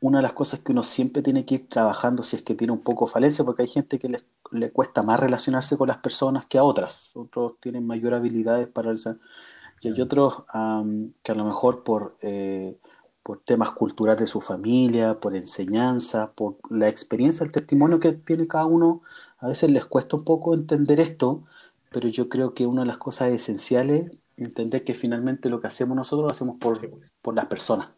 una 0.00 0.18
de 0.18 0.22
las 0.22 0.34
cosas 0.34 0.60
que 0.60 0.70
uno 0.70 0.84
siempre 0.84 1.20
tiene 1.20 1.44
que 1.44 1.56
ir 1.56 1.68
trabajando 1.68 2.22
si 2.22 2.36
es 2.36 2.42
que 2.42 2.54
tiene 2.54 2.72
un 2.72 2.82
poco 2.82 3.08
falencia, 3.08 3.44
porque 3.44 3.62
hay 3.62 3.68
gente 3.68 3.98
que 3.98 4.08
les 4.08 4.24
le 4.54 4.70
cuesta 4.70 5.02
más 5.02 5.20
relacionarse 5.20 5.76
con 5.76 5.88
las 5.88 5.98
personas 5.98 6.46
que 6.46 6.58
a 6.58 6.64
otras. 6.64 7.10
Otros 7.16 7.54
tienen 7.60 7.86
mayor 7.86 8.14
habilidades 8.14 8.68
para 8.68 8.86
realizar. 8.86 9.16
Y 9.80 9.88
hay 9.88 10.00
otros 10.00 10.44
que 11.22 11.32
a 11.32 11.34
lo 11.34 11.44
mejor 11.44 11.84
por, 11.84 12.16
eh, 12.22 12.78
por 13.22 13.40
temas 13.40 13.70
culturales 13.72 14.20
de 14.22 14.26
su 14.26 14.40
familia, 14.40 15.14
por 15.14 15.36
enseñanza, 15.36 16.32
por 16.32 16.56
la 16.70 16.88
experiencia, 16.88 17.44
el 17.44 17.52
testimonio 17.52 18.00
que 18.00 18.12
tiene 18.12 18.46
cada 18.48 18.66
uno, 18.66 19.02
a 19.38 19.48
veces 19.48 19.70
les 19.70 19.84
cuesta 19.84 20.16
un 20.16 20.24
poco 20.24 20.54
entender 20.54 21.00
esto, 21.00 21.44
pero 21.90 22.08
yo 22.08 22.28
creo 22.28 22.54
que 22.54 22.66
una 22.66 22.82
de 22.82 22.88
las 22.88 22.98
cosas 22.98 23.30
esenciales 23.30 24.12
entender 24.36 24.84
que 24.84 24.94
finalmente 24.94 25.48
lo 25.48 25.60
que 25.60 25.68
hacemos 25.68 25.96
nosotros 25.96 26.26
lo 26.26 26.32
hacemos 26.32 26.56
por, 26.58 26.90
por 27.22 27.34
las 27.34 27.46
personas. 27.46 27.88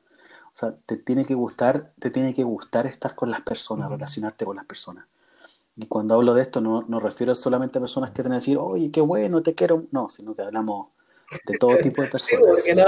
O 0.54 0.58
sea, 0.58 0.74
te 0.86 0.96
tiene 0.96 1.24
que 1.24 1.34
gustar, 1.34 1.92
te 1.98 2.10
tiene 2.10 2.34
que 2.34 2.44
gustar 2.44 2.86
estar 2.86 3.14
con 3.14 3.30
las 3.30 3.42
personas, 3.42 3.90
relacionarte 3.90 4.44
con 4.44 4.56
las 4.56 4.66
personas. 4.66 5.06
Y 5.76 5.86
cuando 5.86 6.14
hablo 6.14 6.34
de 6.34 6.42
esto 6.42 6.60
no, 6.60 6.82
no 6.88 7.00
refiero 7.00 7.34
solamente 7.34 7.78
a 7.78 7.82
personas 7.82 8.10
que 8.10 8.22
tienen 8.22 8.32
que 8.32 8.40
decir, 8.40 8.58
oye, 8.58 8.90
qué 8.90 9.00
bueno, 9.02 9.42
te 9.42 9.54
quiero. 9.54 9.84
No, 9.90 10.08
sino 10.10 10.34
que 10.34 10.42
hablamos 10.42 10.88
de 11.46 11.58
todo 11.58 11.76
tipo 11.82 12.02
de 12.02 12.08
personas. 12.08 12.62
Sí, 12.62 12.72
no. 12.74 12.84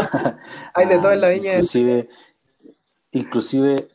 Hay 0.75 0.87
de 0.87 0.99
todo 0.99 1.13
en 1.13 1.21
la 1.21 1.29
viña. 1.31 1.53
Inclusive, 1.55 2.09
inclusive, 3.13 3.89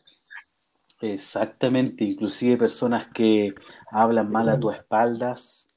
exactamente, 1.01 2.03
inclusive 2.03 2.57
personas 2.57 3.07
que 3.07 3.53
hablan 3.91 4.31
mal 4.31 4.49
a 4.49 4.59
tus 4.59 4.75
espaldas, 4.75 5.67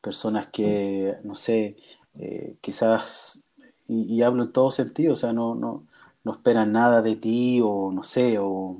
personas 0.00 0.48
que, 0.48 1.16
no 1.24 1.34
sé, 1.34 1.76
eh, 2.18 2.56
quizás, 2.60 3.40
y, 3.88 4.14
y, 4.14 4.22
hablo 4.22 4.44
en 4.44 4.52
todo 4.52 4.70
sentido, 4.70 5.14
o 5.14 5.16
sea, 5.16 5.32
no, 5.32 5.54
no, 5.54 5.84
no 6.24 6.32
esperan 6.32 6.72
nada 6.72 7.02
de 7.02 7.16
ti 7.16 7.60
o 7.62 7.90
no 7.92 8.02
sé, 8.02 8.38
o 8.38 8.76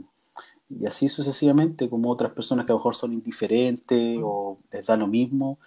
y 0.71 0.87
así 0.87 1.09
sucesivamente, 1.09 1.90
como 1.90 2.11
otras 2.11 2.33
personas 2.33 2.64
que 2.64 2.73
a 2.73 2.75
lo 2.75 2.79
mejor 2.79 2.95
son 2.95 3.12
indiferentes 3.12 4.19
o 4.23 4.59
les 4.71 4.87
da 4.87 4.97
lo 4.97 5.09
mismo. 5.09 5.59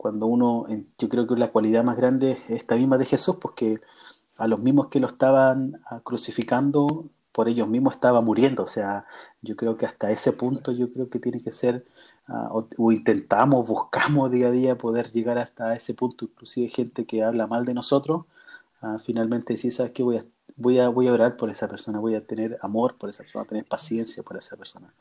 Cuando 0.00 0.24
uno, 0.24 0.66
yo 0.96 1.10
creo 1.10 1.26
que 1.26 1.36
la 1.36 1.52
cualidad 1.52 1.84
más 1.84 1.94
grande 1.94 2.30
es 2.30 2.38
esta 2.48 2.74
misma 2.76 2.96
de 2.96 3.04
Jesús, 3.04 3.36
porque 3.36 3.80
a 4.38 4.48
los 4.48 4.58
mismos 4.58 4.88
que 4.88 4.98
lo 4.98 5.06
estaban 5.06 5.78
ah, 5.84 6.00
crucificando, 6.02 7.10
por 7.32 7.50
ellos 7.50 7.68
mismos 7.68 7.96
estaba 7.96 8.22
muriendo. 8.22 8.62
O 8.62 8.66
sea, 8.66 9.04
yo 9.42 9.56
creo 9.56 9.76
que 9.76 9.84
hasta 9.84 10.10
ese 10.10 10.32
punto 10.32 10.72
yo 10.72 10.90
creo 10.90 11.10
que 11.10 11.18
tiene 11.18 11.42
que 11.42 11.52
ser, 11.52 11.84
ah, 12.28 12.48
o, 12.50 12.92
intentamos, 12.92 13.68
buscamos 13.68 14.30
día 14.30 14.48
a 14.48 14.50
día 14.50 14.78
poder 14.78 15.12
llegar 15.12 15.36
hasta 15.36 15.74
ese 15.74 15.92
punto, 15.92 16.24
inclusive 16.24 16.70
gente 16.70 17.04
que 17.04 17.22
habla 17.22 17.46
mal 17.46 17.66
de 17.66 17.74
nosotros, 17.74 18.24
uh, 18.80 18.98
finalmente 19.00 19.52
decir, 19.52 19.70
¿sabes 19.70 19.92
qué? 19.92 20.02
Voy 20.02 20.16
a 20.16 20.24
voy 20.56 20.78
a, 20.78 20.88
voy 20.88 21.08
a 21.08 21.12
orar 21.12 21.36
por 21.36 21.50
esa 21.50 21.68
persona, 21.68 22.00
voy 22.00 22.14
a 22.14 22.26
tener 22.26 22.56
amor 22.62 22.96
por 22.96 23.10
esa 23.10 23.22
persona, 23.22 23.44
tener 23.44 23.66
paciencia 23.66 24.22
por 24.22 24.38
esa 24.38 24.56
persona. 24.56 24.92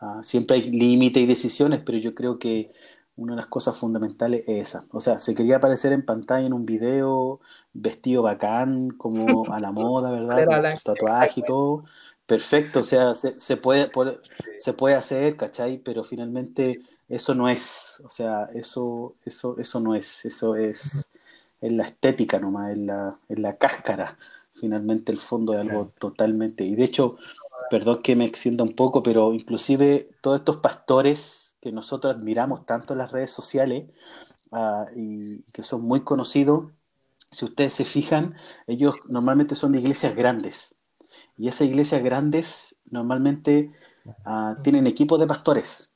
Ah, 0.00 0.20
siempre 0.22 0.56
hay 0.56 0.70
límites 0.70 1.22
y 1.22 1.26
decisiones, 1.26 1.80
pero 1.84 1.98
yo 1.98 2.14
creo 2.14 2.38
que 2.38 2.72
una 3.18 3.34
de 3.34 3.42
las 3.42 3.46
cosas 3.46 3.76
fundamentales 3.76 4.44
es 4.46 4.68
esa. 4.68 4.86
O 4.90 5.00
sea, 5.00 5.18
se 5.18 5.34
quería 5.34 5.56
aparecer 5.56 5.92
en 5.92 6.04
pantalla 6.04 6.46
en 6.46 6.52
un 6.52 6.64
video, 6.64 7.40
vestido 7.72 8.22
bacán, 8.22 8.90
como 8.90 9.52
a 9.52 9.60
la 9.60 9.72
moda, 9.72 10.10
¿verdad? 10.10 10.78
tatuaje 10.82 11.40
y 11.40 11.42
todo. 11.42 11.84
Perfecto, 12.26 12.80
o 12.80 12.82
sea, 12.82 13.14
se, 13.14 13.40
se, 13.40 13.56
puede, 13.56 13.90
se 14.58 14.72
puede 14.72 14.94
hacer, 14.94 15.36
¿cachai? 15.36 15.78
Pero 15.78 16.04
finalmente 16.04 16.80
eso 17.08 17.34
no 17.34 17.48
es, 17.48 18.02
o 18.04 18.10
sea, 18.10 18.44
eso, 18.54 19.14
eso, 19.24 19.56
eso 19.58 19.80
no 19.80 19.94
es, 19.94 20.24
eso 20.24 20.54
es, 20.54 21.10
es 21.60 21.72
la 21.72 21.84
estética 21.84 22.38
nomás, 22.38 22.72
es 22.72 22.78
la, 22.78 23.18
es 23.28 23.38
la 23.38 23.56
cáscara 23.56 24.18
finalmente 24.58 25.12
el 25.12 25.18
fondo 25.18 25.54
es 25.54 25.60
algo 25.60 25.92
totalmente... 25.98 26.64
Y 26.64 26.74
de 26.74 26.84
hecho, 26.84 27.16
perdón 27.70 28.02
que 28.02 28.16
me 28.16 28.24
extienda 28.24 28.64
un 28.64 28.74
poco, 28.74 29.02
pero 29.02 29.32
inclusive 29.32 30.10
todos 30.20 30.40
estos 30.40 30.58
pastores 30.58 31.47
que 31.60 31.72
nosotros 31.72 32.14
admiramos 32.14 32.66
tanto 32.66 32.94
en 32.94 32.98
las 32.98 33.12
redes 33.12 33.30
sociales 33.30 33.88
ah, 34.52 34.86
y 34.94 35.42
que 35.52 35.62
son 35.62 35.82
muy 35.82 36.04
conocidos, 36.04 36.72
si 37.30 37.44
ustedes 37.44 37.74
se 37.74 37.84
fijan, 37.84 38.36
ellos 38.66 38.94
normalmente 39.08 39.54
son 39.54 39.72
de 39.72 39.80
iglesias 39.80 40.14
grandes. 40.14 40.76
Y 41.36 41.48
esas 41.48 41.66
iglesias 41.66 42.02
grandes 42.02 42.76
normalmente 42.90 43.72
ah, 44.24 44.56
tienen 44.62 44.86
equipos 44.86 45.18
de 45.20 45.26
pastores. 45.26 45.92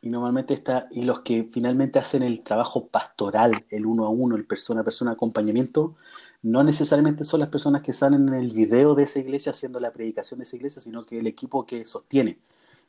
Y 0.00 0.10
normalmente 0.10 0.54
está, 0.54 0.88
y 0.90 1.02
los 1.02 1.20
que 1.20 1.44
finalmente 1.44 2.00
hacen 2.00 2.24
el 2.24 2.42
trabajo 2.42 2.88
pastoral, 2.88 3.64
el 3.70 3.86
uno 3.86 4.04
a 4.04 4.08
uno, 4.08 4.34
el 4.34 4.46
persona 4.46 4.80
a 4.80 4.84
persona 4.84 5.12
acompañamiento, 5.12 5.94
no 6.42 6.64
necesariamente 6.64 7.24
son 7.24 7.38
las 7.38 7.50
personas 7.50 7.82
que 7.82 7.92
salen 7.92 8.28
en 8.28 8.34
el 8.34 8.50
video 8.50 8.96
de 8.96 9.04
esa 9.04 9.20
iglesia 9.20 9.52
haciendo 9.52 9.78
la 9.78 9.92
predicación 9.92 10.38
de 10.38 10.44
esa 10.44 10.56
iglesia, 10.56 10.82
sino 10.82 11.06
que 11.06 11.20
el 11.20 11.28
equipo 11.28 11.64
que 11.66 11.86
sostiene. 11.86 12.40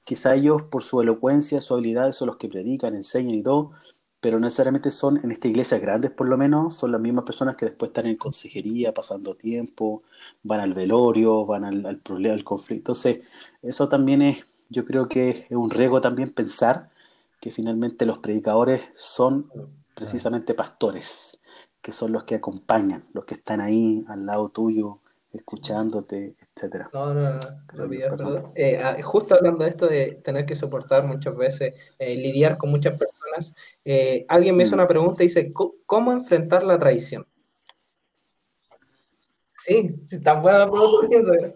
Quizá 0.04 0.36
ellos, 0.36 0.64
por 0.64 0.84
su 0.84 1.02
elocuencia, 1.02 1.62
su 1.62 1.74
habilidad, 1.74 2.12
son 2.12 2.28
los 2.28 2.38
que 2.38 2.50
predican, 2.50 2.96
enseñan 2.96 3.36
y 3.36 3.44
todo, 3.44 3.72
pero 4.24 4.40
no 4.40 4.46
necesariamente 4.46 4.90
son, 4.92 5.20
en 5.24 5.32
esta 5.32 5.50
iglesia 5.50 5.80
grandes 5.80 6.12
por 6.12 6.30
lo 6.30 6.38
menos, 6.38 6.78
son 6.78 6.94
las 6.94 7.02
mismas 7.02 7.26
personas 7.26 7.58
que 7.58 7.66
después 7.66 7.90
están 7.90 8.08
en 8.08 8.16
consejería, 8.16 8.94
pasando 8.94 9.36
tiempo, 9.36 10.04
van 10.44 10.62
al 10.62 10.74
velorio, 10.74 11.46
van 11.46 11.66
al, 11.66 12.00
problema, 12.00 12.34
al 12.34 12.44
conflicto. 12.46 12.94
Entonces, 12.94 13.20
eso 13.62 13.90
también 13.90 14.22
es, 14.22 14.46
yo 14.70 14.86
creo 14.86 15.10
que 15.10 15.48
es 15.50 15.58
un 15.58 15.70
riesgo 15.70 16.00
también 16.00 16.34
pensar 16.34 16.90
que 17.42 17.52
finalmente 17.52 18.06
los 18.06 18.20
predicadores 18.20 18.82
son 18.96 19.52
precisamente 19.94 20.54
pastores, 20.54 21.42
que 21.82 21.92
son 21.92 22.14
los 22.14 22.24
que 22.24 22.36
acompañan, 22.36 23.06
los 23.14 23.26
que 23.26 23.34
están 23.34 23.60
ahí 23.60 24.06
al 24.08 24.26
lado 24.26 24.48
tuyo, 24.48 25.00
escuchándote, 25.34 26.36
etcétera. 26.56 26.90
No, 26.94 27.14
no, 27.14 27.34
no, 27.34 27.40
no 27.74 27.90
perdón. 27.90 28.52
Eh, 28.56 28.80
ah, 28.82 28.98
justo 29.02 29.36
hablando 29.36 29.64
de 29.64 29.70
esto 29.72 29.88
de 29.88 30.20
tener 30.24 30.46
que 30.46 30.56
soportar 30.56 31.06
muchas 31.06 31.36
veces, 31.36 31.76
eh, 31.98 32.16
lidiar 32.16 32.58
con 32.58 32.70
muchas 32.70 32.98
personas, 32.98 33.54
eh, 33.84 34.26
alguien 34.30 34.56
me 34.56 34.64
hizo 34.64 34.76
mm. 34.76 34.80
una 34.80 34.88
pregunta 34.88 35.24
y 35.24 35.28
dice, 35.28 35.52
¿cómo 35.86 36.12
enfrentar 36.12 36.64
la 36.64 36.78
traición? 36.78 37.28
Sí, 39.58 39.96
si 40.06 40.22
tan 40.22 40.42
buena 40.42 40.60
la 40.60 40.70
pregunta, 40.70 41.54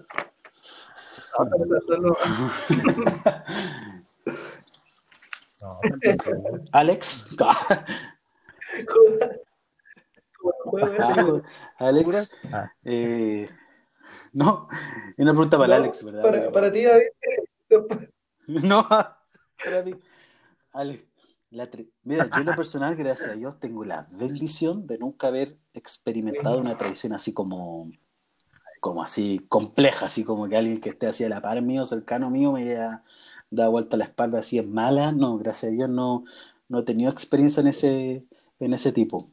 Alex. 6.72 7.28
Alex. 11.80 12.32
Ah. 12.52 12.72
Eh, 12.84 13.50
no, 14.34 14.68
es 14.72 15.24
una 15.24 15.32
pregunta 15.32 15.58
para 15.58 15.76
Alex, 15.78 16.04
¿verdad? 16.04 16.52
Para, 16.52 16.72
ti, 16.72 16.84
David. 16.84 17.08
no, 18.48 18.88
para 18.88 19.84
mí. 19.84 19.94
Alex. 20.72 21.08
Mira, 22.04 22.30
yo 22.30 22.42
en 22.42 22.46
lo 22.46 22.56
personal, 22.56 22.96
gracias 22.96 23.32
a 23.32 23.36
Dios, 23.36 23.60
tengo 23.60 23.86
la 23.86 24.08
bendición 24.12 24.86
de 24.86 24.98
nunca 24.98 25.28
haber 25.28 25.58
experimentado 25.74 26.60
una 26.60 26.78
traición 26.78 27.14
así 27.14 27.34
como, 27.34 27.90
como 28.82 29.02
así 29.02 29.40
compleja, 29.48 30.08
así 30.08 30.26
como 30.26 30.48
que 30.50 30.58
alguien 30.58 30.82
que 30.82 30.90
esté 30.90 31.08
así 31.08 31.24
a 31.24 31.30
la 31.30 31.42
par 31.42 31.62
mío, 31.62 31.86
cercano 31.88 32.30
mío, 32.30 32.52
me 32.52 32.64
haya 32.64 33.04
dado 33.50 33.72
vuelta 33.72 33.96
a 33.96 34.00
la 34.00 34.06
espalda 34.06 34.40
así 34.40 34.60
es 34.60 34.68
mala. 34.68 35.14
No, 35.14 35.38
gracias 35.38 35.72
a 35.72 35.76
Dios 35.76 35.90
no, 35.90 36.26
no 36.68 36.80
he 36.80 36.84
tenido 36.84 37.12
experiencia 37.12 37.62
en 37.62 37.68
ese, 37.68 38.26
en 38.60 38.74
ese 38.74 38.92
tipo. 38.92 39.32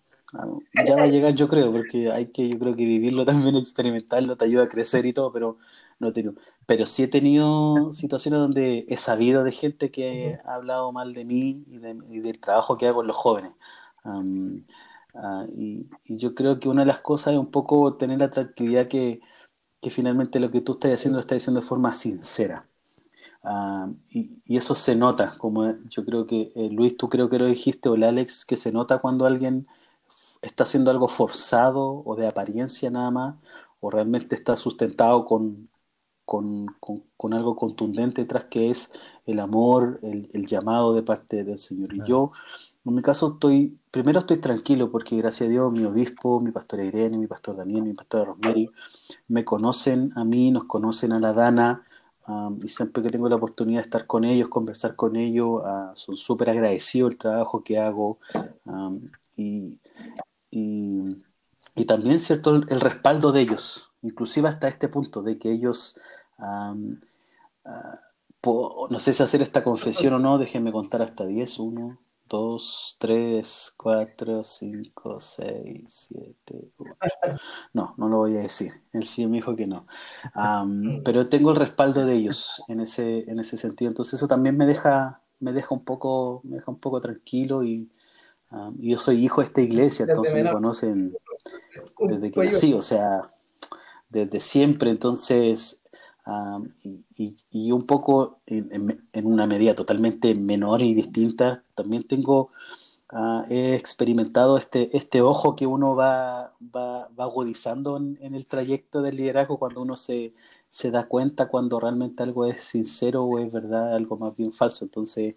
Ya 0.86 0.96
va 0.96 1.02
a 1.04 1.06
llegar, 1.06 1.34
yo 1.34 1.48
creo, 1.48 1.70
porque 1.72 2.10
hay 2.10 2.26
que, 2.26 2.48
yo 2.48 2.58
creo 2.58 2.74
que 2.74 2.84
vivirlo 2.84 3.24
también, 3.24 3.56
experimentarlo, 3.56 4.36
te 4.36 4.44
ayuda 4.46 4.64
a 4.64 4.68
crecer 4.68 5.06
y 5.06 5.12
todo, 5.12 5.32
pero 5.32 5.58
no 5.98 6.08
he 6.08 6.12
tenido. 6.12 6.34
Pero 6.66 6.86
sí 6.86 7.04
he 7.04 7.08
tenido 7.08 7.92
situaciones 7.92 8.40
donde 8.40 8.86
he 8.88 8.96
sabido 8.96 9.44
de 9.44 9.52
gente 9.52 9.90
que 9.90 10.38
ha 10.44 10.54
hablado 10.54 10.92
mal 10.92 11.12
de 11.14 11.24
mí 11.24 11.64
y, 11.68 11.78
del 12.20 12.40
trabajo 12.40 12.76
que 12.76 12.86
hago 12.86 12.96
con 12.96 13.06
los 13.06 13.16
jóvenes. 13.16 13.54
Ah, 15.14 15.46
y, 15.56 15.86
yo 16.06 16.34
creo 16.34 16.58
que 16.58 16.68
una 16.68 16.82
de 16.82 16.86
las 16.86 17.00
cosas 17.00 17.34
es 17.34 17.38
un 17.38 17.50
poco 17.50 17.94
tener 17.96 18.18
la 18.18 18.30
tranquilidad 18.30 18.88
que, 18.88 19.20
que 19.80 19.90
finalmente 19.90 20.40
lo 20.40 20.50
que 20.50 20.60
tú 20.60 20.72
estás 20.72 20.94
haciendo 20.94 21.18
lo 21.18 21.22
estás 21.22 21.38
haciendo 21.38 21.60
de 21.60 21.66
forma 21.66 21.94
sincera. 21.94 22.68
y, 24.08 24.42
y, 24.46 24.56
eso 24.56 24.74
se 24.74 24.96
nota, 24.96 25.34
como 25.38 25.74
yo 25.88 26.04
creo 26.04 26.26
que, 26.26 26.52
eh, 26.54 26.70
Luis, 26.70 26.96
tú 26.96 27.08
creo 27.08 27.28
que 27.28 27.38
lo 27.38 27.46
dijiste, 27.46 27.88
o 27.88 27.94
el 27.94 28.04
Alex, 28.04 28.44
que 28.44 28.56
se 28.56 28.72
nota 28.72 28.98
cuando 28.98 29.26
alguien 29.26 29.66
está 30.44 30.64
haciendo 30.64 30.90
algo 30.90 31.08
forzado 31.08 32.02
o 32.04 32.16
de 32.16 32.26
apariencia 32.26 32.90
nada 32.90 33.10
más, 33.10 33.36
o 33.80 33.90
realmente 33.90 34.34
está 34.34 34.56
sustentado 34.56 35.26
con, 35.26 35.68
con, 36.24 36.66
con, 37.16 37.34
algo 37.34 37.54
contundente 37.56 38.22
detrás 38.22 38.44
que 38.50 38.70
es 38.70 38.92
el 39.26 39.40
amor, 39.40 40.00
el, 40.02 40.28
el, 40.32 40.46
llamado 40.46 40.94
de 40.94 41.02
parte 41.02 41.44
del 41.44 41.58
Señor. 41.58 41.94
Y 41.94 42.02
yo, 42.06 42.32
en 42.84 42.94
mi 42.94 43.02
caso, 43.02 43.34
estoy, 43.34 43.78
primero 43.90 44.20
estoy 44.20 44.38
tranquilo 44.38 44.90
porque 44.90 45.16
gracias 45.16 45.48
a 45.48 45.50
Dios 45.50 45.72
mi 45.72 45.84
obispo, 45.84 46.40
mi 46.40 46.50
pastora 46.50 46.84
Irene, 46.84 47.18
mi 47.18 47.26
pastor 47.26 47.56
Daniel, 47.56 47.82
mi 47.82 47.94
pastora 47.94 48.24
Rosemary, 48.24 48.70
me 49.28 49.44
conocen 49.44 50.12
a 50.16 50.24
mí, 50.24 50.50
nos 50.50 50.64
conocen 50.64 51.12
a 51.12 51.20
la 51.20 51.32
Dana, 51.32 51.82
um, 52.26 52.58
y 52.62 52.68
siempre 52.68 53.02
que 53.02 53.10
tengo 53.10 53.28
la 53.28 53.36
oportunidad 53.36 53.80
de 53.80 53.84
estar 53.84 54.06
con 54.06 54.24
ellos, 54.24 54.48
conversar 54.48 54.96
con 54.96 55.16
ellos, 55.16 55.62
uh, 55.62 55.94
son 55.94 56.16
súper 56.16 56.50
agradecidos 56.50 57.12
el 57.12 57.18
trabajo 57.18 57.62
que 57.62 57.78
hago. 57.78 58.18
Um, 58.64 59.10
y, 59.36 59.78
y, 60.54 61.84
también, 61.86 62.20
¿cierto?, 62.20 62.54
el, 62.54 62.80
respaldo 62.80 63.32
de 63.32 63.42
ellos, 63.42 63.92
inclusive 64.02 64.48
hasta 64.48 64.68
este 64.68 64.88
punto 64.88 65.22
de 65.22 65.38
que 65.38 65.50
ellos, 65.50 65.98
ah, 66.38 66.74
no 68.44 68.98
sé 68.98 69.14
si 69.14 69.22
hacer 69.22 69.42
esta 69.42 69.64
confesión 69.64 70.14
o 70.14 70.18
no, 70.18 70.38
déjenme 70.38 70.70
contar 70.70 71.02
hasta 71.02 71.26
10, 71.26 71.58
1, 71.58 71.98
2, 72.28 72.96
3, 73.00 73.74
4, 73.76 74.44
5, 74.44 75.20
6, 75.20 75.84
7, 75.88 76.70
8. 76.76 76.94
No, 77.72 77.94
no 77.96 78.08
lo 78.08 78.18
voy 78.18 78.36
a 78.36 78.40
decir. 78.40 78.72
Él 78.92 79.06
sí 79.06 79.26
me 79.26 79.38
dijo 79.38 79.56
que 79.56 79.66
no. 79.66 79.86
pero 81.04 81.28
tengo 81.28 81.50
el 81.50 81.56
respaldo 81.56 82.04
de 82.04 82.14
ellos 82.14 82.62
en 82.68 82.80
ese, 82.80 83.30
en 83.30 83.40
ese 83.40 83.56
sentido. 83.56 83.90
Entonces 83.90 84.14
eso 84.14 84.28
también 84.28 84.56
me 84.56 84.66
deja, 84.66 85.22
me 85.40 85.52
deja 85.52 85.74
un 85.74 85.84
poco, 85.84 86.40
me 86.44 86.56
deja 86.56 86.70
un 86.70 86.78
poco 86.78 87.00
tranquilo 87.00 87.64
y, 87.64 87.90
Ah, 88.50 88.70
yo 88.78 88.98
soy 88.98 89.24
hijo 89.24 89.40
de 89.40 89.48
esta 89.48 89.60
iglesia, 89.62 90.06
entonces 90.08 90.34
me 90.34 90.50
conocen 90.50 91.16
desde 91.98 92.30
que 92.30 92.44
nací, 92.44 92.72
o 92.72 92.82
sea, 92.82 93.30
desde 94.08 94.40
siempre, 94.40 94.90
entonces, 94.90 95.82
ah, 96.24 96.60
y, 97.16 97.72
un 97.72 97.86
poco 97.86 98.40
en, 98.46 99.00
una 99.26 99.46
medida 99.46 99.74
totalmente 99.74 100.34
menor 100.34 100.82
y 100.82 100.94
distinta, 100.94 101.64
también 101.74 102.06
tengo, 102.06 102.50
ah, 103.10 103.44
he 103.48 103.74
experimentado 103.74 104.56
este, 104.56 104.96
este 104.96 105.20
ojo 105.20 105.56
que 105.56 105.66
uno 105.66 105.96
va, 105.96 106.54
va, 106.74 107.08
agudizando 107.18 107.96
en, 107.96 108.34
el 108.34 108.46
trayecto 108.46 109.02
del 109.02 109.16
liderazgo 109.16 109.58
cuando 109.58 109.82
uno 109.82 109.96
se, 109.96 110.34
se 110.70 110.90
da 110.90 111.08
cuenta 111.08 111.48
cuando 111.48 111.80
realmente 111.80 112.22
algo 112.22 112.46
es 112.46 112.62
sincero 112.62 113.24
o 113.24 113.38
es 113.38 113.52
verdad, 113.52 113.94
algo 113.94 114.16
más 114.16 114.36
bien 114.36 114.52
falso. 114.52 114.84
Entonces, 114.84 115.34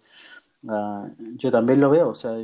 yo 1.36 1.50
también 1.50 1.80
lo 1.80 1.90
veo, 1.90 2.10
o 2.10 2.14
sea, 2.14 2.36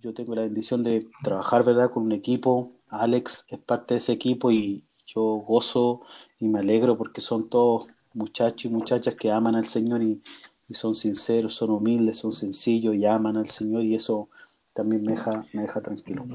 yo 0.00 0.14
tengo 0.14 0.34
la 0.34 0.42
bendición 0.42 0.82
de 0.82 1.06
trabajar, 1.22 1.64
¿verdad?, 1.64 1.90
con 1.90 2.04
un 2.04 2.12
equipo. 2.12 2.72
Alex 2.88 3.46
es 3.48 3.58
parte 3.58 3.94
de 3.94 3.98
ese 3.98 4.12
equipo 4.12 4.50
y 4.50 4.84
yo 5.06 5.22
gozo 5.22 6.02
y 6.38 6.48
me 6.48 6.60
alegro 6.60 6.96
porque 6.96 7.20
son 7.20 7.48
todos 7.48 7.88
muchachos 8.14 8.66
y 8.66 8.68
muchachas 8.68 9.14
que 9.14 9.30
aman 9.30 9.54
al 9.54 9.66
Señor 9.66 10.02
y, 10.02 10.22
son 10.70 10.94
sinceros, 10.94 11.54
son 11.54 11.70
humildes, 11.70 12.18
son 12.18 12.32
sencillos 12.32 12.94
y 12.94 13.06
aman 13.06 13.38
al 13.38 13.48
Señor 13.48 13.84
y 13.84 13.94
eso 13.94 14.28
también 14.74 15.02
me 15.02 15.12
deja, 15.12 15.80
tranquilo. 15.80 16.26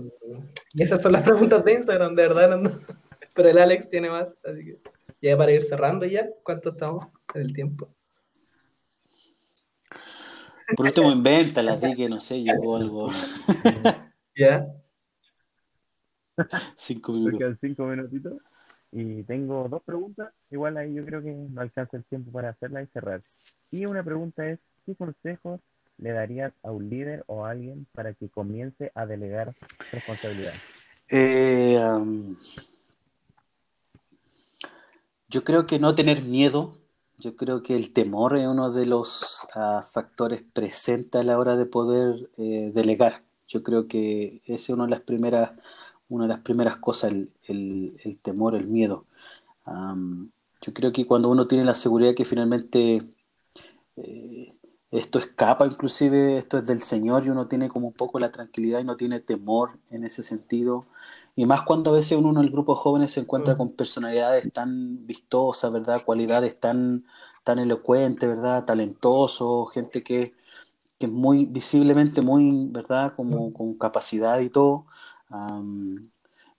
Y 0.73 0.81
esas 0.81 1.03
son 1.03 1.11
las 1.11 1.21
preguntas 1.21 1.63
de 1.63 1.73
Instagram, 1.73 2.15
de 2.15 2.27
verdad, 2.27 2.59
pero 3.35 3.49
el 3.49 3.59
Alex 3.59 3.89
tiene 3.89 4.09
más, 4.09 4.35
así 4.43 4.65
que 4.65 4.79
ya 5.21 5.37
para 5.37 5.51
ir 5.51 5.61
cerrando 5.61 6.07
ya, 6.07 6.27
¿cuánto 6.43 6.71
estamos 6.71 7.05
en 7.35 7.43
el 7.43 7.53
tiempo? 7.53 7.87
Por 10.75 10.85
último, 10.85 11.11
invéntala, 11.11 11.77
di 11.77 11.95
que 11.95 12.09
no 12.09 12.19
sé, 12.19 12.41
llegó 12.41 12.75
algo. 12.75 13.09
¿Ya? 14.35 14.65
Cinco 16.75 17.13
minutos. 17.13 17.57
cinco 17.61 17.85
minutitos. 17.85 18.33
Y 18.91 19.23
tengo 19.23 19.67
dos 19.69 19.81
preguntas. 19.83 20.33
Igual 20.51 20.77
ahí 20.77 20.93
yo 20.93 21.05
creo 21.05 21.21
que 21.21 21.31
no 21.31 21.61
alcanza 21.61 21.97
el 21.97 22.03
tiempo 22.05 22.31
para 22.31 22.49
hacerla 22.49 22.81
y 22.81 22.87
cerrar. 22.87 23.21
Y 23.71 23.85
una 23.85 24.03
pregunta 24.03 24.47
es, 24.47 24.59
¿qué 24.85 24.95
consejos 24.95 25.59
le 25.97 26.11
darías 26.11 26.53
a 26.63 26.71
un 26.71 26.89
líder 26.89 27.23
o 27.27 27.45
a 27.45 27.51
alguien 27.51 27.87
para 27.93 28.13
que 28.13 28.29
comience 28.29 28.91
a 28.95 29.05
delegar 29.05 29.55
responsabilidad? 29.91 30.53
Eh, 31.09 31.79
yo 35.27 35.43
creo 35.43 35.65
que 35.65 35.79
no 35.79 35.95
tener 35.95 36.23
miedo 36.23 36.82
yo 37.17 37.35
creo 37.35 37.63
que 37.63 37.75
el 37.75 37.93
temor 37.93 38.37
es 38.37 38.47
uno 38.47 38.71
de 38.71 38.85
los 38.85 39.47
ah, 39.55 39.83
factores 39.89 40.43
presentes 40.53 41.21
a 41.21 41.23
la 41.23 41.37
hora 41.37 41.55
de 41.55 41.65
poder 41.65 42.29
eh, 42.37 42.71
delegar. 42.73 43.23
Yo 43.47 43.63
creo 43.63 43.87
que 43.87 44.41
ese 44.45 44.55
es 44.55 44.69
una 44.69 44.85
de 44.85 44.91
las 44.91 45.01
primeras, 45.01 45.51
una 46.09 46.25
de 46.25 46.29
las 46.29 46.41
primeras 46.41 46.77
cosas, 46.77 47.13
el, 47.45 48.19
temor, 48.21 48.55
el 48.55 48.67
miedo. 48.67 49.05
yo 50.61 50.73
creo 50.73 50.91
que 50.93 51.05
cuando 51.05 51.29
uno 51.29 51.47
tiene 51.47 51.65
la 51.65 51.75
seguridad 51.75 52.15
que 52.15 52.25
finalmente 52.25 53.03
eh, 53.97 54.52
esto 54.93 55.19
escapa, 55.19 55.65
inclusive 55.65 56.37
esto 56.37 56.57
es 56.59 56.65
del 56.67 56.81
Señor 56.81 57.25
y 57.25 57.29
uno 57.29 57.47
tiene 57.47 57.69
como 57.69 57.87
un 57.87 57.93
poco 57.93 58.19
la 58.19 58.31
tranquilidad 58.31 58.79
y 58.81 58.85
no 58.85 58.95
tiene 58.97 59.19
temor 59.19 59.79
en 59.89 60.03
ese 60.05 60.23
sentido, 60.23 60.85
y 61.35 61.45
más 61.45 61.63
cuando 61.63 61.91
a 61.91 61.95
veces 61.95 62.17
uno 62.17 62.29
en 62.31 62.37
el 62.45 62.51
grupo 62.51 62.75
de 62.75 62.81
jóvenes 62.81 63.13
se 63.13 63.21
encuentra 63.21 63.55
con 63.55 63.71
personalidades 63.71 64.51
tan 64.53 65.05
vistosas, 65.07 65.71
¿verdad? 65.71 66.03
Cualidades 66.05 66.59
tan, 66.59 67.05
tan 67.43 67.59
elocuentes, 67.59 68.29
¿verdad? 68.29 68.65
Talentosos, 68.65 69.71
gente 69.73 70.03
que, 70.03 70.33
que 70.99 71.07
es 71.07 71.11
muy 71.11 71.45
visiblemente 71.45 72.21
muy, 72.21 72.67
¿verdad? 72.71 73.15
Como 73.15 73.53
con 73.53 73.75
capacidad 73.77 74.39
y 74.41 74.49
todo. 74.49 74.85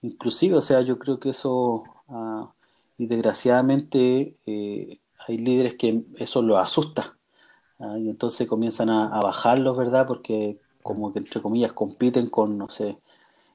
inclusive, 0.02 0.56
o 0.56 0.60
sea, 0.60 0.82
yo 0.82 0.98
creo 0.98 1.18
que 1.20 1.30
eso, 1.30 1.84
ah, 2.08 2.52
y 2.98 3.06
desgraciadamente 3.06 4.36
eh, 4.46 5.00
hay 5.26 5.38
líderes 5.38 5.74
que 5.76 6.04
eso 6.16 6.42
los 6.42 6.58
asusta. 6.58 7.16
¿Ah? 7.78 7.98
y 7.98 8.08
entonces 8.08 8.46
comienzan 8.48 8.90
a, 8.90 9.06
a 9.08 9.20
bajarlos, 9.20 9.76
¿verdad? 9.76 10.06
Porque 10.06 10.58
como 10.82 11.12
que 11.12 11.20
entre 11.20 11.40
comillas 11.40 11.72
compiten 11.72 12.28
con, 12.28 12.58
no 12.58 12.68
sé, 12.68 12.98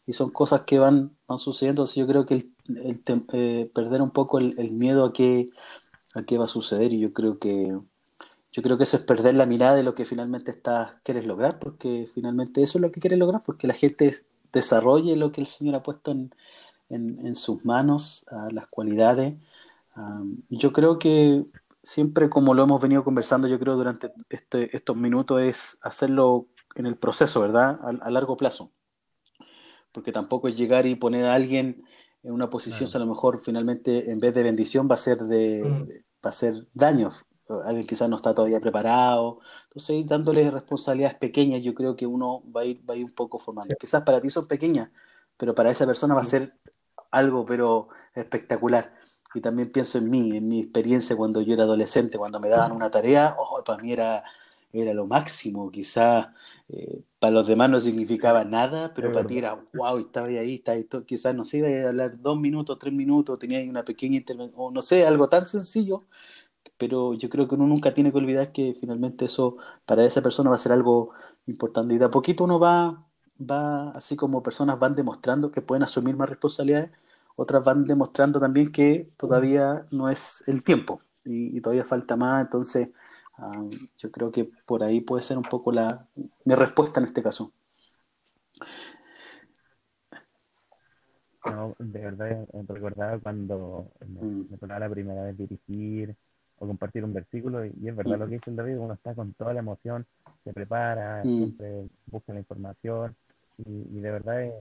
y 0.10 0.14
son 0.14 0.32
cosas 0.32 0.62
que 0.62 0.80
van, 0.80 1.16
van 1.28 1.38
sucediendo. 1.38 1.84
Así 1.84 2.00
yo 2.00 2.08
creo 2.08 2.26
que 2.26 2.34
el, 2.34 2.54
el 2.78 3.04
eh, 3.34 3.70
perder 3.72 4.02
un 4.02 4.10
poco 4.10 4.40
el, 4.40 4.72
miedo 4.72 5.06
a 5.06 5.14
qué, 5.14 5.52
a 6.16 6.24
qué 6.24 6.40
va 6.40 6.46
a 6.46 6.48
suceder 6.48 6.92
y 6.94 7.00
yo 7.00 7.14
creo 7.14 7.38
que, 7.38 7.78
yo 8.52 8.64
creo 8.64 8.76
que 8.76 8.86
eso 8.86 8.98
es 8.98 9.04
perder 9.04 9.36
la 9.36 9.46
mirada 9.46 9.76
de 9.76 9.84
lo 9.84 9.94
que 9.94 10.06
finalmente 10.06 10.50
estás, 10.50 10.94
quieres 11.04 11.28
lograr, 11.28 11.60
porque 11.60 12.10
finalmente 12.16 12.64
eso 12.64 12.80
es 12.80 12.82
lo 12.82 12.92
que 12.92 13.00
quieres 13.00 13.20
lograr, 13.20 13.44
porque 13.44 13.68
la 13.68 13.76
gente 13.76 14.12
desarrolle 14.52 15.16
lo 15.16 15.32
que 15.32 15.42
el 15.42 15.48
Señor 15.48 15.76
ha 15.76 15.84
puesto 15.84 16.10
en, 16.10 16.34
en, 16.90 17.36
sus 17.36 17.64
manos, 17.64 18.26
las 18.52 18.66
cualidades. 18.68 19.36
yo 20.50 20.74
creo 20.74 20.98
que 20.98 21.46
siempre 21.90 22.30
como 22.30 22.54
lo 22.54 22.64
hemos 22.64 22.80
venido 22.80 23.04
conversando, 23.04 23.48
yo 23.48 23.60
creo 23.60 23.76
durante 23.76 24.12
este, 24.30 24.76
estos 24.78 24.96
minutos, 24.96 25.42
es 25.42 25.80
hacerlo 25.82 26.48
en 26.76 26.86
el 26.86 26.96
proceso, 26.96 27.42
¿verdad? 27.42 27.80
A, 27.82 28.12
largo 28.12 28.38
plazo. 28.38 28.72
Porque 29.92 30.12
tampoco 30.12 30.48
es 30.48 30.56
llegar 30.56 30.86
y 30.86 30.94
poner 30.94 31.26
a 31.26 31.34
alguien 31.34 31.84
en 32.22 32.32
una 32.32 32.52
posición, 32.52 32.88
a 32.94 33.00
lo 33.00 33.08
mejor 33.08 33.42
finalmente 33.42 34.12
en 34.12 34.20
vez 34.20 34.36
de 34.36 34.44
bendición 34.44 34.88
va 34.90 34.96
a 34.96 35.00
ser 35.00 35.18
de, 35.18 35.64
mm. 35.64 35.88
va 36.24 36.30
a 36.30 36.32
ser 36.32 36.68
daños. 36.76 37.26
Alguien 37.66 37.88
quizás 37.88 38.08
no 38.08 38.18
está 38.18 38.36
todavía 38.36 38.60
preparado. 38.60 39.40
Entonces, 39.64 40.06
dándole 40.06 40.52
responsabilidades 40.52 41.18
pequeñas, 41.18 41.64
yo 41.64 41.74
creo 41.74 41.96
que 41.96 42.06
uno 42.06 42.44
va 42.56 42.62
a 42.62 42.66
ir, 42.66 42.88
va 42.88 42.94
a 42.94 42.98
ir 42.98 43.06
un 43.06 43.16
poco 43.16 43.40
formando. 43.40 43.74
Quizás 43.80 44.04
para 44.04 44.22
ti 44.22 44.30
son 44.30 44.48
pequeñas, 44.48 44.92
pero 45.38 45.56
para 45.56 45.72
esa 45.72 45.88
persona 45.88 46.14
va 46.14 46.22
a 46.22 46.26
ser 46.26 46.54
algo, 47.10 47.46
pero 47.46 47.90
espectacular 48.14 48.94
y 49.34 49.42
también 49.42 49.72
pienso 49.72 49.98
en 50.00 50.10
mí, 50.10 50.38
en 50.38 50.48
mi 50.48 50.62
experiencia 50.62 51.16
cuando 51.16 51.42
yo 51.42 51.54
era 51.54 51.64
adolescente, 51.64 52.18
cuando 52.18 52.40
me 52.40 52.50
daban 52.50 52.72
una 52.72 52.90
tarea, 52.92 53.36
oh, 53.38 53.64
para 53.64 53.82
mí 53.82 53.92
era, 53.94 54.24
era 54.74 54.94
lo 54.94 55.06
máximo, 55.08 55.72
quizás 55.72 56.28
eh, 56.70 57.04
para 57.20 57.32
los 57.32 57.48
demás 57.48 57.70
no 57.70 57.80
significaba 57.82 58.44
nada, 58.44 58.94
pero 58.94 59.12
para 59.12 59.28
ti 59.28 59.38
era, 59.40 59.56
wow, 59.74 59.98
estaba 60.00 60.28
ahí, 60.28 60.56
estaba 60.56 60.78
ahí, 60.78 60.88
quizás 61.06 61.36
no 61.36 61.46
sé, 61.46 61.60
iba 61.60 61.68
a 61.68 61.90
hablar 61.90 62.20
dos 62.22 62.40
minutos, 62.40 62.78
tres 62.80 62.94
minutos, 62.94 63.38
tenía 63.40 63.60
ahí 63.60 63.70
una 63.70 63.84
pequeña 63.86 64.18
intervención, 64.18 64.60
o 64.60 64.72
no 64.72 64.82
sé, 64.82 65.06
algo 65.06 65.30
tan 65.30 65.48
sencillo, 65.48 66.06
pero 66.78 67.14
yo 67.14 67.30
creo 67.30 67.48
que 67.48 67.56
uno 67.56 67.68
nunca 67.68 67.94
tiene 67.94 68.12
que 68.12 68.18
olvidar 68.18 68.52
que 68.52 68.76
finalmente 68.80 69.26
eso 69.26 69.58
para 69.86 70.06
esa 70.06 70.22
persona 70.22 70.50
va 70.50 70.56
a 70.58 70.60
ser 70.60 70.72
algo 70.72 71.12
importante 71.48 71.94
y 71.94 71.98
de 71.98 72.06
a 72.06 72.12
poquito 72.12 72.46
uno 72.46 72.60
va, 72.60 73.06
va, 73.40 73.92
así 73.92 74.16
como 74.16 74.44
personas 74.44 74.80
van 74.80 74.96
demostrando 74.96 75.52
que 75.52 75.62
pueden 75.62 75.84
asumir 75.84 76.16
más 76.16 76.30
responsabilidades, 76.30 76.92
otras 77.40 77.64
van 77.64 77.86
demostrando 77.86 78.38
también 78.38 78.70
que 78.70 79.06
todavía 79.16 79.86
no 79.92 80.10
es 80.10 80.44
el 80.48 80.62
tiempo 80.62 81.00
y, 81.24 81.62
todavía 81.62 81.86
falta 81.86 82.18
más, 82.18 82.44
entonces 82.44 82.90
ah, 83.38 83.64
yo 83.98 84.12
creo 84.12 84.30
que 84.30 84.50
por 84.66 84.84
ahí 84.84 85.00
puede 85.00 85.24
ser 85.24 85.38
un 85.38 85.44
poco 85.44 85.72
la, 85.72 86.06
mi 86.44 86.54
respuesta 86.56 87.00
en 87.00 87.06
este 87.06 87.24
caso. 87.24 87.54
No, 91.46 91.76
de 91.80 92.00
verdad, 92.00 92.46
recordaba 92.68 93.18
cuando 93.20 93.90
me, 94.06 94.22
mm. 94.22 94.58
tocaba 94.60 94.80
la 94.80 94.90
primera 94.90 95.24
vez 95.24 95.38
dirigir 95.38 96.14
o 96.58 96.68
compartir 96.68 97.06
un 97.06 97.14
versículo, 97.14 97.66
y, 97.66 97.72
es 97.88 97.96
verdad 97.96 98.20
lo 98.20 98.26
mm. 98.26 98.30
que 98.30 98.36
dice 98.36 98.50
el 98.50 98.58
David, 98.58 98.80
uno 98.80 98.94
está 98.96 99.16
con 99.16 99.34
toda 99.34 99.54
la 99.54 99.60
emoción, 99.60 100.06
se 100.44 100.52
prepara, 100.52 101.24
mm. 101.24 101.38
siempre 101.38 101.88
busca 102.08 102.34
la 102.34 102.40
información, 102.40 103.16
y, 103.58 104.02
de 104.02 104.12
verdad 104.12 104.44
es, 104.44 104.54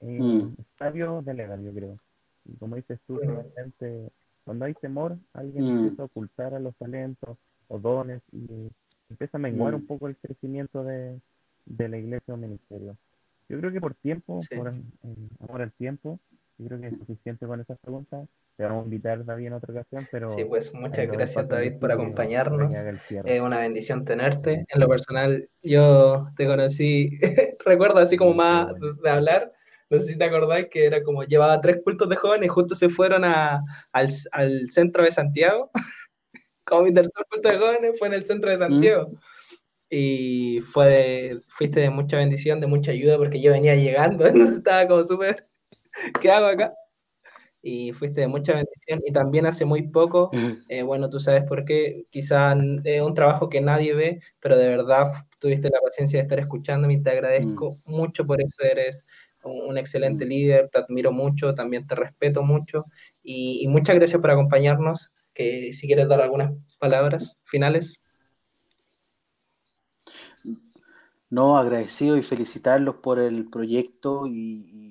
es 0.00 0.52
sabio 0.78 1.22
delegar, 1.22 1.60
yo 1.60 1.74
creo. 1.74 1.98
Y 2.44 2.56
como 2.56 2.76
dices 2.76 2.98
tú, 3.06 3.18
realmente, 3.18 4.10
cuando 4.44 4.64
hay 4.64 4.74
temor, 4.74 5.16
alguien 5.32 5.64
mm. 5.64 5.78
empieza 5.78 6.02
a 6.02 6.06
ocultar 6.06 6.54
a 6.54 6.60
los 6.60 6.74
talentos 6.76 7.38
o 7.68 7.78
dones 7.78 8.22
y 8.32 8.70
empieza 9.08 9.38
a 9.38 9.40
menguar 9.40 9.74
un 9.74 9.82
mm. 9.82 9.86
poco 9.86 10.08
el 10.08 10.16
crecimiento 10.16 10.82
de, 10.84 11.20
la 11.66 11.98
iglesia 11.98 12.34
o 12.34 12.36
ministerio. 12.36 12.96
Yo 13.48 13.58
creo 13.58 13.72
que 13.72 13.80
por 13.80 13.94
tiempo, 13.94 14.40
por 14.56 14.68
amor 14.68 15.62
al 15.62 15.72
tiempo, 15.72 16.18
yo 16.58 16.66
creo 16.66 16.80
que 16.80 16.88
es 16.88 16.98
suficiente 16.98 17.46
con 17.46 17.60
esas 17.60 17.78
preguntas. 17.78 18.28
Te 18.56 18.64
vamos 18.64 18.82
a 18.82 18.84
invitar, 18.84 19.24
David, 19.24 19.46
en 19.46 19.52
otra 19.54 19.72
ocasión, 19.72 20.06
pero... 20.12 20.28
Sí, 20.34 20.44
pues 20.44 20.74
muchas 20.74 21.06
gracias, 21.10 21.48
David, 21.48 21.78
por 21.78 21.90
acompañarnos. 21.90 22.74
Es 23.24 23.40
una 23.40 23.60
bendición 23.60 24.04
tenerte. 24.04 24.66
En 24.68 24.80
lo 24.80 24.86
personal, 24.86 25.48
yo 25.62 26.28
te 26.36 26.46
conocí, 26.46 27.18
recuerdo 27.64 28.00
así 28.00 28.18
como 28.18 28.34
más 28.34 28.68
de 29.02 29.10
hablar, 29.10 29.52
no 29.90 29.98
sé 29.98 30.12
si 30.12 30.18
te 30.18 30.24
acordáis 30.24 30.68
que 30.70 30.86
era 30.86 31.02
como 31.02 31.24
llevaba 31.24 31.60
tres 31.60 31.80
cultos 31.84 32.08
de 32.08 32.16
jóvenes 32.16 32.46
y 32.46 32.48
justo 32.48 32.74
se 32.74 32.88
fueron 32.88 33.24
a, 33.24 33.60
al, 33.92 34.08
al, 34.32 34.70
centro 34.70 35.04
de 35.04 35.10
Santiago. 35.10 35.70
como 36.64 36.82
mi 36.82 36.94
tercer 36.94 37.12
culto 37.28 37.48
de 37.48 37.58
jóvenes 37.58 37.98
fue 37.98 38.08
en 38.08 38.14
el 38.14 38.24
centro 38.24 38.50
de 38.50 38.56
mm. 38.56 38.60
Santiago. 38.60 39.12
Y 39.90 40.60
fue 40.60 41.40
fuiste 41.48 41.80
de 41.80 41.90
mucha 41.90 42.16
bendición, 42.16 42.60
de 42.60 42.68
mucha 42.68 42.92
ayuda, 42.92 43.18
porque 43.18 43.42
yo 43.42 43.52
venía 43.52 43.74
llegando, 43.74 44.26
entonces 44.26 44.58
estaba 44.58 44.86
como 44.86 45.04
súper, 45.04 45.48
¿qué 46.20 46.30
hago 46.30 46.46
acá? 46.46 46.72
y 47.62 47.92
fuiste 47.92 48.22
de 48.22 48.28
mucha 48.28 48.54
bendición. 48.54 49.00
Y 49.04 49.12
también 49.12 49.46
hace 49.46 49.64
muy 49.64 49.88
poco, 49.88 50.30
eh, 50.68 50.82
bueno, 50.82 51.10
tú 51.10 51.20
sabes 51.20 51.44
por 51.44 51.64
qué, 51.64 52.06
quizás 52.10 52.56
es 52.84 53.02
un 53.02 53.14
trabajo 53.14 53.48
que 53.48 53.60
nadie 53.60 53.94
ve, 53.94 54.20
pero 54.40 54.56
de 54.56 54.68
verdad 54.68 55.12
tuviste 55.38 55.68
la 55.70 55.80
paciencia 55.80 56.18
de 56.18 56.22
estar 56.22 56.38
escuchándome 56.38 56.94
y 56.94 57.02
te 57.02 57.10
agradezco 57.10 57.78
mm. 57.84 57.90
mucho 57.92 58.26
por 58.26 58.40
eso. 58.40 58.62
Eres 58.62 59.06
un 59.44 59.78
excelente 59.78 60.24
líder, 60.24 60.68
te 60.70 60.78
admiro 60.78 61.12
mucho, 61.12 61.54
también 61.54 61.86
te 61.86 61.94
respeto 61.94 62.42
mucho 62.42 62.86
y, 63.22 63.66
muchas 63.68 63.96
gracias 63.96 64.20
por 64.20 64.30
acompañarnos. 64.30 65.12
Que 65.32 65.72
si 65.72 65.86
quieres 65.86 66.08
dar 66.08 66.20
algunas 66.20 66.52
palabras 66.78 67.38
finales. 67.44 68.00
No, 71.30 71.56
agradecido 71.56 72.16
y 72.16 72.24
felicitarlos 72.24 72.96
por 72.96 73.20
el 73.20 73.48
proyecto 73.48 74.26
y, 74.26 74.89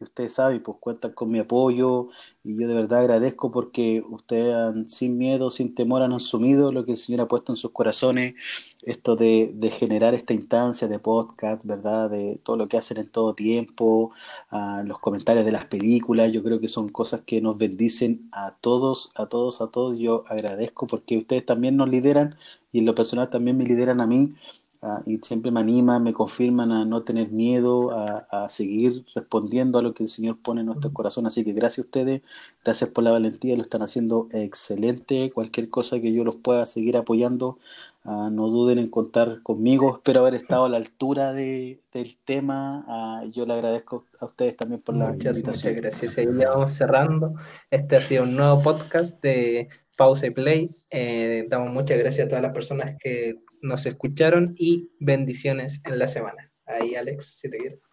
ustedes 0.00 0.34
saben, 0.34 0.62
pues 0.62 0.78
cuentan 0.80 1.12
con 1.12 1.30
mi 1.30 1.38
apoyo 1.38 2.08
y 2.44 2.56
yo 2.56 2.68
de 2.68 2.74
verdad 2.74 3.00
agradezco 3.00 3.50
porque 3.50 4.02
ustedes 4.08 4.54
han, 4.54 4.88
sin 4.88 5.18
miedo, 5.18 5.50
sin 5.50 5.74
temor 5.74 6.02
han 6.02 6.12
asumido 6.12 6.72
lo 6.72 6.84
que 6.84 6.92
el 6.92 6.98
Señor 6.98 7.22
ha 7.22 7.28
puesto 7.28 7.52
en 7.52 7.56
sus 7.56 7.72
corazones, 7.72 8.34
esto 8.82 9.16
de, 9.16 9.54
generar 9.70 10.14
esta 10.14 10.32
instancia 10.34 10.88
de 10.88 10.98
podcast, 10.98 11.64
¿verdad? 11.64 12.10
De 12.10 12.40
todo 12.42 12.56
lo 12.56 12.68
que 12.68 12.78
hacen 12.78 12.98
en 12.98 13.10
todo 13.10 13.34
tiempo, 13.34 14.12
los 14.84 14.98
comentarios 14.98 15.44
de 15.44 15.52
las 15.52 15.66
películas, 15.66 16.32
yo 16.32 16.42
creo 16.42 16.60
que 16.60 16.68
son 16.68 16.88
cosas 16.88 17.22
que 17.22 17.40
nos 17.40 17.58
bendicen 17.58 18.28
a 18.32 18.56
todos, 18.60 19.12
a 19.14 19.26
todos, 19.26 19.60
a 19.60 19.68
todos. 19.68 19.98
Yo 19.98 20.24
agradezco 20.28 20.86
porque 20.86 21.18
ustedes 21.18 21.44
también 21.44 21.76
nos 21.76 21.88
lideran 21.88 22.36
y 22.72 22.80
en 22.80 22.86
lo 22.86 22.94
personal 22.94 23.30
también 23.30 23.56
me 23.56 23.64
lideran 23.64 24.00
a 24.00 24.06
mí 24.06 24.34
Ah, 24.80 25.02
y 25.06 25.18
siempre 25.18 25.50
me 25.50 25.58
animan, 25.58 26.04
me 26.04 26.12
confirman 26.12 26.70
a 26.70 26.84
no 26.84 27.02
tener 27.02 27.30
miedo, 27.30 27.90
a, 27.90 28.48
seguir 28.48 29.04
respondiendo 29.12 29.78
a 29.78 29.82
lo 29.82 29.92
que 29.92 30.04
el 30.04 30.08
Señor 30.08 30.38
pone 30.38 30.60
en 30.60 30.66
nuestro 30.68 30.92
corazón. 30.92 31.26
Así 31.26 31.44
que 31.44 31.52
gracias 31.52 31.78
a 31.78 31.88
ustedes, 31.88 32.22
gracias 32.64 32.90
por 32.90 33.02
la 33.02 33.10
valentía, 33.10 33.56
lo 33.56 33.62
están 33.62 33.82
haciendo 33.82 34.28
excelente. 34.30 35.32
Cualquier 35.32 35.68
cosa 35.68 36.00
que 36.00 36.12
yo 36.12 36.22
los 36.24 36.36
pueda 36.36 36.66
seguir 36.66 36.96
apoyando, 36.96 37.58
ah, 38.08 38.30
no 38.32 38.48
duden 38.48 38.78
en 38.78 38.90
contar 38.90 39.42
conmigo. 39.42 39.96
Espero 39.96 40.20
haber 40.20 40.34
estado 40.34 40.64
a 40.64 40.68
la 40.68 40.78
altura 40.78 41.32
de, 41.32 41.82
del 41.92 42.18
tema. 42.24 42.84
Ah, 42.88 43.24
yo 43.30 43.46
le 43.46 43.54
agradezco 43.54 44.06
a 44.20 44.26
ustedes 44.26 44.56
también 44.56 44.80
por 44.80 44.96
la 44.96 45.10
invitación. 45.10 45.74
Muchas 45.74 45.74
gracias. 45.74 46.18
Y 46.18 46.38
ya 46.38 46.50
vamos 46.50 46.72
cerrando. 46.72 47.34
Este 47.70 47.96
ha 47.96 48.00
sido 48.00 48.24
un 48.24 48.36
nuevo 48.36 48.62
podcast 48.62 49.22
de 49.22 49.68
Pause 49.96 50.24
y 50.24 50.30
Play. 50.30 50.76
Eh, 50.90 51.46
damos 51.48 51.72
muchas 51.72 51.98
gracias 51.98 52.26
a 52.26 52.28
todas 52.28 52.42
las 52.42 52.52
personas 52.52 52.96
que 52.98 53.42
nos 53.62 53.84
escucharon 53.86 54.54
y 54.56 54.90
bendiciones 55.00 55.82
en 55.84 55.98
la 55.98 56.08
semana. 56.08 56.50
Ahí, 56.66 56.94
Alex, 56.94 57.38
si 57.38 57.50
te 57.50 57.58
quieres. 57.58 57.87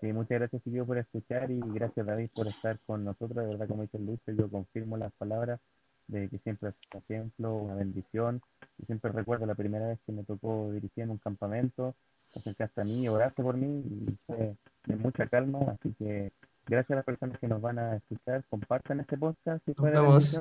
Sí, 0.00 0.12
muchas 0.12 0.38
gracias, 0.38 0.62
Silvio, 0.62 0.86
por 0.86 0.98
escuchar 0.98 1.50
y 1.50 1.60
gracias, 1.60 2.06
David, 2.06 2.30
por 2.34 2.48
estar 2.48 2.78
con 2.86 3.04
nosotros. 3.04 3.36
De 3.36 3.50
verdad, 3.50 3.68
como 3.68 3.82
dice 3.82 3.98
Luis, 3.98 4.20
yo 4.26 4.48
confirmo 4.50 4.96
las 4.96 5.12
palabras 5.12 5.60
de 6.06 6.28
que 6.28 6.38
siempre 6.38 6.70
es 6.70 6.80
un 6.92 6.98
ejemplo, 7.00 7.54
una 7.54 7.74
bendición. 7.74 8.40
Y 8.78 8.84
siempre 8.84 9.12
recuerdo 9.12 9.46
la 9.46 9.54
primera 9.54 9.88
vez 9.88 9.98
que 10.06 10.12
me 10.12 10.24
tocó 10.24 10.72
dirigir 10.72 11.04
en 11.04 11.10
un 11.10 11.18
campamento, 11.18 11.94
acercaste 12.34 12.80
a 12.80 12.84
mí, 12.84 13.08
oraste 13.08 13.42
por 13.42 13.56
mí 13.56 13.82
y 13.86 14.18
fue 14.26 14.56
de 14.86 14.96
mucha 14.96 15.26
calma. 15.26 15.76
Así 15.78 15.94
que 15.98 16.32
Gracias 16.70 16.92
a 16.92 16.96
las 16.96 17.04
personas 17.04 17.38
que 17.38 17.48
nos 17.48 17.60
van 17.60 17.80
a 17.80 17.96
escuchar. 17.96 18.44
Compartan 18.48 19.00
este 19.00 19.18
podcast 19.18 19.60
si 19.64 19.74
nos 19.76 19.90
vemos. 19.90 20.34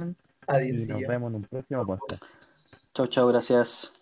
Y 0.62 0.88
nos 0.88 1.02
vemos 1.02 1.30
en 1.30 1.36
un 1.36 1.44
próximo 1.44 1.86
podcast. 1.86 2.24
Chao, 2.94 3.08
chao, 3.08 3.28
gracias. 3.28 3.99